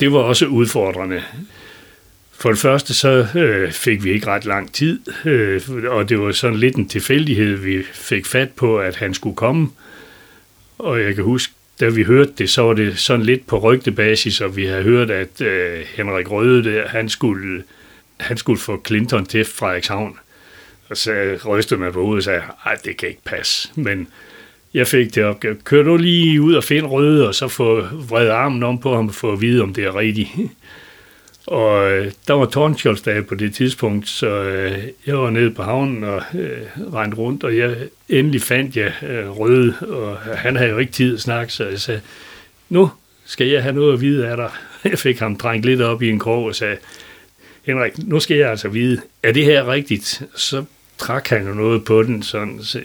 det 0.00 0.12
var 0.12 0.18
også 0.18 0.46
udfordrende. 0.46 1.22
For 2.32 2.48
det 2.50 2.58
første 2.58 2.94
så 2.94 3.26
øh, 3.34 3.72
fik 3.72 4.04
vi 4.04 4.12
ikke 4.12 4.26
ret 4.26 4.44
lang 4.44 4.72
tid, 4.72 5.00
øh, 5.24 5.60
og 5.88 6.08
det 6.08 6.20
var 6.20 6.32
sådan 6.32 6.58
lidt 6.58 6.76
en 6.76 6.88
tilfældighed, 6.88 7.56
vi 7.56 7.82
fik 7.92 8.26
fat 8.26 8.50
på, 8.50 8.78
at 8.78 8.96
han 8.96 9.14
skulle 9.14 9.36
komme. 9.36 9.68
Og 10.78 11.02
jeg 11.02 11.14
kan 11.14 11.24
huske, 11.24 11.52
da 11.80 11.88
vi 11.88 12.02
hørte 12.02 12.32
det, 12.38 12.50
så 12.50 12.62
var 12.62 12.72
det 12.72 12.98
sådan 12.98 13.26
lidt 13.26 13.46
på 13.46 13.58
rygtebasis, 13.58 14.40
og 14.40 14.56
vi 14.56 14.66
havde 14.66 14.82
hørt, 14.82 15.10
at 15.10 15.40
øh, 15.40 15.80
Henrik 15.96 16.30
Røde, 16.30 16.64
der, 16.64 16.88
han, 16.88 17.08
skulle, 17.08 17.62
han 18.16 18.36
skulle 18.36 18.60
få 18.60 18.82
Clinton 18.86 19.26
til 19.26 19.44
Frederikshavn. 19.44 20.18
Og 20.88 20.96
så 20.96 21.38
rystede 21.46 21.80
man 21.80 21.92
på 21.92 22.02
hovedet 22.02 22.20
og 22.20 22.24
sagde, 22.24 22.42
at 22.66 22.84
det 22.84 22.96
kan 22.96 23.08
ikke 23.08 23.24
passe. 23.24 23.68
Men 23.74 24.08
jeg 24.74 24.86
fik 24.86 25.14
det 25.14 25.24
opgave. 25.24 25.56
Kør 25.64 25.82
du 25.82 25.96
lige 25.96 26.40
ud 26.40 26.54
og 26.54 26.64
find 26.64 26.86
Røde, 26.86 27.28
og 27.28 27.34
så 27.34 27.48
få 27.48 27.80
vred 27.80 28.28
armen 28.28 28.62
om 28.62 28.80
på 28.80 28.94
ham, 28.94 29.12
for 29.12 29.32
at 29.32 29.40
vide, 29.40 29.62
om 29.62 29.74
det 29.74 29.84
er 29.84 29.96
rigtigt. 29.96 30.28
Og 31.46 31.90
øh, 31.90 32.12
der 32.28 32.34
var 32.34 32.46
tårnskjoldsdag 32.46 33.26
på 33.26 33.34
det 33.34 33.54
tidspunkt, 33.54 34.08
så 34.08 34.26
øh, 34.26 34.78
jeg 35.06 35.18
var 35.18 35.30
nede 35.30 35.50
på 35.50 35.62
havnen 35.62 36.04
og 36.04 36.22
øh, 36.34 36.62
rendte 36.94 37.16
rundt, 37.16 37.44
og 37.44 37.56
jeg 37.56 37.76
endelig 38.08 38.42
fandt 38.42 38.76
jeg 38.76 38.92
øh, 39.02 39.38
Røde, 39.38 39.74
og 39.80 40.18
han 40.18 40.56
havde 40.56 40.70
jo 40.70 40.78
ikke 40.78 40.92
tid 40.92 41.14
at 41.14 41.20
snakke, 41.20 41.52
så 41.52 41.64
jeg 41.64 41.80
sagde, 41.80 42.00
nu 42.68 42.90
skal 43.26 43.46
jeg 43.46 43.62
have 43.62 43.74
noget 43.74 43.92
at 43.92 44.00
vide 44.00 44.28
af 44.28 44.36
dig. 44.36 44.50
Jeg 44.90 44.98
fik 44.98 45.18
ham 45.18 45.36
drængt 45.36 45.66
lidt 45.66 45.80
op 45.80 46.02
i 46.02 46.10
en 46.10 46.18
krog 46.18 46.44
og 46.44 46.54
sagde, 46.54 46.76
Henrik, 47.62 47.92
nu 47.98 48.20
skal 48.20 48.36
jeg 48.36 48.50
altså 48.50 48.68
vide, 48.68 49.00
er 49.22 49.32
det 49.32 49.44
her 49.44 49.68
rigtigt? 49.68 50.22
Så 50.34 50.64
trak 50.98 51.28
han 51.28 51.46
jo 51.46 51.54
noget 51.54 51.84
på 51.84 52.02
den, 52.02 52.22
sådan, 52.22 52.60
så 52.62 52.80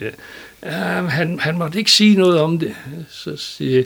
ja, 0.62 0.70
han, 1.02 1.38
han 1.38 1.58
måtte 1.58 1.78
ikke 1.78 1.90
sige 1.90 2.16
noget 2.16 2.40
om 2.40 2.58
det. 2.58 2.74
Så 3.10 3.36
siger 3.36 3.84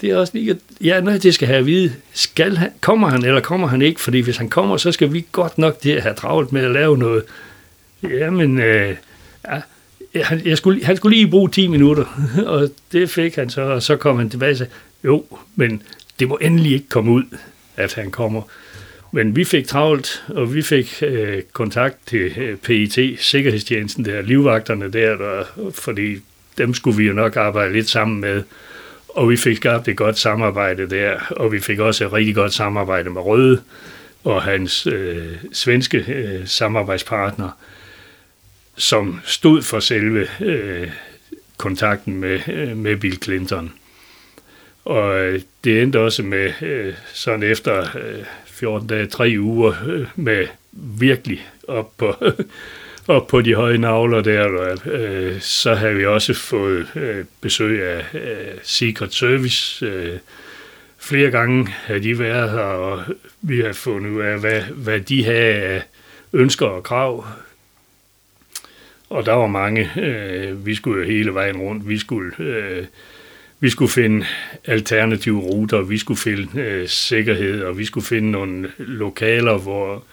det 0.00 0.10
er 0.10 0.16
også 0.16 0.32
lige, 0.36 0.58
ja, 0.80 1.00
når 1.00 1.12
det 1.12 1.34
skal 1.34 1.48
have 1.48 1.58
at 1.58 1.66
vide, 1.66 1.92
skal 2.12 2.56
han, 2.56 2.70
kommer 2.80 3.08
han 3.08 3.24
eller 3.24 3.40
kommer 3.40 3.66
han 3.66 3.82
ikke? 3.82 4.00
Fordi 4.00 4.20
hvis 4.20 4.36
han 4.36 4.48
kommer, 4.48 4.76
så 4.76 4.92
skal 4.92 5.12
vi 5.12 5.26
godt 5.32 5.58
nok 5.58 5.82
det 5.82 5.96
at 5.96 6.02
have 6.02 6.14
travlt 6.14 6.52
med 6.52 6.64
at 6.64 6.70
lave 6.70 6.98
noget. 6.98 7.22
Jamen, 8.02 8.58
øh, 8.58 8.96
ja, 9.48 9.60
han, 10.22 10.46
jeg 10.46 10.56
skulle, 10.56 10.84
han 10.84 10.96
skulle 10.96 11.16
lige 11.16 11.30
bruge 11.30 11.50
10 11.50 11.66
minutter, 11.66 12.30
og 12.46 12.70
det 12.92 13.10
fik 13.10 13.34
han 13.34 13.50
så, 13.50 13.62
og 13.62 13.82
så 13.82 13.96
kom 13.96 14.16
han 14.16 14.30
tilbage 14.30 14.50
og 14.50 14.56
sagde, 14.56 14.72
jo, 15.04 15.24
men 15.56 15.82
det 16.18 16.28
må 16.28 16.38
endelig 16.40 16.72
ikke 16.72 16.88
komme 16.88 17.10
ud, 17.10 17.24
at 17.76 17.94
han 17.94 18.10
kommer. 18.10 18.42
Men 19.12 19.36
vi 19.36 19.44
fik 19.44 19.66
travlt, 19.66 20.24
og 20.28 20.54
vi 20.54 20.62
fik 20.62 21.02
øh, 21.02 21.42
kontakt 21.52 21.96
til 22.06 22.38
øh, 22.38 22.56
PIT, 22.56 22.98
Sikkerhedstjenesten 23.20 24.04
der, 24.04 24.22
livvagterne 24.22 24.92
der, 24.92 25.16
der, 25.16 25.44
fordi 25.74 26.18
dem 26.58 26.74
skulle 26.74 26.96
vi 26.96 27.04
jo 27.04 27.12
nok 27.12 27.36
arbejde 27.36 27.72
lidt 27.72 27.88
sammen 27.88 28.20
med. 28.20 28.42
Og 29.16 29.30
vi 29.30 29.36
fik 29.36 29.56
skabt 29.56 29.88
et 29.88 29.96
godt 29.96 30.18
samarbejde 30.18 30.90
der, 30.90 31.20
og 31.30 31.52
vi 31.52 31.60
fik 31.60 31.78
også 31.78 32.06
et 32.06 32.12
rigtig 32.12 32.34
godt 32.34 32.52
samarbejde 32.54 33.10
med 33.10 33.22
Røde 33.22 33.62
og 34.24 34.42
hans 34.42 34.86
øh, 34.86 35.32
svenske 35.52 36.04
øh, 36.08 36.46
samarbejdspartner, 36.46 37.50
som 38.76 39.20
stod 39.24 39.62
for 39.62 39.80
selve 39.80 40.26
øh, 40.40 40.90
kontakten 41.56 42.16
med, 42.16 42.40
øh, 42.48 42.76
med 42.76 42.96
Bill 42.96 43.22
Clinton. 43.22 43.72
Og 44.84 45.18
øh, 45.18 45.40
det 45.64 45.82
endte 45.82 46.00
også 46.00 46.22
med, 46.22 46.52
øh, 46.62 46.94
sådan 47.12 47.42
efter 47.42 47.80
øh, 47.98 48.24
14 48.46 48.88
dage, 48.88 49.06
tre 49.06 49.36
uger, 49.38 49.74
øh, 49.86 50.06
med 50.16 50.46
virkelig 50.72 51.46
op 51.68 51.96
på, 51.96 52.14
op 53.08 53.26
på 53.26 53.40
de 53.40 53.54
høje 53.54 53.78
navler 53.78 54.20
der, 54.20 54.76
øh, 54.86 55.40
så 55.40 55.74
har 55.74 55.90
vi 55.90 56.06
også 56.06 56.34
fået 56.34 56.86
øh, 56.96 57.24
besøg 57.40 57.82
af 57.82 58.04
øh, 58.14 58.58
Secret 58.62 59.14
Service. 59.14 59.86
Øh, 59.86 60.18
flere 60.98 61.30
gange 61.30 61.68
har 61.68 61.98
de 61.98 62.18
været 62.18 62.50
her, 62.50 62.58
og 62.58 63.02
vi 63.42 63.60
har 63.60 63.72
fundet 63.72 64.10
ud 64.10 64.20
af, 64.20 64.40
hvad, 64.40 64.62
hvad 64.62 65.00
de 65.00 65.24
har 65.24 65.32
af 65.32 65.82
ønsker 66.32 66.66
og 66.66 66.82
krav. 66.82 67.26
Og 69.10 69.26
der 69.26 69.32
var 69.32 69.46
mange. 69.46 69.90
Øh, 70.00 70.66
vi 70.66 70.74
skulle 70.74 71.02
jo 71.02 71.10
hele 71.10 71.34
vejen 71.34 71.56
rundt. 71.56 71.88
Vi 71.88 71.98
skulle... 71.98 72.32
Øh, 72.38 72.84
vi 73.60 73.70
skulle 73.70 73.90
finde 73.90 74.26
alternative 74.64 75.40
ruter, 75.40 75.82
vi 75.82 75.98
skulle 75.98 76.20
finde 76.20 76.60
øh, 76.60 76.88
sikkerhed, 76.88 77.62
og 77.62 77.78
vi 77.78 77.84
skulle 77.84 78.06
finde 78.06 78.30
nogle 78.30 78.70
lokaler, 78.78 79.58
hvor 79.58 80.04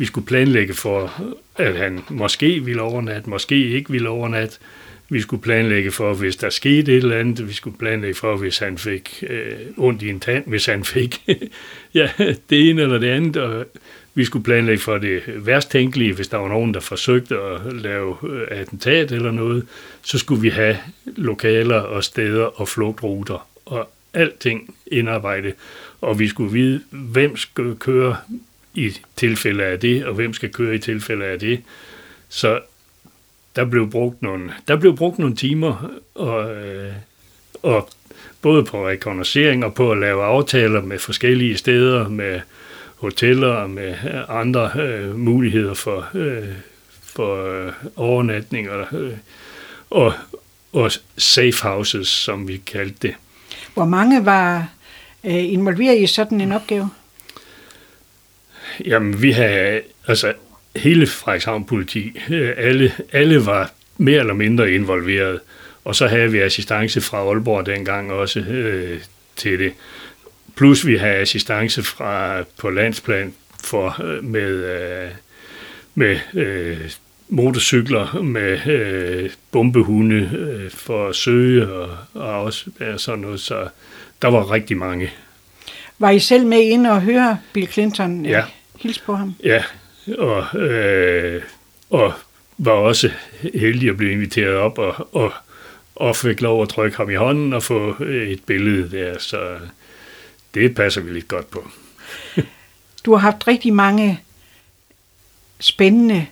vi 0.00 0.04
skulle 0.04 0.26
planlægge 0.26 0.74
for, 0.74 1.22
at 1.56 1.76
han 1.76 2.00
måske 2.10 2.64
ville 2.64 2.82
overnatte, 2.82 3.30
måske 3.30 3.68
ikke 3.68 3.90
ville 3.90 4.08
overnatte. 4.08 4.58
Vi 5.08 5.20
skulle 5.20 5.42
planlægge 5.42 5.90
for, 5.90 6.14
hvis 6.14 6.36
der 6.36 6.50
skete 6.50 6.92
et 6.92 6.96
eller 6.96 7.18
andet. 7.18 7.48
Vi 7.48 7.52
skulle 7.52 7.78
planlægge 7.78 8.14
for, 8.14 8.36
hvis 8.36 8.58
han 8.58 8.78
fik 8.78 9.24
øh, 9.28 9.52
ondt 9.76 10.02
i 10.02 10.08
en 10.08 10.20
tand, 10.20 10.44
hvis 10.46 10.66
han 10.66 10.84
fik 10.84 11.28
ja, 11.94 12.10
det 12.50 12.70
ene 12.70 12.82
eller 12.82 12.98
det 12.98 13.08
andet. 13.08 13.36
Og 13.36 13.66
vi 14.14 14.24
skulle 14.24 14.44
planlægge 14.44 14.82
for 14.82 14.98
det 14.98 15.22
værst 15.26 15.70
tænkelige, 15.70 16.12
hvis 16.12 16.28
der 16.28 16.36
var 16.36 16.48
nogen, 16.48 16.74
der 16.74 16.80
forsøgte 16.80 17.38
at 17.38 17.72
lave 17.72 18.16
øh, 18.30 18.46
attentat 18.50 19.12
eller 19.12 19.30
noget. 19.30 19.66
Så 20.02 20.18
skulle 20.18 20.42
vi 20.42 20.48
have 20.48 20.76
lokaler 21.06 21.80
og 21.80 22.04
steder 22.04 22.60
og 22.60 22.68
flugtruter 22.68 23.48
og 23.66 23.90
alting 24.14 24.74
indarbejdet. 24.86 25.54
Og 26.00 26.18
vi 26.18 26.28
skulle 26.28 26.52
vide, 26.52 26.80
hvem 26.90 27.36
skal 27.36 27.76
køre 27.78 28.16
i 28.74 28.92
tilfælde 29.16 29.64
af 29.64 29.80
det, 29.80 30.04
og 30.04 30.14
hvem 30.14 30.34
skal 30.34 30.52
køre 30.52 30.74
i 30.74 30.78
tilfælde 30.78 31.24
af 31.24 31.38
det. 31.38 31.62
Så 32.28 32.60
der 33.56 33.64
blev 33.64 33.90
brugt 33.90 34.22
nogle, 34.22 34.52
der 34.68 34.76
blev 34.76 34.96
brugt 34.96 35.18
nogle 35.18 35.36
timer, 35.36 35.90
og, 36.14 36.56
øh, 36.56 36.92
og 37.62 37.88
både 38.42 38.64
på 38.64 38.88
rekognoscering 38.88 39.64
og 39.64 39.74
på 39.74 39.92
at 39.92 39.98
lave 39.98 40.24
aftaler 40.24 40.82
med 40.82 40.98
forskellige 40.98 41.56
steder, 41.56 42.08
med 42.08 42.40
hoteller 42.96 43.48
og 43.48 43.70
med 43.70 43.88
øh, 43.88 44.38
andre 44.40 44.70
øh, 44.74 45.18
muligheder 45.18 45.74
for, 45.74 46.08
øh, 46.14 46.48
for 47.02 47.64
øh, 47.66 47.72
overnatninger 47.96 48.94
øh, 48.94 49.12
og, 49.90 50.12
og 50.72 50.90
safe 51.16 51.62
houses, 51.62 52.08
som 52.08 52.48
vi 52.48 52.56
kaldte 52.56 53.08
det. 53.08 53.14
Hvor 53.74 53.84
mange 53.84 54.24
var 54.24 54.68
øh, 55.24 55.52
involveret 55.52 55.98
i 55.98 56.06
sådan 56.06 56.40
en 56.40 56.52
opgave? 56.52 56.90
Jamen, 58.84 59.22
vi 59.22 59.30
har, 59.30 59.80
altså, 60.06 60.32
hele 60.76 61.06
Frederikshavn 61.06 61.64
politi, 61.64 62.18
øh, 62.30 62.52
alle, 62.56 62.92
alle 63.12 63.46
var 63.46 63.72
mere 63.98 64.20
eller 64.20 64.34
mindre 64.34 64.72
involveret. 64.72 65.40
Og 65.84 65.96
så 65.96 66.06
havde 66.06 66.32
vi 66.32 66.38
assistance 66.38 67.00
fra 67.00 67.18
Aalborg 67.18 67.66
dengang 67.66 68.12
også 68.12 68.40
øh, 68.40 69.00
til 69.36 69.58
det. 69.58 69.72
Plus 70.56 70.86
vi 70.86 70.96
har 70.96 71.08
assistance 71.08 71.82
fra 71.82 72.42
på 72.58 72.70
landsplan 72.70 73.34
for, 73.64 74.02
øh, 74.02 74.24
med, 74.24 74.50
øh, 74.50 75.10
med 75.94 76.18
øh, 76.34 76.90
motorcykler, 77.28 78.22
med 78.22 78.66
øh, 78.66 79.30
bombehunde 79.50 80.30
øh, 80.38 80.70
for 80.70 81.08
at 81.08 81.16
søge 81.16 81.72
og, 81.72 81.96
og 82.14 82.42
også 82.42 82.70
ja, 82.80 82.98
sådan 82.98 83.20
noget. 83.20 83.40
Så 83.40 83.68
der 84.22 84.28
var 84.28 84.50
rigtig 84.50 84.76
mange. 84.76 85.10
Var 85.98 86.10
I 86.10 86.18
selv 86.18 86.46
med 86.46 86.60
inde 86.60 86.90
og 86.90 87.02
høre 87.02 87.38
Bill 87.52 87.68
Clinton? 87.68 88.26
Ja. 88.26 88.44
Hilse 88.80 89.02
på 89.02 89.14
ham? 89.14 89.34
Ja, 89.44 89.64
og, 90.18 90.60
øh, 90.60 91.42
og 91.90 92.12
var 92.58 92.72
også 92.72 93.10
heldig 93.54 93.88
at 93.88 93.96
blive 93.96 94.12
inviteret 94.12 94.54
op 94.54 94.78
og, 94.78 95.08
og, 95.14 95.32
og 95.96 96.16
fik 96.16 96.40
lov 96.40 96.62
at 96.62 96.68
trykke 96.68 96.96
ham 96.96 97.10
i 97.10 97.14
hånden 97.14 97.52
og 97.52 97.62
få 97.62 98.02
et 98.02 98.44
billede 98.46 98.90
der, 98.90 99.18
så 99.18 99.58
det 100.54 100.74
passer 100.74 101.00
vi 101.00 101.12
lidt 101.12 101.28
godt 101.28 101.50
på. 101.50 101.68
du 103.04 103.12
har 103.12 103.18
haft 103.18 103.48
rigtig 103.48 103.74
mange 103.74 104.20
spændende 105.60 106.26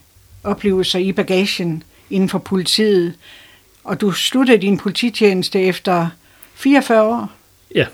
oplevelser 0.45 0.99
i 0.99 1.13
bagagen 1.13 1.83
inden 2.11 2.29
for 2.29 2.39
politiet, 2.39 3.15
og 3.85 4.01
du 4.01 4.13
sluttede 4.13 4.59
din 4.59 4.79
polititjeneste 4.79 5.61
efter 5.61 6.09
44 6.55 7.03
år. 7.03 7.33
Ja. 7.75 7.87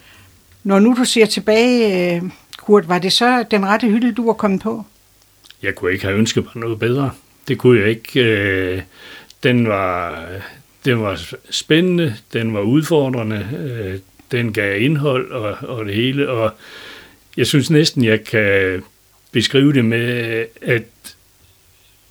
Når 0.62 0.78
nu 0.78 0.94
du 0.98 1.04
ser 1.04 1.26
tilbage, 1.26 2.22
Kurt, 2.64 2.88
var 2.88 2.98
det 2.98 3.12
så 3.12 3.44
den 3.50 3.66
rette 3.66 3.88
hylde, 3.88 4.12
du 4.12 4.26
var 4.26 4.32
kommet 4.32 4.62
på? 4.62 4.84
Jeg 5.62 5.74
kunne 5.74 5.92
ikke 5.92 6.04
have 6.04 6.18
ønsket 6.18 6.44
mig 6.44 6.52
noget 6.56 6.78
bedre. 6.78 7.10
Det 7.48 7.58
kunne 7.58 7.80
jeg 7.80 7.88
ikke. 7.88 8.20
Øh, 8.20 8.82
den 9.42 9.68
var, 9.68 10.26
den 10.84 11.02
var 11.02 11.20
spændende, 11.50 12.16
den 12.32 12.54
var 12.54 12.60
udfordrende, 12.60 13.48
øh, 13.58 13.98
den 14.32 14.52
gav 14.52 14.80
indhold 14.80 15.32
og, 15.32 15.56
og 15.68 15.84
det 15.84 15.94
hele, 15.94 16.30
og 16.30 16.54
jeg 17.36 17.46
synes 17.46 17.70
næsten, 17.70 18.04
jeg 18.04 18.24
kan 18.24 18.82
beskrive 19.32 19.72
det 19.72 19.84
med, 19.84 20.44
at 20.62 21.16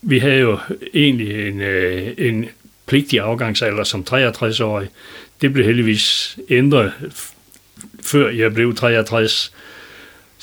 vi 0.01 0.19
havde 0.19 0.39
jo 0.39 0.59
egentlig 0.93 1.47
en, 1.47 1.61
øh, 1.61 2.13
en 2.17 2.45
pligtig 2.85 3.19
afgangsalder 3.19 3.83
som 3.83 4.05
63-årig. 4.09 4.89
Det 5.41 5.53
blev 5.53 5.65
heldigvis 5.65 6.37
ændret, 6.49 6.93
før 8.03 8.29
jeg 8.29 8.53
blev 8.53 8.75
63. 8.75 9.53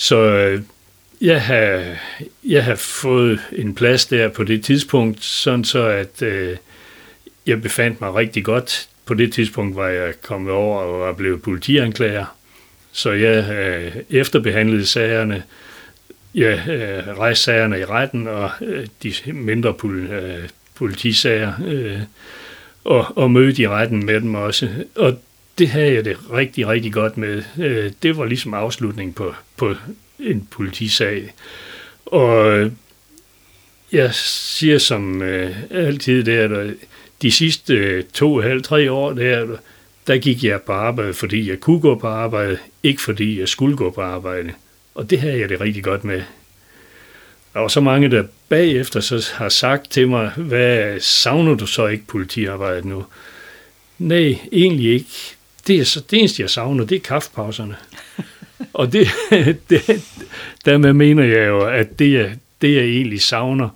Så 0.01 0.17
øh, 0.17 0.63
jeg 1.21 1.43
har, 1.43 1.97
jeg 2.45 2.65
har 2.65 2.75
fået 2.75 3.41
en 3.53 3.75
plads 3.75 4.07
der 4.07 4.29
på 4.29 4.45
det 4.45 4.65
tidspunkt, 4.65 5.25
sådan 5.25 5.65
så 5.65 5.87
at 5.87 6.23
øh, 6.23 6.57
jeg 7.47 7.63
befandt 7.63 8.01
mig 8.01 8.15
rigtig 8.15 8.45
godt. 8.45 8.89
På 9.07 9.15
det 9.15 9.33
tidspunkt 9.33 9.77
var 9.77 9.89
jeg 9.89 10.15
kommet 10.23 10.53
over 10.53 10.81
og 10.81 11.01
var 11.01 11.13
blevet 11.13 11.43
politianklager, 11.43 12.37
Så 12.93 13.11
jeg 13.13 13.51
øh, 13.51 13.97
efterbehandlede 14.11 14.87
sagerne, 14.87 15.43
jeg 16.35 16.69
øh, 16.69 17.19
rejste 17.19 17.45
sagerne 17.45 17.81
i 17.81 17.85
retten, 17.85 18.29
og 18.29 18.51
øh, 18.61 18.87
de 19.03 19.13
mindre 19.33 19.75
pol, 19.75 20.07
øh, 20.07 20.49
politisager, 20.75 21.53
øh, 21.67 22.01
og, 22.85 23.19
og 23.19 23.31
mødte 23.31 23.63
i 23.63 23.69
retten 23.69 24.07
med 24.07 24.21
dem 24.21 24.35
også. 24.35 24.69
Og 24.95 25.19
det 25.61 25.69
havde 25.69 25.95
jeg 25.95 26.05
det 26.05 26.17
rigtig, 26.33 26.69
rigtig 26.69 26.93
godt 26.93 27.17
med. 27.17 27.43
Øh, 27.59 27.93
det 28.03 28.17
var 28.17 28.25
ligesom 28.25 28.55
afslutning 28.55 29.15
på, 29.15 29.35
på 29.57 29.75
en 30.19 30.49
politisag. 30.51 31.35
Og 32.07 32.71
jeg 33.93 34.15
siger 34.15 34.79
som 34.79 35.23
øh, 35.23 35.57
altid, 35.71 36.25
der, 36.25 36.49
der 36.49 36.61
øh, 36.61 36.73
de 37.23 37.33
sidste 37.33 37.75
øh, 37.75 38.05
to, 38.05 38.41
halv, 38.41 38.63
tre 38.63 38.93
år, 38.93 39.13
der, 39.13 39.47
der 40.07 40.19
gik 40.19 40.45
jeg 40.45 40.63
på 40.63 40.73
arbejde, 40.73 41.15
fordi 41.15 41.51
jeg 41.51 41.61
kunne 41.61 41.81
gå 41.81 41.95
på 41.95 42.07
arbejde, 42.07 42.59
ikke 42.83 43.03
fordi 43.03 43.41
jeg 43.41 43.49
skulle 43.49 43.77
gå 43.77 43.91
på 43.91 44.01
arbejde. 44.01 44.53
Og 44.95 45.11
det 45.11 45.21
havde 45.21 45.41
jeg 45.41 45.49
det 45.49 45.61
rigtig 45.61 45.85
godt 45.85 46.05
med. 46.05 46.23
Der 47.55 47.61
var 47.61 47.69
så 47.69 47.81
mange, 47.81 48.11
der 48.11 48.25
bagefter 48.49 49.01
så 49.01 49.31
har 49.35 49.49
sagt 49.49 49.91
til 49.91 50.09
mig, 50.09 50.31
hvad 50.37 51.01
savner 51.01 51.55
du 51.55 51.67
så 51.67 51.87
ikke 51.87 52.07
politiarbejdet 52.07 52.85
nu? 52.85 53.05
Nej, 53.99 54.39
egentlig 54.53 54.93
ikke. 54.93 55.37
Det, 55.67 55.81
er 55.81 55.85
så, 55.85 56.03
det 56.11 56.19
eneste, 56.19 56.43
jeg 56.43 56.51
savner, 56.51 56.85
det 56.85 56.97
er 56.97 57.01
kaffepauserne. 57.01 57.77
og 58.73 58.93
det, 58.93 59.09
det, 59.71 60.03
dermed 60.65 60.93
mener 60.93 61.25
jeg 61.25 61.49
jo, 61.49 61.67
at 61.67 61.99
det, 61.99 62.13
jeg, 62.13 62.37
det 62.61 62.75
jeg 62.75 62.85
egentlig 62.85 63.23
savner, 63.23 63.69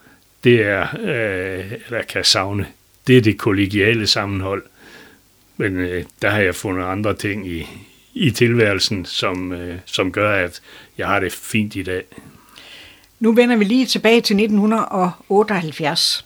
det 0.45 0.63
er, 0.63 0.87
øh, 1.01 1.73
eller 1.87 2.03
kan 2.09 2.25
savne, 2.25 2.67
det 3.07 3.17
er 3.17 3.21
det 3.21 3.39
kollegiale 3.39 4.07
sammenhold. 4.07 4.63
Men 5.57 5.77
øh, 5.77 6.05
der 6.23 6.31
har 6.31 6.41
jeg 6.41 6.55
fundet 6.55 6.85
andre 6.85 7.15
ting 7.15 7.49
i, 7.49 7.67
i 8.15 8.31
tilværelsen, 8.31 9.05
som, 9.05 9.53
øh, 9.53 9.79
som 9.87 10.13
gør, 10.13 10.45
at 10.45 10.61
jeg 10.99 11.07
har 11.07 11.21
det 11.21 11.33
fint 11.33 11.77
i 11.77 11.83
dag. 11.83 12.03
Nu 13.21 13.33
vender 13.33 13.57
vi 13.57 13.65
lige 13.65 13.87
tilbage 13.87 14.21
til 14.21 14.37
1978. 14.37 16.25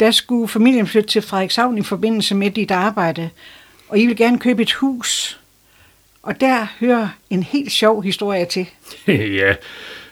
Der 0.00 0.10
skulle 0.10 0.48
familien 0.48 0.86
flytte 0.86 1.08
til 1.08 1.22
Frederikshavn 1.22 1.78
i 1.78 1.82
forbindelse 1.82 2.34
med 2.34 2.50
dit 2.50 2.70
arbejde, 2.70 3.30
og 3.92 3.98
I 3.98 4.06
vil 4.06 4.16
gerne 4.16 4.38
købe 4.38 4.62
et 4.62 4.72
hus. 4.72 5.38
Og 6.22 6.40
der 6.40 6.66
hører 6.80 7.08
en 7.30 7.42
helt 7.42 7.72
sjov 7.72 8.02
historie 8.02 8.44
til. 8.44 8.66
ja, 9.40 9.54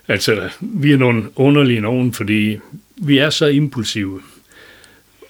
altså 0.09 0.51
vi 0.61 0.93
er 0.93 0.97
nogle 0.97 1.23
underlige 1.37 1.81
nogen, 1.81 2.13
fordi 2.13 2.59
vi 2.97 3.19
er 3.19 3.31
så 3.31 3.47
impulsive. 3.47 4.23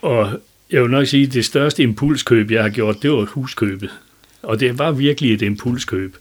Og 0.03 0.41
jeg 0.71 0.83
vil 0.83 0.91
nok 0.91 1.07
sige, 1.07 1.27
at 1.27 1.33
det 1.33 1.45
største 1.45 1.83
impulskøb, 1.83 2.51
jeg 2.51 2.63
har 2.63 2.71
gjort, 2.71 3.03
det 3.03 3.11
var 3.11 3.25
huskøbet. 3.25 3.91
Og 4.43 4.61
det 4.61 4.79
var 4.79 4.93
virkelig 4.93 5.35
et 5.35 5.43
impulskøb. 5.43 6.17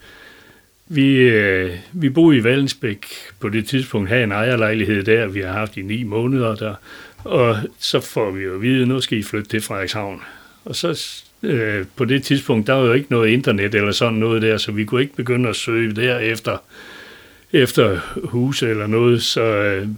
Vi, 0.88 1.14
øh, 1.14 1.76
vi 1.92 2.08
boede 2.08 2.38
i 2.38 2.44
Vallensbæk 2.44 3.06
på 3.40 3.48
det 3.48 3.68
tidspunkt, 3.68 4.08
havde 4.08 4.24
en 4.24 4.32
ejerlejlighed 4.32 5.02
der, 5.02 5.26
vi 5.26 5.40
har 5.40 5.52
haft 5.52 5.76
i 5.76 5.82
ni 5.82 6.02
måneder 6.02 6.54
der, 6.54 6.74
og 7.18 7.56
så 7.78 8.00
får 8.00 8.30
vi 8.30 8.42
jo 8.42 8.54
at 8.54 8.62
vide, 8.62 8.82
at 8.82 8.88
nu 8.88 9.00
skal 9.00 9.18
I 9.18 9.22
flytte 9.22 9.48
til 9.50 9.60
Frederikshavn. 9.60 10.22
Og 10.64 10.76
så 10.76 11.22
øh, 11.42 11.84
på 11.96 12.04
det 12.04 12.22
tidspunkt, 12.22 12.66
der 12.66 12.72
var 12.72 12.86
jo 12.86 12.92
ikke 12.92 13.10
noget 13.10 13.28
internet 13.28 13.74
eller 13.74 13.92
sådan 13.92 14.18
noget 14.18 14.42
der, 14.42 14.56
så 14.56 14.72
vi 14.72 14.84
kunne 14.84 15.02
ikke 15.02 15.16
begynde 15.16 15.48
at 15.48 15.56
søge 15.56 15.92
der 15.92 16.18
efter, 16.18 16.58
efter 17.52 18.00
huse 18.24 18.68
eller 18.68 18.86
noget, 18.86 19.22
så 19.22 19.42
øh, 19.42 19.88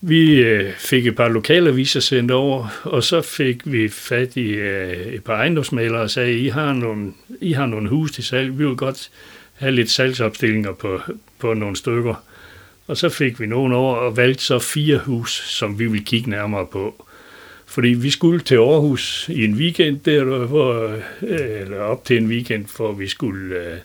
vi 0.00 0.34
øh, 0.34 0.72
fik 0.72 1.06
et 1.06 1.16
par 1.16 1.28
lokalaviser 1.28 2.00
sendt 2.00 2.30
over, 2.30 2.68
og 2.82 3.04
så 3.04 3.22
fik 3.22 3.72
vi 3.72 3.88
fat 3.88 4.36
i 4.36 4.50
øh, 4.50 5.06
et 5.14 5.24
par 5.24 5.34
ejendomsmalere 5.34 6.00
og 6.00 6.10
sagde, 6.10 6.38
I 6.38 6.48
har 6.48 6.72
nogle, 6.72 7.12
I 7.40 7.52
har 7.52 7.66
nogle 7.66 7.88
hus 7.88 8.12
til 8.12 8.24
salg, 8.24 8.58
vi 8.58 8.66
vil 8.66 8.76
godt 8.76 9.10
have 9.54 9.72
lidt 9.72 9.90
salgsopstillinger 9.90 10.72
på, 10.72 11.00
på 11.38 11.54
nogle 11.54 11.76
stykker. 11.76 12.14
Og 12.86 12.96
så 12.96 13.08
fik 13.08 13.40
vi 13.40 13.46
nogen 13.46 13.72
over 13.72 13.96
og 13.96 14.16
valgte 14.16 14.44
så 14.44 14.58
fire 14.58 14.98
hus, 14.98 15.30
som 15.30 15.78
vi 15.78 15.86
vil 15.86 16.04
kigge 16.04 16.30
nærmere 16.30 16.66
på. 16.66 17.06
Fordi 17.74 17.88
vi 17.88 18.10
skulle 18.10 18.40
til 18.40 18.54
Aarhus 18.54 19.28
i 19.28 19.44
en 19.44 19.54
weekend 19.54 20.00
der, 20.00 20.24
hvor, 20.24 20.96
øh, 21.22 21.60
eller 21.60 21.78
op 21.78 22.04
til 22.04 22.16
en 22.16 22.26
weekend, 22.26 22.66
for 22.66 22.92
vi 22.92 23.08
skulle, 23.08 23.56
øh, 23.56 23.78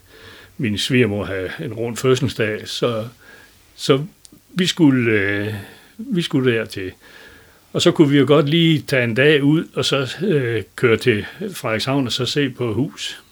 min 0.57 0.77
svigermor 0.77 1.25
have 1.25 1.49
en 1.65 1.73
rund 1.73 1.97
fødselsdag, 1.97 2.67
så, 2.67 3.07
så 3.75 4.03
vi 4.49 4.65
skulle, 4.65 5.11
øh, 5.11 5.53
vi 5.97 6.21
skulle 6.21 6.51
dertil. 6.51 6.91
Og 7.73 7.81
så 7.81 7.91
kunne 7.91 8.09
vi 8.09 8.17
jo 8.17 8.25
godt 8.27 8.49
lige 8.49 8.83
tage 8.87 9.03
en 9.03 9.13
dag 9.13 9.43
ud, 9.43 9.63
og 9.73 9.85
så 9.85 10.15
øh, 10.23 10.63
køre 10.75 10.97
til 10.97 11.25
Frederikshavn 11.53 12.05
og 12.05 12.11
så 12.11 12.25
se 12.25 12.49
på 12.49 12.73
hus. 12.73 13.23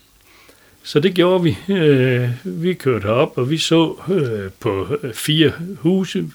Så 0.84 1.00
det 1.00 1.14
gjorde 1.14 1.44
vi. 1.44 1.58
Øh, 1.74 2.30
vi 2.44 2.74
kørte 2.74 3.06
op, 3.06 3.38
og 3.38 3.50
vi 3.50 3.58
så 3.58 3.96
øh, 4.10 4.52
på 4.60 4.98
øh, 5.04 5.14
fire 5.14 5.52
huse. 5.76 6.26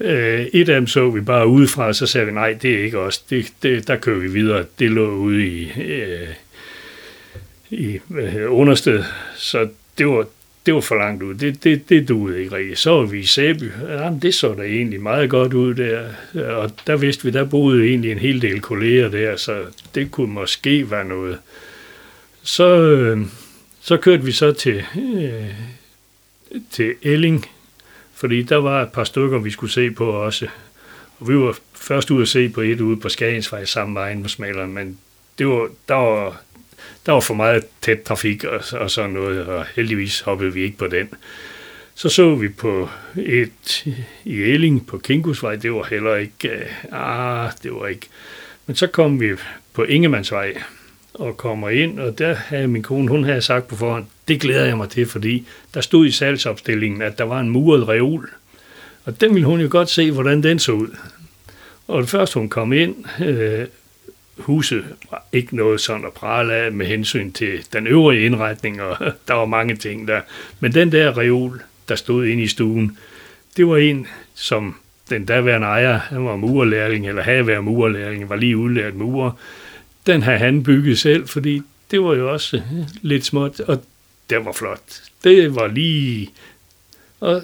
Øh, 0.00 0.46
et 0.52 0.68
af 0.68 0.80
dem 0.80 0.86
så 0.86 1.10
vi 1.10 1.20
bare 1.20 1.46
udefra, 1.46 1.86
og 1.86 1.94
så 1.94 2.06
sagde 2.06 2.26
vi, 2.26 2.32
nej, 2.32 2.52
det 2.62 2.74
er 2.74 2.84
ikke 2.84 2.98
os. 2.98 3.18
Det, 3.18 3.52
det, 3.62 3.88
der 3.88 3.96
kører 3.96 4.18
vi 4.18 4.28
videre. 4.28 4.64
Det 4.78 4.90
lå 4.90 5.10
ude 5.10 5.46
i, 5.46 5.72
øh, 5.82 6.28
i 7.70 8.00
øh, 8.14 8.52
understed. 8.52 9.04
Så 9.36 9.68
det 9.98 10.06
var, 10.06 10.26
det 10.66 10.74
var 10.74 10.80
for 10.80 10.94
langt 10.94 11.22
ud. 11.22 11.34
Det, 11.34 11.64
det, 11.64 11.88
det 11.88 12.08
duede 12.08 12.42
ikke 12.42 12.56
rigtigt. 12.56 12.78
Så 12.78 12.90
var 12.90 13.02
vi 13.02 13.18
i 13.18 13.24
Sæby. 13.24 13.70
Jamen, 13.88 14.18
det 14.18 14.34
så 14.34 14.54
da 14.54 14.62
egentlig 14.62 15.02
meget 15.02 15.30
godt 15.30 15.54
ud 15.54 15.74
der. 15.74 16.08
Og 16.54 16.70
der 16.86 16.96
vidste 16.96 17.24
vi, 17.24 17.30
der 17.30 17.44
boede 17.44 17.86
egentlig 17.86 18.12
en 18.12 18.18
hel 18.18 18.42
del 18.42 18.60
kolleger 18.60 19.08
der, 19.08 19.36
så 19.36 19.62
det 19.94 20.10
kunne 20.10 20.32
måske 20.32 20.90
være 20.90 21.04
noget. 21.04 21.38
Så, 22.42 22.80
øh, 22.80 23.20
så 23.80 23.96
kørte 23.96 24.24
vi 24.24 24.32
så 24.32 24.52
til, 24.52 24.82
øh, 24.96 25.50
til 26.70 26.94
Elling, 27.02 27.46
fordi 28.14 28.42
der 28.42 28.56
var 28.56 28.82
et 28.82 28.92
par 28.92 29.04
stykker, 29.04 29.38
vi 29.38 29.50
skulle 29.50 29.72
se 29.72 29.90
på 29.90 30.10
også. 30.10 30.48
Og 31.18 31.28
vi 31.28 31.36
var 31.38 31.58
først 31.74 32.10
ude 32.10 32.22
at 32.22 32.28
se 32.28 32.48
på 32.48 32.60
et 32.60 32.80
ude 32.80 33.00
på 33.00 33.08
Skagensvej 33.08 33.64
sammen 33.64 33.94
med 33.94 34.02
ejendomsmaleren, 34.02 34.72
men 34.72 34.98
det 35.38 35.48
var, 35.48 35.68
der, 35.88 35.94
var, 35.94 36.42
der 37.06 37.12
var 37.12 37.20
for 37.20 37.34
meget 37.34 37.64
tæt 37.80 38.02
trafik 38.02 38.44
og, 38.44 38.60
og 38.72 38.90
sådan 38.90 39.10
noget, 39.10 39.46
og 39.46 39.66
heldigvis 39.76 40.20
hoppede 40.20 40.52
vi 40.52 40.62
ikke 40.62 40.78
på 40.78 40.86
den. 40.86 41.08
Så 41.94 42.08
så 42.08 42.34
vi 42.34 42.48
på 42.48 42.88
et 43.16 43.86
i 44.24 44.42
Elling 44.42 44.86
på 44.86 44.98
Kingusvej, 44.98 45.56
det 45.56 45.72
var 45.72 45.86
heller 45.90 46.16
ikke, 46.16 46.48
øh, 46.48 46.66
ah, 46.92 47.50
det 47.62 47.74
var 47.74 47.86
ikke. 47.86 48.08
Men 48.66 48.76
så 48.76 48.86
kom 48.86 49.20
vi 49.20 49.32
på 49.72 49.84
Ingemandsvej, 49.84 50.62
og 51.14 51.36
kommer 51.36 51.68
ind, 51.68 52.00
og 52.00 52.18
der 52.18 52.34
havde 52.34 52.68
min 52.68 52.82
kone, 52.82 53.08
hun 53.08 53.24
havde 53.24 53.42
sagt 53.42 53.68
på 53.68 53.76
forhånd, 53.76 54.06
det 54.28 54.40
glæder 54.40 54.64
jeg 54.64 54.76
mig 54.76 54.90
til, 54.90 55.06
fordi 55.06 55.46
der 55.74 55.80
stod 55.80 56.06
i 56.06 56.10
salgsopstillingen, 56.10 57.02
at 57.02 57.18
der 57.18 57.24
var 57.24 57.40
en 57.40 57.50
muret 57.50 57.88
reol. 57.88 58.30
Og 59.04 59.20
den 59.20 59.34
ville 59.34 59.46
hun 59.46 59.60
jo 59.60 59.68
godt 59.70 59.90
se, 59.90 60.10
hvordan 60.10 60.42
den 60.42 60.58
så 60.58 60.72
ud. 60.72 60.88
Og 61.88 62.02
det 62.02 62.10
første 62.10 62.38
hun 62.38 62.48
kom 62.48 62.72
ind, 62.72 62.94
øh, 63.20 63.66
huset 64.38 64.84
var 65.10 65.26
ikke 65.32 65.56
noget 65.56 65.80
sådan 65.80 66.06
at 66.06 66.12
prale 66.12 66.54
af 66.54 66.72
med 66.72 66.86
hensyn 66.86 67.32
til 67.32 67.66
den 67.72 67.86
øvrige 67.86 68.26
indretning, 68.26 68.82
og 68.82 68.96
der 69.28 69.34
var 69.34 69.44
mange 69.44 69.76
ting 69.76 70.08
der. 70.08 70.20
Men 70.60 70.74
den 70.74 70.92
der 70.92 71.18
reol, 71.18 71.62
der 71.88 71.94
stod 71.94 72.26
inde 72.26 72.42
i 72.42 72.46
stuen, 72.46 72.98
det 73.56 73.66
var 73.66 73.76
en, 73.76 74.06
som 74.34 74.76
den 75.10 75.24
daværende 75.24 75.66
ejer, 75.66 75.98
han 75.98 76.24
var 76.24 76.36
murerlæring, 76.36 77.08
eller 77.08 77.22
havde 77.22 77.46
været 77.46 77.64
murerlæring, 77.64 78.28
var 78.28 78.36
lige 78.36 78.56
udlært 78.56 78.94
murer, 78.94 79.30
den 80.06 80.22
har 80.22 80.36
han 80.36 80.62
bygget 80.62 80.98
selv, 80.98 81.28
fordi 81.28 81.62
det 81.90 82.02
var 82.02 82.14
jo 82.14 82.32
også 82.32 82.62
lidt 83.02 83.24
småt, 83.24 83.60
og 83.60 83.84
det 84.30 84.44
var 84.44 84.52
flot. 84.52 85.02
Det 85.24 85.54
var 85.54 85.66
lige... 85.66 86.30
Og 87.20 87.42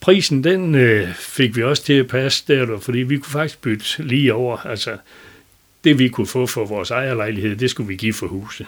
prisen, 0.00 0.44
den 0.44 0.74
øh, 0.74 1.14
fik 1.14 1.56
vi 1.56 1.62
også 1.62 1.84
til 1.84 1.92
at 1.92 2.06
passe 2.06 2.44
der, 2.48 2.78
fordi 2.78 2.98
vi 2.98 3.16
kunne 3.16 3.32
faktisk 3.32 3.60
bytte 3.60 4.02
lige 4.02 4.34
over. 4.34 4.56
Altså, 4.56 4.96
det 5.84 5.98
vi 5.98 6.08
kunne 6.08 6.26
få 6.26 6.46
for 6.46 6.64
vores 6.64 6.90
ejerlejlighed, 6.90 7.56
det 7.56 7.70
skulle 7.70 7.88
vi 7.88 7.96
give 7.96 8.12
for 8.12 8.26
huset. 8.26 8.66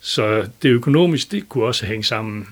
Så 0.00 0.46
det 0.62 0.68
økonomisk, 0.68 1.32
det 1.32 1.48
kunne 1.48 1.64
også 1.64 1.86
hænge 1.86 2.04
sammen. 2.04 2.48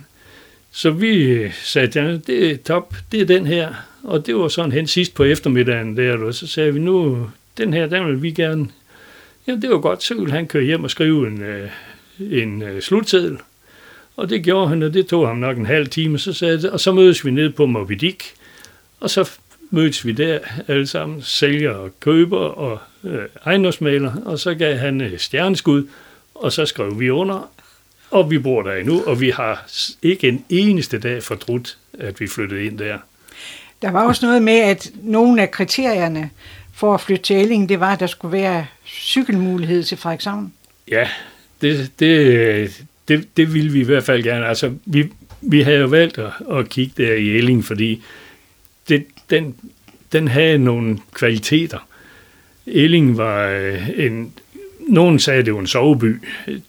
Så 0.70 0.90
vi 0.90 1.16
øh, 1.22 1.52
sagde, 1.54 2.00
ja, 2.02 2.16
det 2.16 2.50
er 2.50 2.56
top, 2.56 2.94
det 3.12 3.20
er 3.20 3.24
den 3.24 3.46
her. 3.46 3.74
Og 4.02 4.26
det 4.26 4.36
var 4.36 4.48
sådan 4.48 4.72
hen 4.72 4.86
sidst 4.86 5.14
på 5.14 5.24
eftermiddagen 5.24 5.96
der, 5.96 6.18
og 6.18 6.34
så 6.34 6.46
sagde 6.46 6.74
vi, 6.74 6.80
nu, 6.80 7.26
den 7.58 7.72
her, 7.72 7.86
den 7.86 8.06
vil 8.06 8.22
vi 8.22 8.30
gerne 8.30 8.68
Jamen, 9.46 9.62
det 9.62 9.70
var 9.70 9.78
godt, 9.78 10.02
så 10.02 10.14
ville 10.14 10.32
han 10.32 10.46
køre 10.46 10.64
hjem 10.64 10.84
og 10.84 10.90
skrive 10.90 11.26
en, 11.26 11.42
øh, 11.42 11.70
en 12.20 12.62
øh, 12.62 12.82
slutseddel. 12.82 13.38
Og 14.16 14.30
det 14.30 14.44
gjorde 14.44 14.68
han, 14.68 14.82
og 14.82 14.94
det 14.94 15.06
tog 15.06 15.28
ham 15.28 15.36
nok 15.36 15.56
en 15.56 15.66
halv 15.66 15.88
time, 15.88 16.18
så 16.18 16.32
sagde 16.32 16.62
det, 16.62 16.70
og 16.70 16.80
så 16.80 16.92
mødes 16.92 17.24
vi 17.24 17.30
ned 17.30 17.50
på 17.50 17.66
Moby 17.66 17.92
Dick, 17.92 18.24
og 19.00 19.10
så 19.10 19.30
mødtes 19.70 20.06
vi 20.06 20.12
der 20.12 20.38
alle 20.68 20.86
sammen, 20.86 21.22
sælger 21.22 21.70
og 21.70 21.90
køber 22.00 22.38
og 22.38 22.78
øh, 23.04 23.22
ejendomsmaler, 23.46 24.12
og 24.24 24.38
så 24.38 24.54
gav 24.54 24.76
han 24.76 25.00
øh, 25.00 25.18
stjerneskud, 25.18 25.86
og 26.34 26.52
så 26.52 26.66
skrev 26.66 27.00
vi 27.00 27.10
under, 27.10 27.50
og 28.10 28.30
vi 28.30 28.38
bor 28.38 28.62
der 28.62 28.74
endnu, 28.74 29.02
og 29.06 29.20
vi 29.20 29.30
har 29.30 29.64
ikke 30.02 30.28
en 30.28 30.44
eneste 30.48 30.98
dag 30.98 31.22
fortrudt, 31.22 31.78
at 31.98 32.20
vi 32.20 32.26
flyttede 32.26 32.64
ind 32.64 32.78
der. 32.78 32.98
Der 33.82 33.90
var 33.90 34.06
også 34.06 34.26
noget 34.26 34.42
med, 34.42 34.58
at 34.58 34.90
nogle 35.02 35.42
af 35.42 35.50
kriterierne 35.50 36.30
for 36.74 36.94
at 36.94 37.00
flytte 37.00 37.22
til 37.22 37.36
Elling, 37.36 37.68
det 37.68 37.80
var, 37.80 37.92
at 37.92 38.00
der 38.00 38.06
skulle 38.06 38.32
være 38.32 38.66
cykelmulighed 38.92 39.82
til 39.82 39.98
Frederikshavn. 39.98 40.52
Ja, 40.88 41.08
det, 41.60 41.92
det, 41.98 42.84
det, 43.08 43.36
det 43.36 43.54
ville 43.54 43.72
vi 43.72 43.80
i 43.80 43.84
hvert 43.84 44.04
fald 44.04 44.22
gerne. 44.22 44.46
Altså, 44.46 44.72
vi, 44.84 45.12
vi 45.40 45.60
havde 45.60 45.78
jo 45.78 45.86
valgt 45.86 46.18
at, 46.18 46.32
at 46.50 46.68
kigge 46.68 47.04
der 47.04 47.14
i 47.14 47.28
Elling, 47.28 47.64
fordi 47.64 48.02
det, 48.88 49.06
den, 49.30 49.54
den 50.12 50.28
havde 50.28 50.58
nogle 50.58 50.98
kvaliteter. 51.12 51.88
Elling 52.66 53.16
var 53.16 53.46
øh, 53.48 53.88
en, 53.96 54.32
nogen 54.88 55.18
sagde, 55.18 55.42
det 55.42 55.54
var 55.54 55.60
en 55.60 55.66
soveby. 55.66 56.22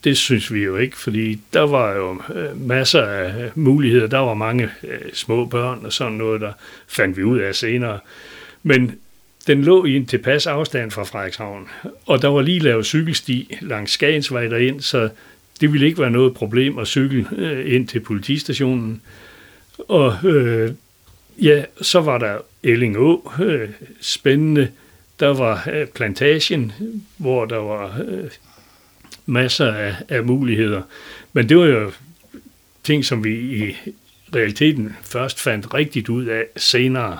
Det 0.03 0.17
synes 0.17 0.53
vi 0.53 0.63
jo 0.63 0.78
ikke, 0.78 0.97
fordi 0.97 1.39
der 1.53 1.61
var 1.61 1.93
jo 1.95 2.22
øh, 2.36 2.61
masser 2.67 3.01
af 3.01 3.51
muligheder. 3.55 4.07
Der 4.07 4.17
var 4.17 4.34
mange 4.34 4.69
øh, 4.84 4.99
små 5.13 5.45
børn 5.45 5.86
og 5.86 5.93
sådan 5.93 6.13
noget, 6.13 6.41
der 6.41 6.53
fandt 6.88 7.17
vi 7.17 7.24
ud 7.24 7.39
af 7.39 7.55
senere. 7.55 7.99
Men 8.63 8.95
den 9.47 9.63
lå 9.63 9.85
i 9.85 9.95
en 9.95 10.05
tilpas 10.05 10.47
afstand 10.47 10.91
fra 10.91 11.03
Frederikshavn, 11.03 11.67
og 12.05 12.21
der 12.21 12.27
var 12.27 12.41
lige 12.41 12.59
lavet 12.59 12.85
cykelsti 12.85 13.57
langs 13.61 13.91
Skagensvej 13.91 14.47
derind, 14.47 14.81
så 14.81 15.09
det 15.61 15.73
ville 15.73 15.87
ikke 15.87 16.01
være 16.01 16.11
noget 16.11 16.33
problem 16.33 16.77
at 16.77 16.87
cykle 16.87 17.27
øh, 17.37 17.75
ind 17.75 17.87
til 17.87 17.99
politistationen. 17.99 19.01
Og 19.77 20.17
øh, 20.23 20.71
ja, 21.41 21.63
så 21.81 22.01
var 22.01 22.17
der 22.17 22.37
Ellingå, 22.63 23.31
øh, 23.41 23.69
spændende. 24.01 24.67
Der 25.19 25.27
var 25.27 25.69
øh, 25.73 25.87
plantagen, 25.87 26.71
hvor 27.17 27.45
der 27.45 27.57
var 27.57 28.01
øh, 28.07 28.29
masser 29.25 29.73
af, 29.73 29.95
af 30.09 30.23
muligheder. 30.23 30.81
Men 31.33 31.49
det 31.49 31.57
var 31.57 31.65
jo 31.65 31.91
ting, 32.83 33.05
som 33.05 33.23
vi 33.23 33.33
i 33.39 33.75
realiteten 34.35 34.95
først 35.03 35.39
fandt 35.39 35.73
rigtigt 35.73 36.09
ud 36.09 36.25
af 36.25 36.45
senere. 36.57 37.17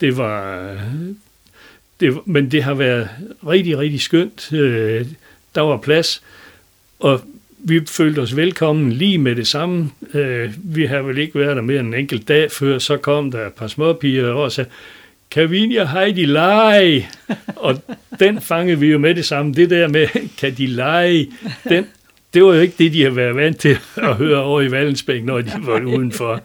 Det 0.00 0.16
var, 0.16 0.76
det, 2.00 2.26
men 2.26 2.50
det 2.50 2.62
har 2.62 2.74
været 2.74 3.08
rigtig, 3.46 3.78
rigtig 3.78 4.00
skønt. 4.00 4.52
Øh, 4.52 5.06
der 5.54 5.60
var 5.60 5.76
plads, 5.76 6.22
og 7.00 7.20
vi 7.58 7.80
følte 7.86 8.20
os 8.20 8.36
velkommen 8.36 8.92
lige 8.92 9.18
med 9.18 9.36
det 9.36 9.46
samme. 9.46 9.90
Øh, 10.14 10.52
vi 10.64 10.84
har 10.84 11.02
vel 11.02 11.18
ikke 11.18 11.38
været 11.38 11.56
der 11.56 11.62
mere 11.62 11.80
end 11.80 11.88
en 11.88 12.00
enkelt 12.00 12.28
dag 12.28 12.52
før, 12.52 12.78
så 12.78 12.96
kom 12.96 13.30
der 13.30 13.46
et 13.46 13.52
par 13.52 13.66
småpiger 13.66 14.28
og 14.28 14.52
sagde, 14.52 14.70
kan 15.30 15.50
vi 15.50 15.76
og 15.76 15.90
Heidi 15.90 16.24
lege? 16.24 17.08
og 17.56 17.82
den 18.20 18.40
fangede 18.40 18.78
vi 18.78 18.86
jo 18.86 18.98
med 18.98 19.14
det 19.14 19.24
samme. 19.24 19.54
Det 19.54 19.70
der 19.70 19.88
med, 19.88 20.06
kan 20.38 20.54
de 20.54 20.66
lege? 20.66 21.30
Den, 21.68 21.86
det 22.34 22.44
var 22.44 22.54
jo 22.54 22.60
ikke 22.60 22.74
det, 22.78 22.92
de 22.92 23.02
har 23.02 23.10
været 23.10 23.36
vant 23.36 23.60
til 23.60 23.78
at 23.96 24.14
høre 24.14 24.42
over 24.42 24.60
i 24.60 24.70
Valensbæk, 24.70 25.24
når 25.24 25.40
de 25.40 25.52
var 25.62 25.80
udenfor. 25.96 26.40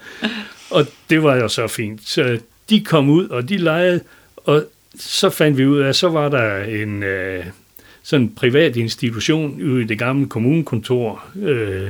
Og 0.69 0.87
det 1.09 1.23
var 1.23 1.35
jo 1.35 1.47
så 1.47 1.67
fint. 1.67 2.01
Så 2.07 2.39
de 2.69 2.83
kom 2.83 3.09
ud, 3.09 3.27
og 3.27 3.49
de 3.49 3.57
legede, 3.57 4.01
og 4.37 4.63
så 4.99 5.29
fandt 5.29 5.57
vi 5.57 5.65
ud 5.65 5.79
af, 5.79 5.89
at 5.89 5.95
så 5.95 6.09
var 6.09 6.29
der 6.29 6.63
en 6.63 7.03
øh, 7.03 7.45
sådan 8.03 8.29
privat 8.29 8.75
institution 8.75 9.61
ude 9.63 9.81
i 9.81 9.85
det 9.85 9.99
gamle 9.99 10.27
kommunekontor. 10.27 11.23
Øh, 11.41 11.89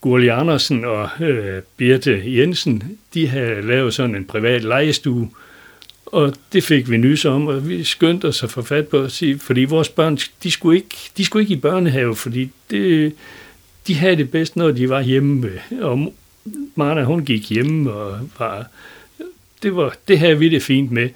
Gurli 0.00 0.28
Andersen 0.28 0.84
og 0.84 1.08
øh, 1.20 1.62
Birte 1.76 2.22
Jensen, 2.26 2.98
de 3.14 3.28
havde 3.28 3.62
lavet 3.62 3.94
sådan 3.94 4.14
en 4.14 4.24
privat 4.24 4.64
legestue, 4.64 5.30
og 6.06 6.34
det 6.52 6.64
fik 6.64 6.90
vi 6.90 6.96
nys 6.96 7.24
om, 7.24 7.46
og 7.46 7.68
vi 7.68 7.84
skyndte 7.84 8.28
os 8.28 8.42
at 8.42 8.50
få 8.50 8.62
fat 8.62 8.88
på 8.88 9.00
at 9.02 9.12
sige, 9.12 9.38
fordi 9.38 9.64
vores 9.64 9.88
børn, 9.88 10.18
de 10.42 10.50
skulle 10.50 10.76
ikke, 10.76 10.96
de 11.16 11.24
skulle 11.24 11.42
ikke 11.42 11.54
i 11.54 11.60
børnehave, 11.60 12.16
fordi 12.16 12.50
det, 12.70 13.12
de 13.86 13.94
havde 13.94 14.16
det 14.16 14.30
bedst, 14.30 14.56
når 14.56 14.70
de 14.70 14.88
var 14.88 15.02
hjemme. 15.02 15.50
Og 15.80 16.14
Marna, 16.74 17.02
hun 17.02 17.24
gik 17.24 17.50
hjemme 17.50 17.92
og 17.92 18.28
var 18.38 18.66
det, 19.62 19.76
var, 19.76 19.94
det 20.08 20.18
havde 20.18 20.38
vi 20.38 20.48
det 20.48 20.62
fint 20.62 20.90
med. 20.90 21.08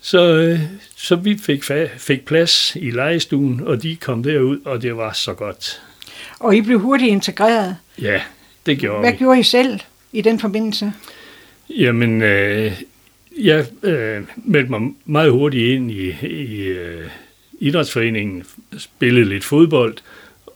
Så, 0.00 0.34
øh, 0.36 0.60
så 0.96 1.16
vi 1.16 1.38
fik, 1.38 1.64
fik 1.96 2.24
plads 2.24 2.76
i 2.76 2.90
legestuen, 2.90 3.60
og 3.66 3.82
de 3.82 3.96
kom 3.96 4.22
derud, 4.22 4.60
og 4.64 4.82
det 4.82 4.96
var 4.96 5.12
så 5.12 5.34
godt. 5.34 5.82
Og 6.38 6.56
I 6.56 6.60
blev 6.60 6.78
hurtigt 6.80 7.10
integreret? 7.10 7.76
Ja, 8.02 8.20
det 8.66 8.78
gjorde 8.78 9.00
Hvad 9.00 9.12
vi. 9.12 9.16
gjorde 9.16 9.40
I 9.40 9.42
selv 9.42 9.80
i 10.12 10.20
den 10.20 10.40
forbindelse? 10.40 10.92
Jamen, 11.68 12.22
øh, 12.22 12.72
jeg 13.38 13.66
øh, 13.82 14.22
meldte 14.36 14.70
mig 14.70 14.80
meget 15.04 15.30
hurtigt 15.32 15.74
ind 15.74 15.90
i, 15.90 16.14
i 16.26 16.62
øh, 16.62 17.06
idrætsforeningen, 17.60 18.44
spillede 18.78 19.28
lidt 19.28 19.44
fodbold, 19.44 19.96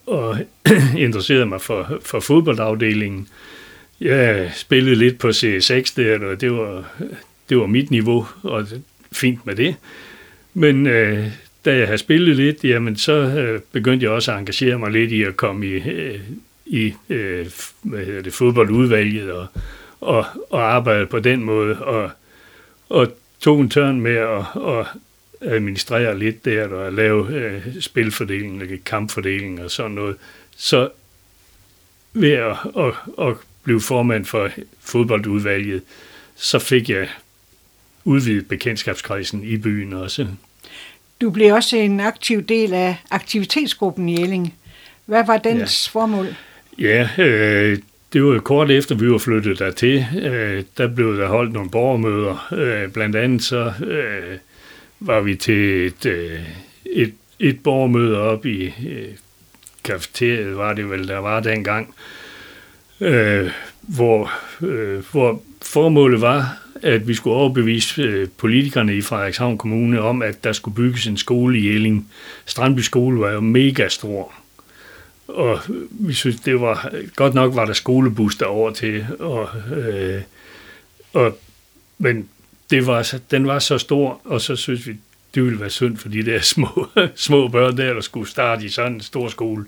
og 0.06 0.38
interesserede 0.98 1.46
mig 1.46 1.60
for, 1.60 1.98
for 2.02 2.20
fodboldafdelingen. 2.20 3.28
Jeg 4.04 4.52
spillede 4.54 4.96
lidt 4.96 5.18
på 5.18 5.28
C6 5.28 5.92
der, 5.96 6.26
og 6.26 6.40
det 6.40 6.52
var, 6.52 6.94
det 7.48 7.58
var 7.58 7.66
mit 7.66 7.90
niveau, 7.90 8.26
og 8.42 8.66
fint 9.12 9.46
med 9.46 9.54
det. 9.54 9.76
Men 10.54 10.86
øh, 10.86 11.26
da 11.64 11.76
jeg 11.76 11.86
havde 11.86 11.98
spillet 11.98 12.36
lidt, 12.36 12.64
jamen 12.64 12.96
så 12.96 13.12
øh, 13.12 13.60
begyndte 13.72 14.04
jeg 14.04 14.12
også 14.12 14.32
at 14.32 14.38
engagere 14.38 14.78
mig 14.78 14.90
lidt 14.90 15.12
i 15.12 15.22
at 15.22 15.36
komme 15.36 15.66
i, 15.66 15.70
øh, 15.70 16.20
i 16.66 16.94
øh, 17.08 17.46
hvad 17.82 18.04
hedder 18.04 18.22
det, 18.22 18.32
fodboldudvalget 18.32 19.32
og, 19.32 19.46
og, 20.00 20.26
og 20.50 20.62
arbejde 20.74 21.06
på 21.06 21.18
den 21.20 21.44
måde, 21.44 21.82
og, 21.82 22.10
og 22.88 23.08
tog 23.40 23.60
en 23.60 23.70
tørn 23.70 24.00
med 24.00 24.16
at, 24.16 24.44
at 24.78 24.86
administrere 25.40 26.18
lidt 26.18 26.44
der, 26.44 26.68
og 26.68 26.92
lave 26.92 27.34
øh, 27.34 27.62
spilfordeling, 27.80 28.84
kampfordeling 28.84 29.62
og 29.62 29.70
sådan 29.70 29.90
noget. 29.90 30.16
Så 30.56 30.90
ved 32.12 32.32
at, 32.32 32.56
at, 32.78 32.94
at 33.18 33.36
blev 33.64 33.80
formand 33.80 34.24
for 34.24 34.50
fodboldudvalget, 34.80 35.82
så 36.36 36.58
fik 36.58 36.90
jeg 36.90 37.08
udvidet 38.04 38.48
bekendtskabskredsen 38.48 39.44
i 39.44 39.56
byen 39.56 39.92
også. 39.92 40.26
Du 41.20 41.30
blev 41.30 41.54
også 41.54 41.76
en 41.76 42.00
aktiv 42.00 42.42
del 42.42 42.74
af 42.74 42.96
aktivitetsgruppen 43.10 44.08
i 44.08 44.22
Elling. 44.22 44.54
Hvad 45.06 45.26
var 45.26 45.36
dens 45.36 45.90
ja. 45.94 46.00
formål? 46.00 46.26
Ja, 46.78 47.08
øh, 47.18 47.78
det 48.12 48.24
var 48.24 48.34
jo 48.34 48.40
kort 48.40 48.70
efter, 48.70 48.94
vi 48.94 49.10
var 49.10 49.18
flyttet 49.18 49.58
dertil. 49.58 50.06
Øh, 50.22 50.64
der 50.78 50.94
blev 50.94 51.16
der 51.16 51.28
holdt 51.28 51.52
nogle 51.52 51.70
borgermøder. 51.70 52.48
Øh, 52.52 52.90
blandt 52.92 53.16
andet 53.16 53.42
så 53.42 53.72
øh, 53.86 54.38
var 55.00 55.20
vi 55.20 55.36
til 55.36 55.86
et, 55.86 56.06
øh, 56.06 56.40
et, 56.86 57.14
et 57.38 57.62
borgermøde 57.62 58.18
op 58.18 58.46
i 58.46 58.64
øh, 58.64 59.08
kafeteriet, 59.84 60.56
var 60.56 60.72
det 60.72 60.90
vel, 60.90 61.08
der 61.08 61.18
var 61.18 61.40
dengang, 61.40 61.88
øh, 61.88 62.23
Øh, 63.00 63.50
hvor, 63.80 64.30
øh, 64.60 65.04
hvor 65.12 65.42
formålet 65.62 66.20
var, 66.20 66.58
at 66.82 67.08
vi 67.08 67.14
skulle 67.14 67.36
overbevise 67.36 68.02
øh, 68.02 68.28
politikerne 68.38 68.96
i 68.96 69.00
Frederikshavn 69.00 69.58
Kommune 69.58 70.00
om, 70.00 70.22
at 70.22 70.44
der 70.44 70.52
skulle 70.52 70.74
bygges 70.74 71.06
en 71.06 71.16
skole 71.16 71.58
i 71.58 71.72
Jelling. 71.72 72.10
Strandby 72.46 72.80
skole 72.80 73.20
var 73.20 73.30
jo 73.30 73.40
mega 73.40 73.88
stor. 73.88 74.32
Og 75.28 75.60
vi 75.90 76.12
synes, 76.12 76.40
det 76.40 76.60
var, 76.60 76.90
godt 77.16 77.34
nok 77.34 77.54
var 77.54 77.64
der 77.64 77.72
skolebus 77.72 78.36
derover 78.36 78.70
til, 78.70 79.06
og, 79.18 79.48
øh, 79.76 80.22
og, 81.12 81.38
men 81.98 82.28
det 82.70 82.86
var, 82.86 83.14
den 83.30 83.46
var 83.46 83.58
så 83.58 83.78
stor, 83.78 84.20
og 84.24 84.40
så 84.40 84.56
synes 84.56 84.86
vi, 84.86 84.96
det 85.34 85.44
ville 85.44 85.60
være 85.60 85.70
synd 85.70 85.96
for 85.96 86.08
de 86.08 86.22
der 86.22 86.40
små, 86.54 86.88
små 87.14 87.48
børn 87.48 87.76
der, 87.76 87.94
der 87.94 88.00
skulle 88.00 88.28
starte 88.28 88.64
i 88.64 88.68
sådan 88.68 88.92
en 88.92 89.00
stor 89.00 89.28
skole. 89.28 89.64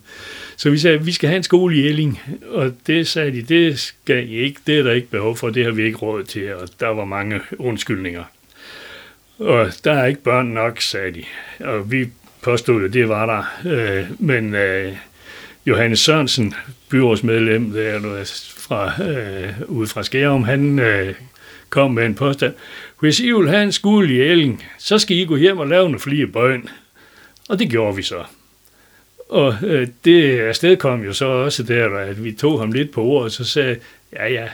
Så 0.56 0.70
vi 0.70 0.78
sagde, 0.78 0.98
at 0.98 1.06
vi 1.06 1.12
skal 1.12 1.28
have 1.28 1.36
en 1.36 1.42
skole 1.42 1.76
i 1.76 1.86
Elling, 1.86 2.20
og 2.50 2.74
det 2.86 3.08
sagde 3.08 3.32
de, 3.32 3.42
det 3.42 3.78
skal 3.78 4.28
I 4.28 4.32
ikke, 4.32 4.60
det 4.66 4.78
er 4.78 4.82
der 4.82 4.92
ikke 4.92 5.10
behov 5.10 5.36
for, 5.36 5.50
det 5.50 5.64
har 5.64 5.72
vi 5.72 5.84
ikke 5.84 5.98
råd 5.98 6.24
til, 6.24 6.54
og 6.54 6.68
der 6.80 6.88
var 6.88 7.04
mange 7.04 7.40
undskyldninger. 7.58 8.24
Og 9.38 9.72
der 9.84 9.92
er 9.92 10.06
ikke 10.06 10.22
børn 10.22 10.46
nok, 10.46 10.80
sagde 10.80 11.12
de. 11.12 11.24
Og 11.64 11.90
vi 11.90 12.08
påstod, 12.42 12.82
jo, 12.82 12.86
det 12.86 13.08
var 13.08 13.26
der. 13.26 13.70
Øh, 13.72 14.06
men 14.18 14.54
øh, 14.54 14.92
Johannes 15.66 16.00
Sørensen, 16.00 16.54
byrådsmedlem 16.88 17.72
der 17.72 18.44
fra, 18.58 19.02
øh, 19.02 19.52
ude 19.68 19.86
fra 19.86 20.02
Skærum, 20.02 20.44
han 20.44 20.78
øh, 20.78 21.14
kom 21.70 21.90
med 21.90 22.06
en 22.06 22.14
påstand. 22.14 22.54
Hvis 23.00 23.20
I 23.20 23.32
vil 23.32 23.48
have 23.48 23.62
en 23.62 23.72
skole 23.72 24.14
i 24.14 24.20
Elling, 24.20 24.64
så 24.78 24.98
skal 24.98 25.16
I 25.16 25.24
gå 25.24 25.36
hjem 25.36 25.58
og 25.58 25.66
lave 25.66 25.84
nogle 25.84 26.00
flere 26.00 26.26
bøn. 26.26 26.68
Og 27.48 27.58
det 27.58 27.70
gjorde 27.70 27.96
vi 27.96 28.02
så. 28.02 28.24
Og 29.28 29.54
øh, 29.62 29.88
det 30.04 30.40
afsted 30.40 30.76
kom 30.76 31.04
jo 31.04 31.12
så 31.12 31.26
også 31.26 31.62
der, 31.62 31.96
at 31.96 32.24
vi 32.24 32.32
tog 32.32 32.60
ham 32.60 32.72
lidt 32.72 32.90
på 32.90 33.02
ordet, 33.02 33.24
og 33.24 33.30
så 33.30 33.44
sagde 33.44 33.76
ja 34.12 34.28
ja, 34.28 34.48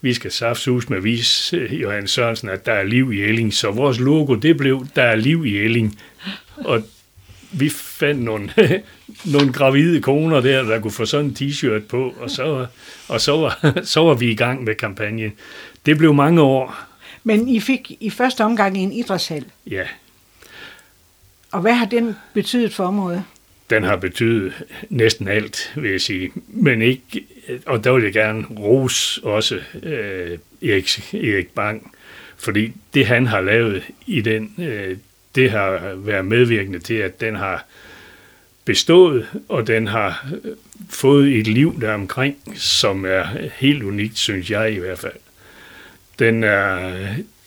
vi 0.00 0.14
skal 0.14 0.30
saftsus 0.30 0.90
med 0.90 1.00
vise 1.00 1.56
øh, 1.56 1.82
Johan 1.82 2.06
Sørensen, 2.06 2.48
at 2.48 2.66
der 2.66 2.72
er 2.72 2.82
liv 2.82 3.12
i 3.12 3.22
Elling. 3.22 3.54
Så 3.54 3.70
vores 3.70 3.98
logo, 3.98 4.34
det 4.34 4.56
blev, 4.56 4.86
der 4.96 5.02
er 5.02 5.16
liv 5.16 5.46
i 5.46 5.56
Elling. 5.56 5.98
Og 6.56 6.82
vi 7.52 7.68
fandt 7.68 8.22
nogle, 8.22 8.50
nogle 9.34 9.52
gravide 9.52 10.02
koner 10.02 10.40
der, 10.40 10.62
der 10.62 10.80
kunne 10.80 10.92
få 10.92 11.04
sådan 11.04 11.26
en 11.26 11.36
t-shirt 11.40 11.86
på, 11.88 12.14
og 12.20 12.30
så, 12.30 12.66
og 13.08 13.20
så, 13.20 13.36
var, 13.36 13.72
så 13.84 14.00
var 14.00 14.14
vi 14.14 14.30
i 14.30 14.34
gang 14.34 14.64
med 14.64 14.74
kampagnen. 14.74 15.32
Det 15.86 15.98
blev 15.98 16.14
mange 16.14 16.40
år. 16.40 16.86
Men 17.26 17.48
I 17.48 17.60
fik 17.60 17.92
i 18.00 18.10
første 18.10 18.44
omgang 18.44 18.78
en 18.78 18.92
idrætshal. 18.92 19.44
Ja. 19.70 19.84
Og 21.52 21.60
hvad 21.60 21.74
har 21.74 21.86
den 21.86 22.16
betydet 22.34 22.74
for 22.74 22.84
området? 22.84 23.24
Den 23.70 23.82
har 23.82 23.96
betydet 23.96 24.52
næsten 24.90 25.28
alt, 25.28 25.72
vil 25.76 25.90
jeg 25.90 26.00
sige. 26.00 26.32
Men 26.48 26.82
ikke, 26.82 27.24
og 27.66 27.84
der 27.84 27.92
vil 27.92 28.02
jeg 28.02 28.12
gerne 28.12 28.46
rose 28.58 29.24
også 29.24 29.60
øh, 29.82 30.38
Erik, 30.62 31.14
Erik 31.14 31.48
Bang, 31.48 31.92
fordi 32.36 32.72
det 32.94 33.06
han 33.06 33.26
har 33.26 33.40
lavet 33.40 33.82
i 34.06 34.20
den, 34.20 34.54
øh, 34.58 34.96
det 35.34 35.50
har 35.50 35.94
været 35.94 36.24
medvirkende 36.24 36.78
til, 36.78 36.94
at 36.94 37.20
den 37.20 37.34
har 37.34 37.64
bestået, 38.64 39.26
og 39.48 39.66
den 39.66 39.86
har 39.86 40.26
fået 40.90 41.36
et 41.36 41.46
liv 41.46 41.80
der 41.80 41.94
omkring, 41.94 42.36
som 42.54 43.04
er 43.04 43.24
helt 43.54 43.82
unikt, 43.82 44.18
synes 44.18 44.50
jeg 44.50 44.72
i 44.72 44.78
hvert 44.78 44.98
fald. 44.98 45.25
Den 46.18 46.44
er, 46.44 46.92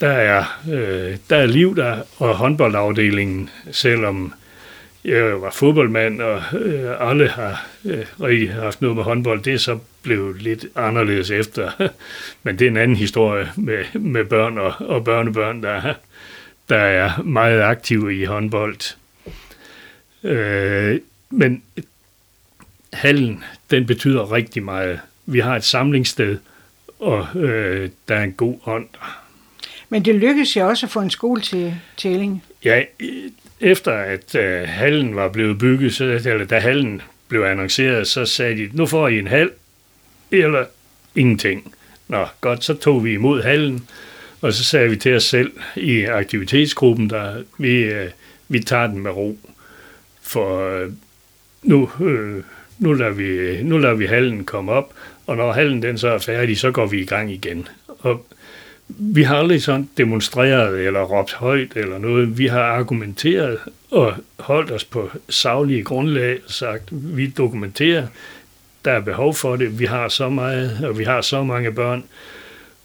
der, 0.01 0.09
er, 0.09 0.59
øh, 0.71 1.17
der 1.29 1.35
er 1.35 1.45
liv 1.45 1.75
der, 1.75 1.97
og 2.17 2.35
håndboldafdelingen, 2.35 3.49
selvom 3.71 4.33
jeg 5.05 5.41
var 5.41 5.51
fodboldmand, 5.51 6.21
og 6.21 6.41
øh, 6.59 7.09
alle 7.09 7.29
har 7.29 7.67
øh, 7.85 8.05
rigtig 8.21 8.53
haft 8.53 8.81
noget 8.81 8.95
med 8.95 9.03
håndbold, 9.03 9.41
det 9.41 9.53
er 9.53 9.57
så 9.57 9.79
blevet 10.01 10.41
lidt 10.41 10.65
anderledes 10.75 11.31
efter. 11.31 11.71
Men 12.43 12.59
det 12.59 12.65
er 12.65 12.71
en 12.71 12.77
anden 12.77 12.97
historie 12.97 13.49
med, 13.55 13.99
med 13.99 14.25
børn 14.25 14.57
og, 14.57 14.73
og 14.79 15.03
børnebørn, 15.03 15.63
der, 15.63 15.93
der 16.69 16.77
er 16.77 17.23
meget 17.23 17.61
aktive 17.61 18.21
i 18.21 18.25
håndbold. 18.25 18.95
Øh, 20.23 20.99
men 21.29 21.63
hallen, 22.93 23.43
den 23.71 23.85
betyder 23.85 24.31
rigtig 24.31 24.63
meget. 24.63 24.99
Vi 25.25 25.39
har 25.39 25.55
et 25.55 25.63
samlingssted, 25.63 26.37
og 26.99 27.27
øh, 27.35 27.89
der 28.07 28.15
er 28.15 28.23
en 28.23 28.31
god 28.31 28.59
ånd. 28.65 28.87
Men 29.89 30.05
det 30.05 30.15
lykkedes 30.15 30.57
jo 30.57 30.67
også 30.67 30.85
at 30.85 30.91
få 30.91 30.99
en 30.99 31.09
skole 31.09 31.41
til 31.41 31.75
Tælling. 31.97 32.43
Ja, 32.65 32.83
efter 33.59 33.91
at 33.91 34.35
øh, 34.35 34.67
hallen 34.67 35.15
var 35.15 35.29
blevet 35.29 35.59
bygget, 35.59 35.93
så, 35.93 36.03
eller 36.03 36.45
da 36.45 36.59
hallen 36.59 37.01
blev 37.27 37.41
annonceret, 37.41 38.07
så 38.07 38.25
sagde 38.25 38.57
de, 38.57 38.69
nu 38.73 38.85
får 38.85 39.07
I 39.07 39.19
en 39.19 39.27
hal, 39.27 39.51
eller 40.31 40.65
ingenting. 41.15 41.73
Nå, 42.07 42.25
godt, 42.41 42.63
så 42.63 42.73
tog 42.73 43.03
vi 43.03 43.13
imod 43.13 43.43
hallen, 43.43 43.87
og 44.41 44.53
så 44.53 44.63
sagde 44.63 44.89
vi 44.89 44.95
til 44.95 45.15
os 45.15 45.23
selv 45.23 45.51
i 45.75 46.03
aktivitetsgruppen, 46.03 47.09
der 47.09 47.43
vi, 47.57 47.83
øh, 47.83 48.09
vi 48.47 48.59
tager 48.59 48.87
den 48.87 48.99
med 48.99 49.11
ro. 49.11 49.37
For 50.21 50.69
øh, 50.69 50.91
nu, 51.63 51.89
øh, 52.01 52.43
nu, 52.79 52.93
lader 52.93 53.11
vi, 53.11 53.63
nu 53.63 53.77
lader 53.77 53.93
vi 53.93 54.05
hallen 54.05 54.45
komme 54.45 54.71
op, 54.71 54.93
og 55.29 55.37
når 55.37 55.51
hallen 55.51 55.81
den 55.81 55.97
så 55.97 56.07
er 56.07 56.17
færdig, 56.17 56.57
så 56.57 56.71
går 56.71 56.85
vi 56.85 57.01
i 57.01 57.05
gang 57.05 57.31
igen. 57.31 57.67
Og 57.87 58.25
vi 58.87 59.23
har 59.23 59.37
aldrig 59.37 59.61
sådan 59.63 59.89
demonstreret 59.97 60.79
eller 60.79 61.01
råbt 61.03 61.33
højt 61.33 61.71
eller 61.75 61.97
noget. 61.97 62.37
Vi 62.37 62.47
har 62.47 62.63
argumenteret 62.63 63.57
og 63.91 64.13
holdt 64.39 64.71
os 64.71 64.83
på 64.83 65.09
savlige 65.29 65.83
grundlag 65.83 66.39
og 66.45 66.51
sagt, 66.51 66.83
vi 66.91 67.27
dokumenterer, 67.27 68.07
der 68.85 68.91
er 68.91 68.99
behov 68.99 69.33
for 69.33 69.55
det, 69.55 69.79
vi 69.79 69.85
har 69.85 70.07
så 70.07 70.29
meget, 70.29 70.85
og 70.85 70.99
vi 70.99 71.03
har 71.03 71.21
så 71.21 71.43
mange 71.43 71.71
børn. 71.71 72.03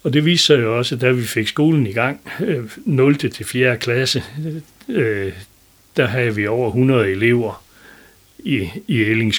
Og 0.03 0.13
det 0.13 0.25
viser 0.25 0.55
sig 0.55 0.63
jo 0.63 0.77
også, 0.77 0.95
da 0.95 1.11
vi 1.11 1.23
fik 1.23 1.47
skolen 1.47 1.87
i 1.87 1.93
gang, 1.93 2.19
øh, 2.39 2.63
0. 2.85 3.17
Til 3.17 3.45
4. 3.45 3.77
klasse, 3.77 4.23
øh, 4.89 5.33
der 5.97 6.05
havde 6.05 6.35
vi 6.35 6.47
over 6.47 6.67
100 6.67 7.11
elever 7.11 7.63
i, 8.39 8.69
i 8.87 9.01
Elling 9.01 9.33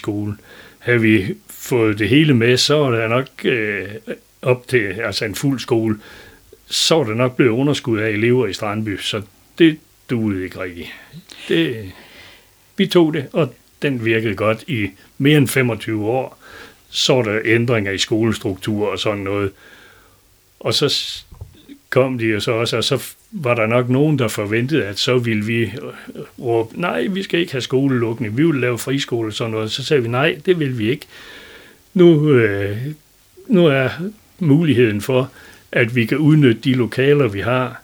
havde 0.86 1.00
vi 1.00 1.34
fået 1.50 1.98
det 1.98 2.08
hele 2.08 2.34
med, 2.34 2.56
så 2.56 2.76
var 2.76 2.90
der 2.90 3.08
nok 3.08 3.28
øh, 3.44 3.88
op 4.42 4.68
til 4.68 4.78
altså 4.78 5.24
en 5.24 5.34
fuld 5.34 5.60
skole, 5.60 5.98
så 6.66 6.94
var 6.94 7.04
der 7.04 7.14
nok 7.14 7.36
blevet 7.36 7.50
underskud 7.50 7.98
af 7.98 8.10
elever 8.10 8.46
i 8.46 8.52
Strandby, 8.52 8.98
så 8.98 9.22
det 9.58 9.78
duede 10.10 10.44
ikke 10.44 10.60
rigtigt. 10.60 10.88
Det, 11.48 11.92
vi 12.76 12.86
tog 12.86 13.14
det, 13.14 13.26
og 13.32 13.54
den 13.82 14.04
virkede 14.04 14.34
godt 14.34 14.64
i 14.66 14.90
mere 15.18 15.38
end 15.38 15.48
25 15.48 16.06
år. 16.06 16.38
Så 16.88 17.14
var 17.14 17.22
der 17.22 17.40
ændringer 17.44 17.92
i 17.92 17.98
skolestruktur 17.98 18.88
og 18.90 18.98
sådan 18.98 19.24
noget. 19.24 19.52
Og 20.60 20.74
så 20.74 20.94
kom 21.90 22.18
de 22.18 22.24
jo 22.24 22.40
så 22.40 22.52
også, 22.52 22.76
og 22.76 22.84
så 22.84 23.14
var 23.42 23.54
der 23.54 23.66
nok 23.66 23.88
nogen, 23.88 24.18
der 24.18 24.28
forventede, 24.28 24.84
at 24.84 24.98
så 24.98 25.18
ville 25.18 25.44
vi 25.44 25.62
øh, 25.62 25.72
råbe, 26.38 26.80
nej, 26.80 27.06
vi 27.06 27.22
skal 27.22 27.40
ikke 27.40 27.52
have 27.52 27.60
skolelukning, 27.60 28.36
vi 28.36 28.46
vil 28.46 28.60
lave 28.60 28.78
friskole 28.78 29.28
og 29.28 29.32
sådan 29.32 29.50
noget. 29.50 29.70
Så 29.70 29.84
sagde 29.84 30.02
vi, 30.02 30.08
nej, 30.08 30.38
det 30.46 30.58
vil 30.58 30.78
vi 30.78 30.90
ikke. 30.90 31.06
Nu, 31.94 32.30
øh, 32.30 32.78
nu 33.48 33.66
er 33.66 33.88
muligheden 34.38 35.00
for, 35.00 35.30
at 35.72 35.94
vi 35.94 36.06
kan 36.06 36.18
udnytte 36.18 36.60
de 36.60 36.74
lokaler, 36.74 37.28
vi 37.28 37.40
har, 37.40 37.82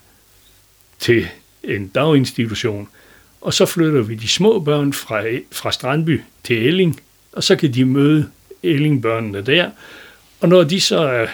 til 0.99 1.27
en 1.63 1.87
daginstitution, 1.87 2.87
og 3.41 3.53
så 3.53 3.65
flytter 3.65 4.01
vi 4.01 4.15
de 4.15 4.27
små 4.27 4.59
børn 4.59 4.93
fra, 4.93 5.23
fra 5.51 5.71
Strandby 5.71 6.21
til 6.43 6.67
Elling, 6.67 6.99
og 7.31 7.43
så 7.43 7.55
kan 7.55 7.73
de 7.73 7.85
møde 7.85 8.29
Ellingbørnene 8.63 9.41
der, 9.41 9.69
og 10.41 10.49
når 10.49 10.63
de 10.63 10.81
så 10.81 10.99
er 10.99 11.27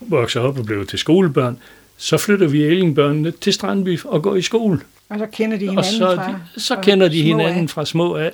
vokset 0.00 0.42
op 0.42 0.58
og 0.58 0.64
blevet 0.64 0.88
til 0.88 0.98
skolebørn, 0.98 1.58
så 2.02 2.18
flytter 2.18 2.48
vi 2.48 2.62
Ellingbørnene 2.62 3.30
til 3.30 3.52
Strandby 3.52 4.00
og 4.04 4.22
går 4.22 4.36
i 4.36 4.42
skole. 4.42 4.80
Og 5.08 5.18
så 5.18 5.26
kender 5.26 5.56
de 5.56 5.64
hinanden 5.64 5.78
og 5.78 5.84
så, 5.84 6.16
fra, 6.16 6.40
så 6.56 6.76
kender 6.82 7.08
de 7.08 7.22
hinanden 7.22 7.62
af. 7.62 7.70
fra 7.70 7.84
små 7.84 8.16
af. 8.16 8.32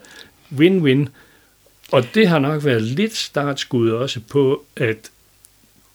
Win-win. 0.53 1.09
Og 1.93 2.15
det 2.15 2.29
har 2.29 2.39
nok 2.39 2.65
været 2.65 2.83
lidt 2.83 3.17
startskud 3.17 3.91
også 3.91 4.21
på, 4.31 4.65
at 4.77 5.11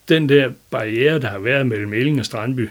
den 0.09 0.29
der 0.29 0.51
barriere, 0.69 1.19
der 1.19 1.27
har 1.27 1.39
været 1.39 1.67
mellem 1.67 1.93
Elling 1.93 2.19
og 2.19 2.25
Strandby, 2.25 2.69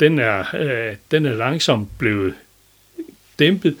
den 0.00 0.18
er, 0.18 0.54
øh, 0.54 0.96
den 1.10 1.26
er 1.26 1.34
langsomt 1.34 1.98
blevet 1.98 2.34
dæmpet, 3.38 3.76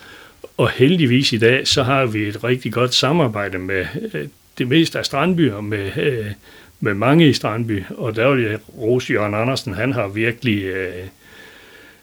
og 0.56 0.70
heldigvis 0.70 1.32
i 1.32 1.38
dag, 1.38 1.68
så 1.68 1.82
har 1.82 2.06
vi 2.06 2.22
et 2.22 2.44
rigtig 2.44 2.72
godt 2.72 2.94
samarbejde 2.94 3.58
med 3.58 3.86
øh, 4.14 4.28
det 4.58 4.68
meste 4.68 4.98
af 4.98 5.04
Strandby 5.04 5.50
og 5.50 5.64
med, 5.64 5.96
øh, 5.96 6.32
med 6.80 6.94
mange 6.94 7.28
i 7.28 7.32
Strandby, 7.32 7.82
og 7.96 8.16
der 8.16 8.30
vil 8.34 8.44
jeg 8.44 8.58
rose 8.78 9.12
Jørgen 9.12 9.34
Andersen, 9.34 9.74
han 9.74 9.92
har 9.92 10.08
virkelig, 10.08 10.62
øh, 10.64 11.06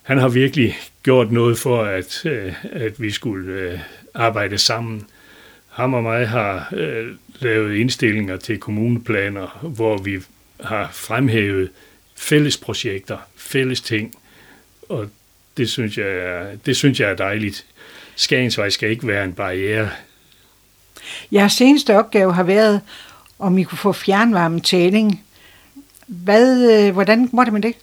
han 0.03 0.17
har 0.17 0.29
virkelig 0.29 0.77
gjort 1.03 1.31
noget 1.31 1.57
for, 1.57 1.83
at, 1.83 2.25
øh, 2.25 2.53
at 2.71 3.01
vi 3.01 3.11
skulle 3.11 3.53
øh, 3.53 3.79
arbejde 4.13 4.57
sammen. 4.57 5.07
Ham 5.69 5.93
og 5.93 6.03
mig 6.03 6.27
har 6.27 6.73
øh, 6.73 7.07
lavet 7.39 7.75
indstillinger 7.75 8.37
til 8.37 8.59
kommuneplaner, 8.59 9.59
hvor 9.61 9.97
vi 9.97 10.19
har 10.61 10.89
fremhævet 10.93 11.69
fælles 12.15 12.57
projekter, 12.57 13.17
fælles 13.37 13.81
ting, 13.81 14.15
og 14.89 15.09
det 15.57 15.69
synes 15.69 15.97
jeg 15.97 16.07
er, 16.07 16.55
det 16.65 16.77
synes 16.77 16.99
jeg 16.99 17.09
er 17.09 17.15
dejligt. 17.15 17.65
Skagensvej 18.15 18.69
skal 18.69 18.89
ikke 18.89 19.07
være 19.07 19.23
en 19.23 19.33
barriere. 19.33 19.89
Jeres 21.31 21.53
seneste 21.53 21.97
opgave 21.97 22.33
har 22.33 22.43
været, 22.43 22.81
om 23.39 23.57
I 23.57 23.63
kunne 23.63 23.77
få 23.77 23.91
fjernvarmetæling. 23.91 25.23
Hvad, 26.07 26.71
øh, 26.71 26.93
hvordan 26.93 27.27
går 27.27 27.43
det 27.43 27.53
med 27.53 27.61
det? 27.61 27.73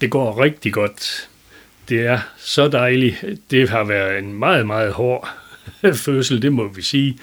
Det 0.00 0.10
går 0.10 0.40
rigtig 0.40 0.72
godt. 0.72 1.28
Det 1.88 2.06
er 2.06 2.18
så 2.36 2.68
dejligt. 2.68 3.24
Det 3.50 3.68
har 3.68 3.84
været 3.84 4.18
en 4.18 4.34
meget, 4.34 4.66
meget 4.66 4.92
hård 4.92 5.28
fødsel, 6.04 6.42
det 6.42 6.52
må 6.52 6.68
vi 6.68 6.82
sige. 6.82 7.18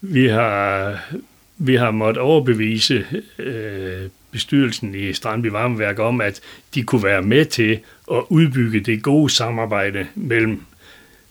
Vi 0.00 0.28
har, 0.28 0.98
vi 1.56 1.74
har 1.76 1.90
måttet 1.90 2.22
overbevise 2.22 3.06
øh, 3.38 4.08
bestyrelsen 4.30 4.94
i 4.94 5.12
Strandby 5.12 5.46
Varmeværk 5.46 5.98
om, 5.98 6.20
at 6.20 6.40
de 6.74 6.82
kunne 6.82 7.02
være 7.02 7.22
med 7.22 7.44
til 7.44 7.80
at 8.12 8.22
udbygge 8.28 8.80
det 8.80 9.02
gode 9.02 9.30
samarbejde 9.30 10.06
mellem 10.14 10.62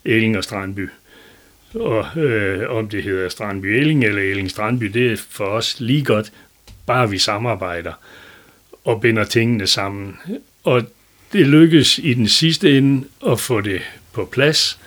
Elling 0.05 0.38
og 0.38 0.43
Strandby. 0.43 0.89
Og 1.74 2.18
øh, 2.18 2.70
om 2.70 2.90
det 2.90 3.04
hedder 3.04 3.30
Strandby 3.30 3.66
Elling 3.66 4.04
eller 4.04 4.22
Elling 4.22 4.52
Strandby, 4.52 4.86
det 4.86 5.12
er 5.12 5.18
for 5.30 5.46
os 5.46 5.80
lige 5.80 6.04
godt, 6.04 6.32
bare 6.86 7.10
vi 7.10 7.18
samarbejder 7.18 7.94
og 8.84 9.02
binder 9.02 9.24
tingene 9.24 9.68
sammen. 9.68 10.18
Og 10.64 10.84
det 11.34 11.48
lykkes 11.48 11.98
i 11.98 12.14
den 12.14 12.28
sidste 12.28 12.78
ende 12.78 13.08
at 13.28 13.40
få 13.40 13.62
det 13.62 13.82
på 14.14 14.26
plads, 14.26 14.80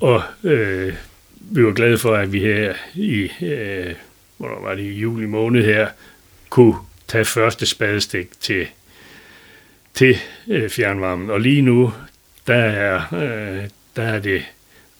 og 0.00 0.22
øh, 0.44 0.94
vi 1.40 1.64
var 1.64 1.72
glade 1.72 1.98
for, 1.98 2.14
at 2.14 2.32
vi 2.32 2.40
her 2.40 2.74
i, 2.94 3.30
øh, 3.42 3.94
hvornår 4.36 4.60
var 4.62 4.74
det, 4.74 4.82
i 4.82 4.98
juli 4.98 5.26
måned 5.26 5.64
her, 5.64 5.88
kunne 6.50 6.74
tage 7.08 7.24
første 7.24 7.66
spadestik 7.66 8.40
til, 8.40 8.66
til 9.94 10.16
øh, 10.48 10.70
fjernvarmen. 10.70 11.30
Og 11.30 11.40
lige 11.40 11.62
nu, 11.62 11.92
der 12.46 12.54
er, 12.54 13.14
øh, 13.14 13.68
der 13.96 14.02
er 14.02 14.20
det 14.20 14.44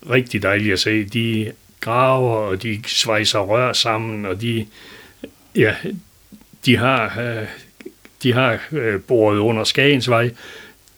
rigtig 0.09 0.43
dejligt 0.43 0.73
at 0.73 0.79
se. 0.79 1.03
De 1.03 1.51
graver, 1.79 2.35
og 2.35 2.63
de 2.63 2.81
svejser 2.85 3.39
rør 3.39 3.73
sammen, 3.73 4.25
og 4.25 4.41
de, 4.41 4.65
ja, 5.55 5.75
de 6.65 6.77
har, 6.77 7.19
øh, 7.19 7.47
de 8.23 8.33
har 8.33 8.59
øh, 8.71 9.01
boret 9.01 9.37
under 9.37 9.63
Skagensvej, 9.63 10.31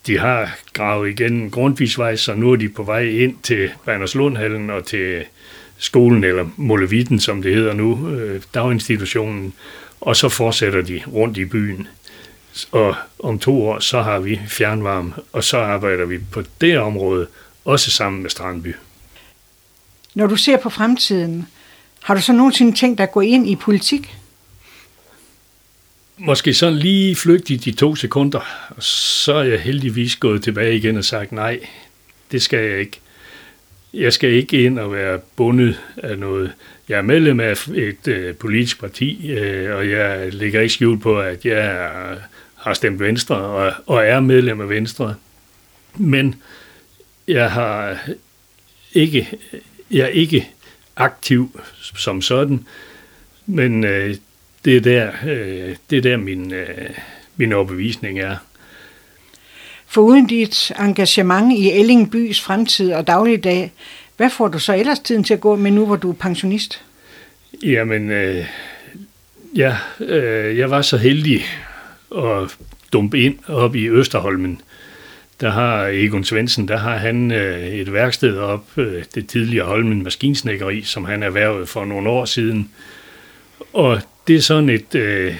de 0.08 0.18
har 0.18 0.58
gravet 0.74 1.10
igen 1.10 1.50
Grundtvigsvej, 1.50 2.16
så 2.16 2.36
nu 2.36 2.52
er 2.52 2.56
de 2.56 2.70
på 2.70 2.84
vej 2.84 3.02
ind 3.02 3.36
til 3.44 3.70
Banderslundhallen 3.86 4.70
og 4.70 4.86
til 4.86 5.24
skolen, 5.78 6.24
eller 6.24 6.50
Molevitten, 6.56 7.20
som 7.20 7.42
det 7.42 7.56
hedder 7.56 7.74
nu, 7.74 8.10
øh, 8.10 8.42
daginstitutionen, 8.54 9.54
og 10.02 10.16
så 10.16 10.30
fortsætter 10.30 10.82
de 10.82 11.02
rundt 11.08 11.38
i 11.38 11.46
byen. 11.46 11.88
Og 12.72 12.96
om 13.20 13.40
to 13.40 13.68
år, 13.68 13.80
så 13.80 14.02
har 14.02 14.20
vi 14.20 14.40
fjernvarme, 14.48 15.14
og 15.34 15.44
så 15.44 15.58
arbejder 15.58 16.06
vi 16.06 16.20
på 16.32 16.44
det 16.62 16.80
område, 16.80 17.28
også 17.66 17.92
sammen 17.92 18.22
med 18.22 18.30
Strandby. 18.30 18.74
Når 20.14 20.28
du 20.28 20.36
ser 20.36 20.58
på 20.58 20.70
fremtiden, 20.70 21.48
har 22.04 22.16
du 22.16 22.22
så 22.22 22.34
nogensinde 22.34 22.76
tænkt 22.76 23.00
at 23.00 23.12
gå 23.12 23.22
ind 23.22 23.50
i 23.50 23.56
politik? 23.56 24.16
Måske 26.18 26.54
sådan 26.54 26.78
lige 26.78 27.16
flygtigt 27.16 27.66
de 27.66 27.72
to 27.72 27.96
sekunder, 27.96 28.40
og 28.70 28.84
så 28.84 29.34
er 29.34 29.44
jeg 29.44 29.62
heldigvis 29.62 30.16
gået 30.16 30.44
tilbage 30.44 30.76
igen 30.78 30.98
og 30.98 31.06
sagt, 31.06 31.32
nej, 31.32 31.60
det 32.32 32.42
skal 32.42 32.60
jeg 32.60 32.80
ikke. 32.80 33.00
jeg 33.94 34.14
skal 34.14 34.30
ikke 34.30 34.64
ind 34.64 34.80
og 34.80 34.92
være 34.92 35.20
bundet 35.36 35.80
af 35.98 36.18
noget. 36.18 36.52
Jeg 36.90 36.98
er 36.98 37.02
medlem 37.02 37.40
af 37.40 37.68
et 37.68 38.08
øh, 38.08 38.36
politisk 38.36 38.80
parti, 38.80 39.32
øh, 39.32 39.76
og 39.76 39.90
jeg 39.90 40.34
ligger 40.34 40.62
ikke 40.62 40.74
skjult 40.74 41.02
på, 41.02 41.20
at 41.20 41.46
jeg 41.46 41.60
er, 41.60 42.16
har 42.56 42.74
stemt 42.74 43.00
Venstre 43.00 43.36
og, 43.36 43.74
og 43.86 44.06
er 44.06 44.20
medlem 44.20 44.62
af 44.62 44.70
Venstre. 44.70 45.16
Men 45.96 46.36
jeg 47.28 47.52
har 47.52 47.98
ikke, 48.94 49.28
jeg 49.92 50.04
er 50.04 50.08
ikke 50.08 50.50
aktiv 50.96 51.60
som 51.96 52.22
sådan, 52.22 52.66
men 53.46 53.84
øh, 53.84 54.16
det 54.66 54.78
er 54.78 54.82
der, 54.82 55.12
øh, 55.28 55.76
det 55.90 55.98
er 55.98 56.02
der 56.02 56.18
min, 56.18 56.54
øh, 56.54 56.90
min 57.36 57.54
overbevisning 57.54 58.20
er. 58.20 58.36
Foruden 59.88 60.28
dit 60.28 60.72
engagement 60.80 61.54
i 61.54 61.72
Elling 61.72 62.12
bys 62.12 62.42
fremtid 62.42 62.94
og 62.94 63.08
dagligdag, 63.08 63.72
hvad 64.18 64.30
får 64.30 64.48
du 64.48 64.60
så 64.60 64.74
ellers 64.74 65.00
tiden 65.00 65.24
til 65.24 65.34
at 65.34 65.42
gå 65.42 65.56
med 65.56 65.72
nu, 65.72 65.86
hvor 65.86 65.96
du 65.96 66.10
er 66.10 66.16
pensionist? 66.16 66.84
Jamen, 67.64 68.12
øh, 68.12 68.46
ja, 69.56 69.78
øh, 70.00 70.58
jeg 70.58 70.72
var 70.72 70.82
så 70.82 70.98
heldig 70.98 71.46
at 72.18 72.58
dumpe 72.94 73.20
ind 73.20 73.40
op 73.48 73.76
i 73.76 73.88
Østerholmen. 73.88 74.62
Der 75.42 75.50
har 75.50 75.88
Egon 75.88 76.24
Svendsen, 76.24 76.68
der 76.68 76.78
har 76.78 76.98
han 76.98 77.32
øh, 77.32 77.68
et 77.68 77.94
værksted 77.94 78.38
op, 78.38 78.78
øh, 78.78 79.04
det 79.16 79.28
tidligere 79.28 79.66
Holmen 79.66 80.04
Maskinsnækkeri, 80.04 80.82
som 80.82 81.06
han 81.06 81.24
erhvervede 81.24 81.66
for 81.66 81.86
nogle 81.86 82.10
år 82.10 82.26
siden. 82.26 82.70
Og 83.74 84.02
det 84.28 84.36
er 84.36 84.42
sådan 84.42 84.70
et, 84.70 84.96
øh, 84.96 85.36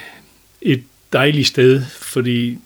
et 0.62 0.84
dejligt 1.14 1.48
sted, 1.48 1.84
fordi 2.02 2.58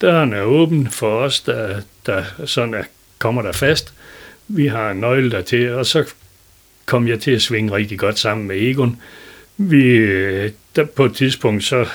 døren 0.00 0.32
er 0.32 0.42
åben 0.42 0.90
for 0.90 1.18
os, 1.18 1.40
der, 1.40 1.80
der 2.06 2.24
sådan 2.44 2.74
er, 2.74 2.82
kommer 3.18 3.42
der 3.42 3.52
fast. 3.52 3.94
Vi 4.48 4.66
har 4.66 4.90
en 4.90 5.00
nøgle 5.00 5.30
der 5.30 5.42
til, 5.42 5.72
og 5.72 5.86
så 5.86 6.12
kom 6.86 7.08
jeg 7.08 7.20
til 7.20 7.30
at 7.30 7.42
svinge 7.42 7.72
rigtig 7.72 7.98
godt 7.98 8.18
sammen 8.18 8.46
med 8.46 8.56
Egon. 8.56 9.00
Vi, 9.56 9.84
øh, 9.84 10.50
der, 10.76 10.84
på 10.84 11.04
et 11.04 11.14
tidspunkt, 11.14 11.64
så 11.64 11.86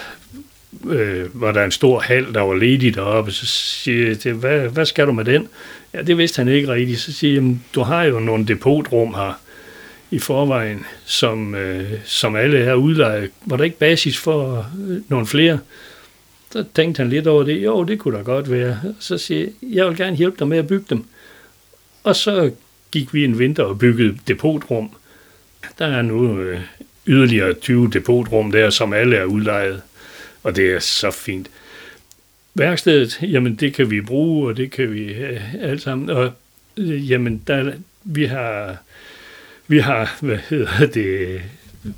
øh, 0.89 1.41
var 1.41 1.51
der 1.51 1.63
en 1.63 1.71
stor 1.71 1.99
hal, 1.99 2.33
der 2.33 2.41
var 2.41 2.55
ledig 2.55 2.95
deroppe, 2.95 3.31
så 3.31 3.45
siger 3.45 4.07
jeg 4.07 4.19
til, 4.19 4.33
hvad, 4.33 4.59
hvad 4.59 4.85
skal 4.85 5.07
du 5.07 5.11
med 5.11 5.25
den? 5.25 5.47
Ja, 5.93 6.01
det 6.01 6.17
vidste 6.17 6.39
han 6.39 6.47
ikke 6.47 6.67
rigtigt. 6.67 6.99
Så 6.99 7.13
siger 7.13 7.41
jeg, 7.41 7.57
du 7.75 7.81
har 7.81 8.03
jo 8.03 8.19
nogle 8.19 8.47
depotrum 8.47 9.13
her 9.13 9.39
i 10.11 10.19
forvejen, 10.19 10.85
som, 11.05 11.55
øh, 11.55 11.91
som 12.05 12.35
alle 12.35 12.57
er 12.57 12.73
udlejet. 12.73 13.31
Var 13.45 13.57
der 13.57 13.63
ikke 13.63 13.79
basis 13.79 14.17
for 14.17 14.67
øh, 14.87 14.97
nogle 15.07 15.27
flere? 15.27 15.59
Så 16.51 16.65
tænkte 16.75 16.99
han 16.99 17.09
lidt 17.09 17.27
over 17.27 17.43
det. 17.43 17.63
Jo, 17.63 17.83
det 17.83 17.99
kunne 17.99 18.17
da 18.17 18.23
godt 18.23 18.51
være. 18.51 18.79
Så 18.99 19.17
siger 19.17 19.39
jeg, 19.41 19.49
jeg 19.61 19.87
vil 19.87 19.97
gerne 19.97 20.17
hjælpe 20.17 20.37
dig 20.39 20.47
med 20.47 20.57
at 20.57 20.67
bygge 20.67 20.85
dem. 20.89 21.05
Og 22.03 22.15
så 22.15 22.51
gik 22.91 23.13
vi 23.13 23.23
en 23.23 23.39
vinter 23.39 23.63
og 23.63 23.79
byggede 23.79 24.17
depotrum. 24.27 24.89
Der 25.79 25.85
er 25.85 26.01
nu 26.01 26.39
øh, 26.39 26.59
yderligere 27.07 27.53
20 27.53 27.89
depotrum 27.93 28.51
der, 28.51 28.69
som 28.69 28.93
alle 28.93 29.15
er 29.15 29.25
udlejet. 29.25 29.81
Og 30.43 30.55
det 30.55 30.73
er 30.73 30.79
så 30.79 31.11
fint. 31.11 31.49
Værkstedet, 32.53 33.19
jamen 33.21 33.55
det 33.55 33.73
kan 33.73 33.91
vi 33.91 34.01
bruge, 34.01 34.49
og 34.49 34.57
det 34.57 34.71
kan 34.71 34.93
vi 34.93 35.13
øh, 35.13 35.53
alt 35.61 35.81
sammen. 35.81 36.09
Og 36.09 36.31
øh, 36.77 37.11
jamen, 37.11 37.43
der, 37.47 37.73
vi 38.03 38.25
har, 38.25 38.77
vi 39.67 39.79
har, 39.79 40.17
hvad 40.21 40.37
hedder 40.49 40.85
det, 40.85 41.41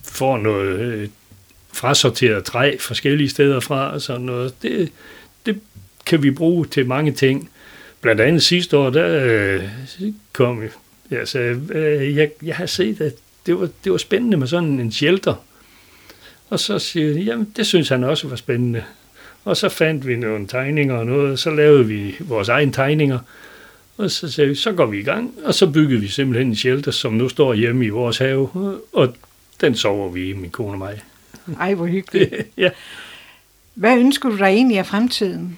får 0.04 0.38
noget 0.38 0.80
øh, 0.80 1.10
frasorteret 1.74 2.44
træ 2.44 2.78
forskellige 2.80 3.30
steder 3.30 3.60
fra 3.60 3.94
og 3.94 4.02
sådan 4.02 4.22
noget. 4.22 4.54
Det, 4.62 4.92
det 5.46 5.60
kan 6.06 6.24
vi 6.24 6.32
bruge 6.32 6.66
til 6.66 6.88
mange 6.88 7.12
ting. 7.12 7.50
Blandt 8.02 8.22
andet 8.22 8.44
sidste 8.44 8.78
år, 8.78 8.90
der 8.90 9.24
øh, 9.26 9.64
kom 10.34 10.62
jeg 10.62 10.70
altså, 11.12 11.40
øh, 11.40 12.16
jeg, 12.16 12.30
jeg 12.44 12.56
har 12.56 12.66
set, 12.66 13.02
at 13.02 13.14
det 13.46 13.60
var, 13.60 13.70
det 13.84 13.92
var 13.92 13.98
spændende 13.98 14.38
med 14.38 14.48
sådan 14.48 14.80
en 14.80 14.92
shelter. 14.92 15.36
Og 16.50 16.60
så 16.60 16.80
siger 16.80 17.08
jeg, 17.08 17.24
jamen 17.24 17.54
det 17.56 17.68
synes 17.68 17.90
han 17.90 18.04
også 18.04 18.28
var 18.28 18.36
spændende. 18.36 18.84
Og 19.46 19.58
så 19.58 19.70
fandt 19.70 20.08
vi 20.08 20.16
nogle 20.16 20.48
tegninger 20.48 20.96
og 20.96 21.06
noget, 21.06 21.32
og 21.32 21.40
så 21.40 21.50
lavede 21.50 21.88
vi 21.88 22.16
vores 22.20 22.50
egne 22.50 22.72
tegninger. 22.72 23.20
Og 23.98 24.12
så 24.12 24.32
sagde 24.32 24.50
vi, 24.50 24.56
så 24.56 24.72
går 24.72 24.86
vi 24.86 25.00
i 25.00 25.04
gang, 25.04 25.34
og 25.44 25.54
så 25.54 25.68
byggede 25.68 26.02
vi 26.02 26.08
simpelthen 26.08 26.48
en 26.48 26.56
shelter, 26.56 26.92
som 26.92 27.14
nu 27.14 27.30
står 27.30 27.54
hjemme 27.54 27.86
i 27.86 27.90
vores 27.90 28.18
have, 28.18 28.50
og 28.94 29.16
den 29.62 29.76
sover 29.76 30.10
vi 30.10 30.30
i, 30.30 30.34
min 30.34 30.50
kone 30.50 30.72
og 30.72 30.78
mig. 30.78 31.02
Ej, 31.60 31.74
hvor 31.74 31.86
hyggeligt. 31.86 32.34
ja. 32.58 32.70
Hvad 33.74 33.98
ønsker 33.98 34.30
du 34.30 34.38
dig 34.38 34.46
egentlig 34.46 34.78
af 34.78 34.86
fremtiden? 34.86 35.58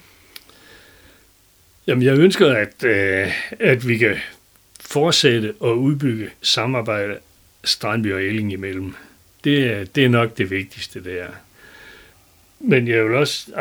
Jamen, 1.88 2.04
jeg 2.04 2.18
ønsker, 2.18 2.54
at, 2.54 2.84
øh, 2.84 3.32
at 3.60 3.88
vi 3.88 3.98
kan 3.98 4.16
fortsætte 4.80 5.54
og 5.60 5.80
udbygge 5.82 6.30
samarbejde 6.42 7.18
Strandby 7.64 8.14
og 8.14 8.24
Elling 8.24 8.54
imellem. 8.54 8.96
Det 9.46 9.96
det 9.96 10.06
er 10.06 10.10
nok 10.10 10.38
det 10.38 10.52
vigtigste, 10.52 11.04
det 11.04 11.22
er. 11.22 11.32
Men 12.60 12.88
jeg 12.88 13.06
vil 13.06 13.16
også, 13.16 13.52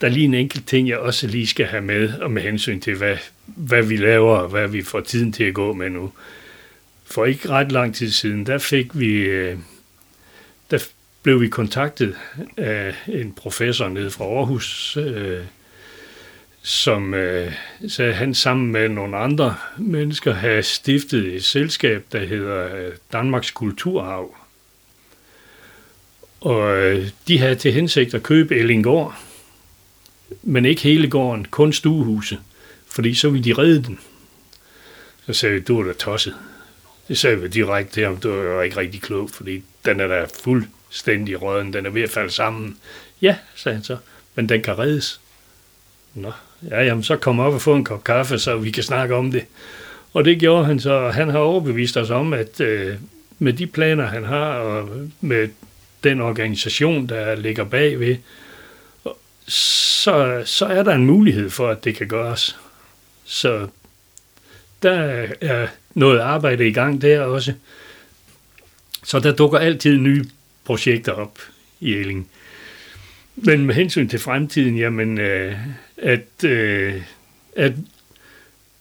der 0.00 0.06
er 0.06 0.08
lige 0.08 0.24
en 0.24 0.34
enkelt 0.34 0.66
ting, 0.66 0.88
jeg 0.88 0.98
også 0.98 1.26
lige 1.26 1.46
skal 1.46 1.66
have 1.66 1.82
med, 1.82 2.18
og 2.20 2.30
med 2.30 2.42
hensyn 2.42 2.80
til, 2.80 2.94
hvad, 2.94 3.16
hvad 3.46 3.82
vi 3.82 3.96
laver, 3.96 4.36
og 4.36 4.48
hvad 4.48 4.68
vi 4.68 4.82
får 4.82 5.00
tiden 5.00 5.32
til 5.32 5.44
at 5.44 5.54
gå 5.54 5.72
med 5.72 5.90
nu. 5.90 6.12
For 7.04 7.24
ikke 7.24 7.48
ret 7.48 7.72
lang 7.72 7.94
tid 7.94 8.10
siden, 8.10 8.46
der 8.46 8.58
fik 8.58 8.86
vi, 8.94 9.12
øh, 9.12 9.58
der 10.70 10.86
blev 11.22 11.40
vi 11.40 11.48
kontaktet 11.48 12.16
af 12.56 12.94
en 13.08 13.32
professor 13.32 13.88
nede 13.88 14.10
fra 14.10 14.24
Aarhus, 14.24 14.96
øh, 14.96 15.40
som 16.62 17.14
øh, 17.14 17.52
han 17.98 18.34
sammen 18.34 18.72
med 18.72 18.88
nogle 18.88 19.16
andre 19.16 19.56
mennesker 19.78 20.34
havde 20.34 20.62
stiftet 20.62 21.34
et 21.34 21.44
selskab, 21.44 22.04
der 22.12 22.24
hedder 22.24 22.76
øh, 22.76 22.92
Danmarks 23.12 23.50
Kulturarv. 23.50 24.39
Og 26.40 26.76
øh, 26.76 27.08
de 27.28 27.38
havde 27.38 27.54
til 27.54 27.72
hensigt 27.72 28.14
at 28.14 28.22
købe 28.22 28.56
Ellingård, 28.56 29.14
men 30.42 30.64
ikke 30.64 30.82
hele 30.82 31.10
gården, 31.10 31.44
kun 31.44 31.72
stuehuse, 31.72 32.38
fordi 32.86 33.14
så 33.14 33.30
ville 33.30 33.44
de 33.44 33.58
redde 33.58 33.82
den. 33.82 33.98
Så 35.26 35.32
sagde 35.32 35.54
vi, 35.54 35.60
du 35.60 35.80
er 35.80 35.84
da 35.84 35.92
tosset. 35.92 36.34
Det 37.08 37.18
sagde 37.18 37.40
vi 37.40 37.48
direkte 37.48 37.92
til 37.92 38.04
ham, 38.04 38.16
du 38.16 38.30
er 38.30 38.62
ikke 38.62 38.76
rigtig 38.76 39.02
klog, 39.02 39.30
fordi 39.30 39.62
den 39.84 40.00
er 40.00 40.06
da 40.06 40.26
fuldstændig 40.42 41.42
røden, 41.42 41.72
den 41.72 41.86
er 41.86 41.90
ved 41.90 42.02
at 42.02 42.10
falde 42.10 42.30
sammen. 42.30 42.76
Ja, 43.22 43.36
sagde 43.54 43.76
han 43.76 43.84
så, 43.84 43.96
men 44.34 44.48
den 44.48 44.62
kan 44.62 44.78
reddes. 44.78 45.20
Nå, 46.14 46.32
ja, 46.70 46.82
jamen 46.82 47.02
så 47.02 47.16
kom 47.16 47.40
op 47.40 47.54
og 47.54 47.62
få 47.62 47.74
en 47.74 47.84
kop 47.84 48.04
kaffe, 48.04 48.38
så 48.38 48.56
vi 48.56 48.70
kan 48.70 48.82
snakke 48.82 49.14
om 49.14 49.32
det. 49.32 49.44
Og 50.12 50.24
det 50.24 50.40
gjorde 50.40 50.64
han 50.64 50.80
så, 50.80 50.92
og 50.92 51.14
han 51.14 51.28
har 51.28 51.38
overbevist 51.38 51.96
os 51.96 52.10
om, 52.10 52.32
at 52.32 52.60
øh, 52.60 52.96
med 53.38 53.52
de 53.52 53.66
planer, 53.66 54.06
han 54.06 54.24
har, 54.24 54.52
og 54.52 54.88
med 55.20 55.48
den 56.04 56.20
organisation, 56.20 57.08
der 57.08 57.34
ligger 57.34 57.64
bagved, 57.64 58.16
så, 59.46 60.42
så 60.46 60.66
er 60.66 60.82
der 60.82 60.94
en 60.94 61.06
mulighed 61.06 61.50
for, 61.50 61.68
at 61.68 61.84
det 61.84 61.96
kan 61.96 62.08
gøres. 62.08 62.58
Så 63.24 63.68
der 64.82 65.26
er 65.40 65.68
noget 65.94 66.18
arbejde 66.18 66.68
i 66.68 66.72
gang 66.72 67.02
der 67.02 67.20
også. 67.20 67.52
Så 69.04 69.20
der 69.20 69.32
dukker 69.32 69.58
altid 69.58 69.98
nye 69.98 70.24
projekter 70.64 71.12
op 71.12 71.38
i 71.80 71.94
Elling. 71.94 72.28
Men 73.36 73.66
med 73.66 73.74
hensyn 73.74 74.08
til 74.08 74.18
fremtiden, 74.18 74.78
jamen, 74.78 75.18
øh, 75.20 75.56
at, 75.96 76.44
øh, 76.44 77.02
at, 77.56 77.72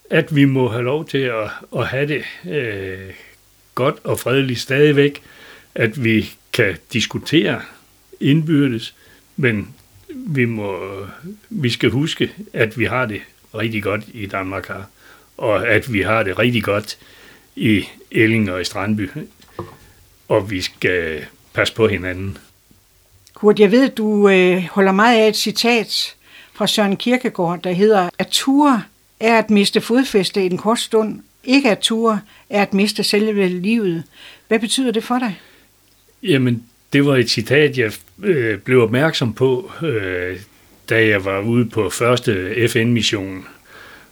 at 0.09 0.35
vi 0.35 0.45
må 0.45 0.69
have 0.69 0.83
lov 0.83 1.07
til 1.07 1.17
at, 1.17 1.49
at 1.77 1.87
have 1.87 2.07
det 2.07 2.23
øh, 2.51 3.13
godt 3.75 3.95
og 4.03 4.19
fredeligt 4.19 4.59
stadigvæk, 4.59 5.21
at 5.75 6.03
vi 6.03 6.33
kan 6.59 6.77
diskutere 6.93 7.61
indbyrdes, 8.19 8.95
men 9.35 9.75
vi, 10.09 10.45
må, 10.45 10.79
vi 11.49 11.69
skal 11.69 11.89
huske, 11.89 12.31
at 12.53 12.79
vi 12.79 12.85
har 12.85 13.05
det 13.05 13.21
rigtig 13.55 13.83
godt 13.83 14.03
i 14.13 14.25
Danmark 14.25 14.67
her, 14.67 14.83
og 15.37 15.67
at 15.67 15.93
vi 15.93 16.01
har 16.01 16.23
det 16.23 16.39
rigtig 16.39 16.63
godt 16.63 16.97
i 17.55 17.83
Elling 18.11 18.51
og 18.51 18.61
i 18.61 18.63
Strandby, 18.63 19.09
og 20.27 20.51
vi 20.51 20.61
skal 20.61 21.25
passe 21.53 21.75
på 21.75 21.87
hinanden. 21.87 22.37
Kurt, 23.33 23.59
jeg 23.59 23.71
ved, 23.71 23.89
du 23.89 24.29
øh, 24.29 24.63
holder 24.71 24.91
meget 24.91 25.19
af 25.19 25.27
et 25.27 25.35
citat 25.35 26.15
fra 26.53 26.67
Søren 26.67 26.97
Kierkegaard, 26.97 27.61
der 27.63 27.71
hedder, 27.71 28.09
at 28.19 28.27
ture 28.27 28.83
er 29.19 29.37
at 29.37 29.49
miste 29.49 29.81
fodfæste 29.81 30.43
i 30.43 30.45
en 30.45 30.57
kort 30.57 30.79
stund, 30.79 31.21
ikke 31.43 31.71
at 31.71 31.79
ture 31.79 32.21
er 32.49 32.61
at 32.61 32.73
miste 32.73 33.03
selve 33.03 33.47
livet. 33.47 34.03
Hvad 34.47 34.59
betyder 34.59 34.91
det 34.91 35.03
for 35.03 35.19
dig? 35.19 35.39
Jamen, 36.23 36.63
det 36.93 37.05
var 37.05 37.15
et 37.15 37.29
citat, 37.29 37.77
jeg 37.77 37.91
øh, 38.23 38.59
blev 38.59 38.81
opmærksom 38.81 39.33
på, 39.33 39.71
øh, 39.83 40.37
da 40.89 41.07
jeg 41.07 41.25
var 41.25 41.41
ude 41.41 41.65
på 41.65 41.89
første 41.89 42.67
FN-mission 42.67 43.45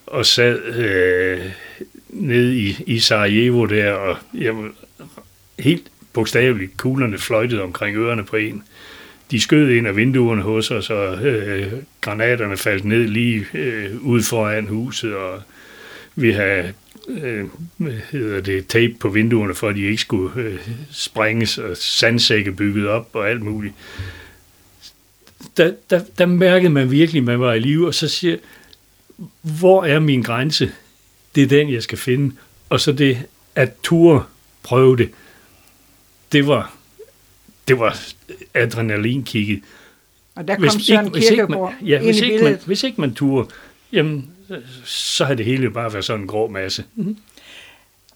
og 0.05 0.25
sad 0.25 0.63
øh, 0.63 1.39
nede 2.09 2.57
i, 2.57 2.83
i 2.85 2.99
Sarajevo 2.99 3.65
der, 3.65 3.91
og 3.91 4.17
jeg 4.33 4.57
var 4.57 4.71
helt 5.59 5.91
bogstaveligt, 6.13 6.77
kuglerne 6.77 7.17
fløjtede 7.17 7.61
omkring 7.61 7.97
ørerne 7.97 8.25
på 8.25 8.35
en. 8.35 8.63
De 9.31 9.41
skød 9.41 9.69
ind 9.69 9.87
af 9.87 9.95
vinduerne 9.95 10.41
hos 10.41 10.71
os, 10.71 10.89
og 10.89 11.25
øh, 11.25 11.73
granaterne 12.01 12.57
faldt 12.57 12.85
ned 12.85 13.07
lige 13.07 13.45
øh, 13.53 14.01
ud 14.01 14.23
foran 14.23 14.67
huset, 14.67 15.15
og 15.15 15.41
vi 16.15 16.31
havde 16.31 16.73
øh, 17.07 17.45
hedder 18.11 18.41
det, 18.41 18.67
tape 18.67 18.93
på 18.99 19.09
vinduerne, 19.09 19.55
for 19.55 19.69
at 19.69 19.75
de 19.75 19.81
ikke 19.81 20.01
skulle 20.01 20.41
øh, 20.41 20.59
sprænges, 20.91 21.57
og 21.57 21.77
sandsække 21.77 22.51
bygget 22.51 22.87
op 22.87 23.09
og 23.13 23.29
alt 23.29 23.41
muligt. 23.41 23.73
Der, 25.57 25.73
der, 25.89 26.01
der 26.17 26.25
mærkede 26.25 26.73
man 26.73 26.91
virkelig, 26.91 27.19
at 27.19 27.25
man 27.25 27.39
var 27.39 27.53
i 27.53 27.59
live, 27.59 27.87
og 27.87 27.93
så 27.93 28.07
siger 28.07 28.37
hvor 29.41 29.83
er 29.83 29.99
min 29.99 30.21
grænse? 30.21 30.71
Det 31.35 31.43
er 31.43 31.47
den, 31.47 31.73
jeg 31.73 31.83
skal 31.83 31.97
finde. 31.97 32.35
Og 32.69 32.79
så 32.79 32.91
det, 32.91 33.17
at 33.55 33.73
ture 33.83 34.23
prøve 34.63 34.97
det, 34.97 35.09
det 36.31 36.47
var, 36.47 36.75
det 37.67 37.79
var 37.79 37.99
adrenalinkigget. 38.53 39.61
Og 40.35 40.47
der 40.47 40.55
kom 40.55 40.63
hvis 40.63 40.85
Søren 40.85 41.05
ikke, 41.05 41.17
hvis 41.17 41.29
ikke 41.29 41.47
man, 41.47 41.73
ja, 41.85 42.01
hvis 42.01 42.19
ikke, 42.19 42.43
man, 42.43 42.59
hvis 42.65 42.83
ikke 42.83 43.01
man 43.01 43.13
turde, 43.13 43.49
jamen, 43.91 44.31
så 44.85 45.25
har 45.25 45.33
det 45.33 45.45
hele 45.45 45.63
jo 45.63 45.69
bare 45.69 45.93
været 45.93 46.05
sådan 46.05 46.21
en 46.21 46.27
grå 46.27 46.47
masse. 46.47 46.83
Mm-hmm. 46.95 47.17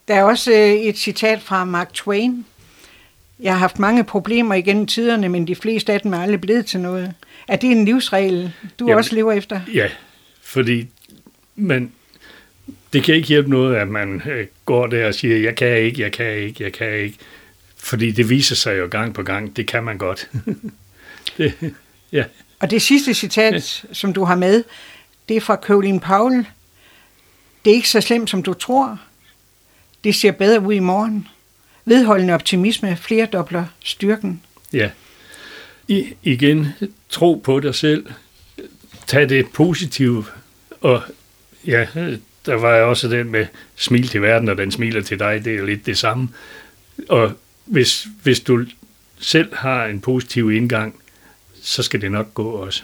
Der 0.07 0.15
er 0.15 0.23
også 0.23 0.51
øh, 0.51 0.69
et 0.69 0.97
citat 0.97 1.41
fra 1.41 1.65
Mark 1.65 1.93
Twain. 1.93 2.45
Jeg 3.39 3.53
har 3.53 3.59
haft 3.59 3.79
mange 3.79 4.03
problemer 4.03 4.55
igennem 4.55 4.87
tiderne, 4.87 5.29
men 5.29 5.47
de 5.47 5.55
fleste 5.55 5.93
af 5.93 6.01
dem 6.01 6.13
er 6.13 6.21
aldrig 6.21 6.41
blevet 6.41 6.65
til 6.65 6.79
noget. 6.79 7.13
Er 7.47 7.55
det 7.55 7.71
en 7.71 7.85
livsregel, 7.85 8.53
du 8.79 8.85
jamen, 8.85 8.97
også 8.97 9.15
lever 9.15 9.31
efter? 9.31 9.61
Ja, 9.73 9.89
fordi 10.41 10.87
man, 11.55 11.91
det 12.93 13.03
kan 13.03 13.15
ikke 13.15 13.27
hjælpe 13.27 13.49
noget, 13.49 13.75
at 13.75 13.87
man 13.87 14.21
øh, 14.29 14.47
går 14.65 14.87
der 14.87 15.07
og 15.07 15.15
siger, 15.15 15.37
jeg 15.37 15.55
kan 15.55 15.77
ikke, 15.77 16.01
jeg 16.01 16.11
kan 16.11 16.37
ikke, 16.37 16.63
jeg 16.63 16.73
kan 16.73 16.93
ikke. 16.93 17.17
Fordi 17.77 18.11
det 18.11 18.29
viser 18.29 18.55
sig 18.55 18.79
jo 18.79 18.87
gang 18.91 19.13
på 19.13 19.23
gang, 19.23 19.55
det 19.55 19.67
kan 19.67 19.83
man 19.83 19.97
godt. 19.97 20.29
det, 21.37 21.53
ja. 22.11 22.23
Og 22.59 22.71
det 22.71 22.81
sidste 22.81 23.13
citat, 23.13 23.53
ja. 23.53 23.93
som 23.93 24.13
du 24.13 24.23
har 24.23 24.35
med, 24.35 24.63
det 25.29 25.37
er 25.37 25.41
fra 25.41 25.55
Colin 25.55 25.99
Powell. 25.99 26.47
Det 27.65 27.71
er 27.71 27.75
ikke 27.75 27.89
så 27.89 28.01
slemt, 28.01 28.29
som 28.29 28.43
du 28.43 28.53
tror. 28.53 28.99
Det 30.03 30.15
ser 30.15 30.31
bedre 30.31 30.61
ud 30.61 30.73
i 30.73 30.79
morgen. 30.79 31.27
Vedholdende 31.85 32.33
optimisme 32.33 32.97
dobler 33.33 33.65
styrken. 33.83 34.41
Ja. 34.73 34.89
I, 35.87 36.13
igen, 36.23 36.67
tro 37.09 37.41
på 37.43 37.59
dig 37.59 37.75
selv. 37.75 38.05
Tag 39.07 39.29
det 39.29 39.49
positive, 39.53 40.25
og 40.81 41.01
ja, 41.65 41.87
der 42.45 42.55
var 42.55 42.81
også 42.81 43.07
den 43.07 43.31
med 43.31 43.45
smil 43.75 44.07
til 44.07 44.21
verden, 44.21 44.49
og 44.49 44.57
den 44.57 44.71
smiler 44.71 45.01
til 45.01 45.19
dig, 45.19 45.45
det 45.45 45.55
er 45.55 45.65
lidt 45.65 45.85
det 45.85 45.97
samme. 45.97 46.29
Og 47.09 47.31
hvis, 47.65 48.07
hvis 48.23 48.39
du 48.39 48.65
selv 49.19 49.55
har 49.55 49.85
en 49.85 50.01
positiv 50.01 50.51
indgang, 50.51 50.95
så 51.61 51.83
skal 51.83 52.01
det 52.01 52.11
nok 52.11 52.33
gå 52.33 52.49
også. 52.49 52.83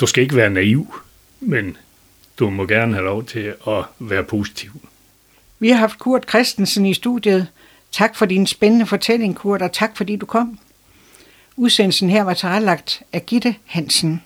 Du 0.00 0.06
skal 0.06 0.22
ikke 0.22 0.36
være 0.36 0.50
naiv, 0.50 0.94
men 1.40 1.76
du 2.38 2.50
må 2.50 2.66
gerne 2.66 2.94
have 2.94 3.04
lov 3.04 3.24
til 3.24 3.54
at 3.66 3.84
være 3.98 4.24
positiv. 4.24 4.70
Vi 5.58 5.70
har 5.70 5.76
haft 5.76 5.98
Kurt 5.98 6.28
Christensen 6.28 6.86
i 6.86 6.94
studiet. 6.94 7.46
Tak 7.92 8.16
for 8.16 8.26
din 8.26 8.46
spændende 8.46 8.86
fortælling, 8.86 9.36
Kurt, 9.36 9.62
og 9.62 9.72
tak 9.72 9.96
fordi 9.96 10.16
du 10.16 10.26
kom. 10.26 10.58
Udsendelsen 11.56 12.10
her 12.10 12.22
var 12.22 12.34
tilrettelagt 12.34 13.02
af 13.12 13.26
Gitte 13.26 13.54
Hansen. 13.64 14.22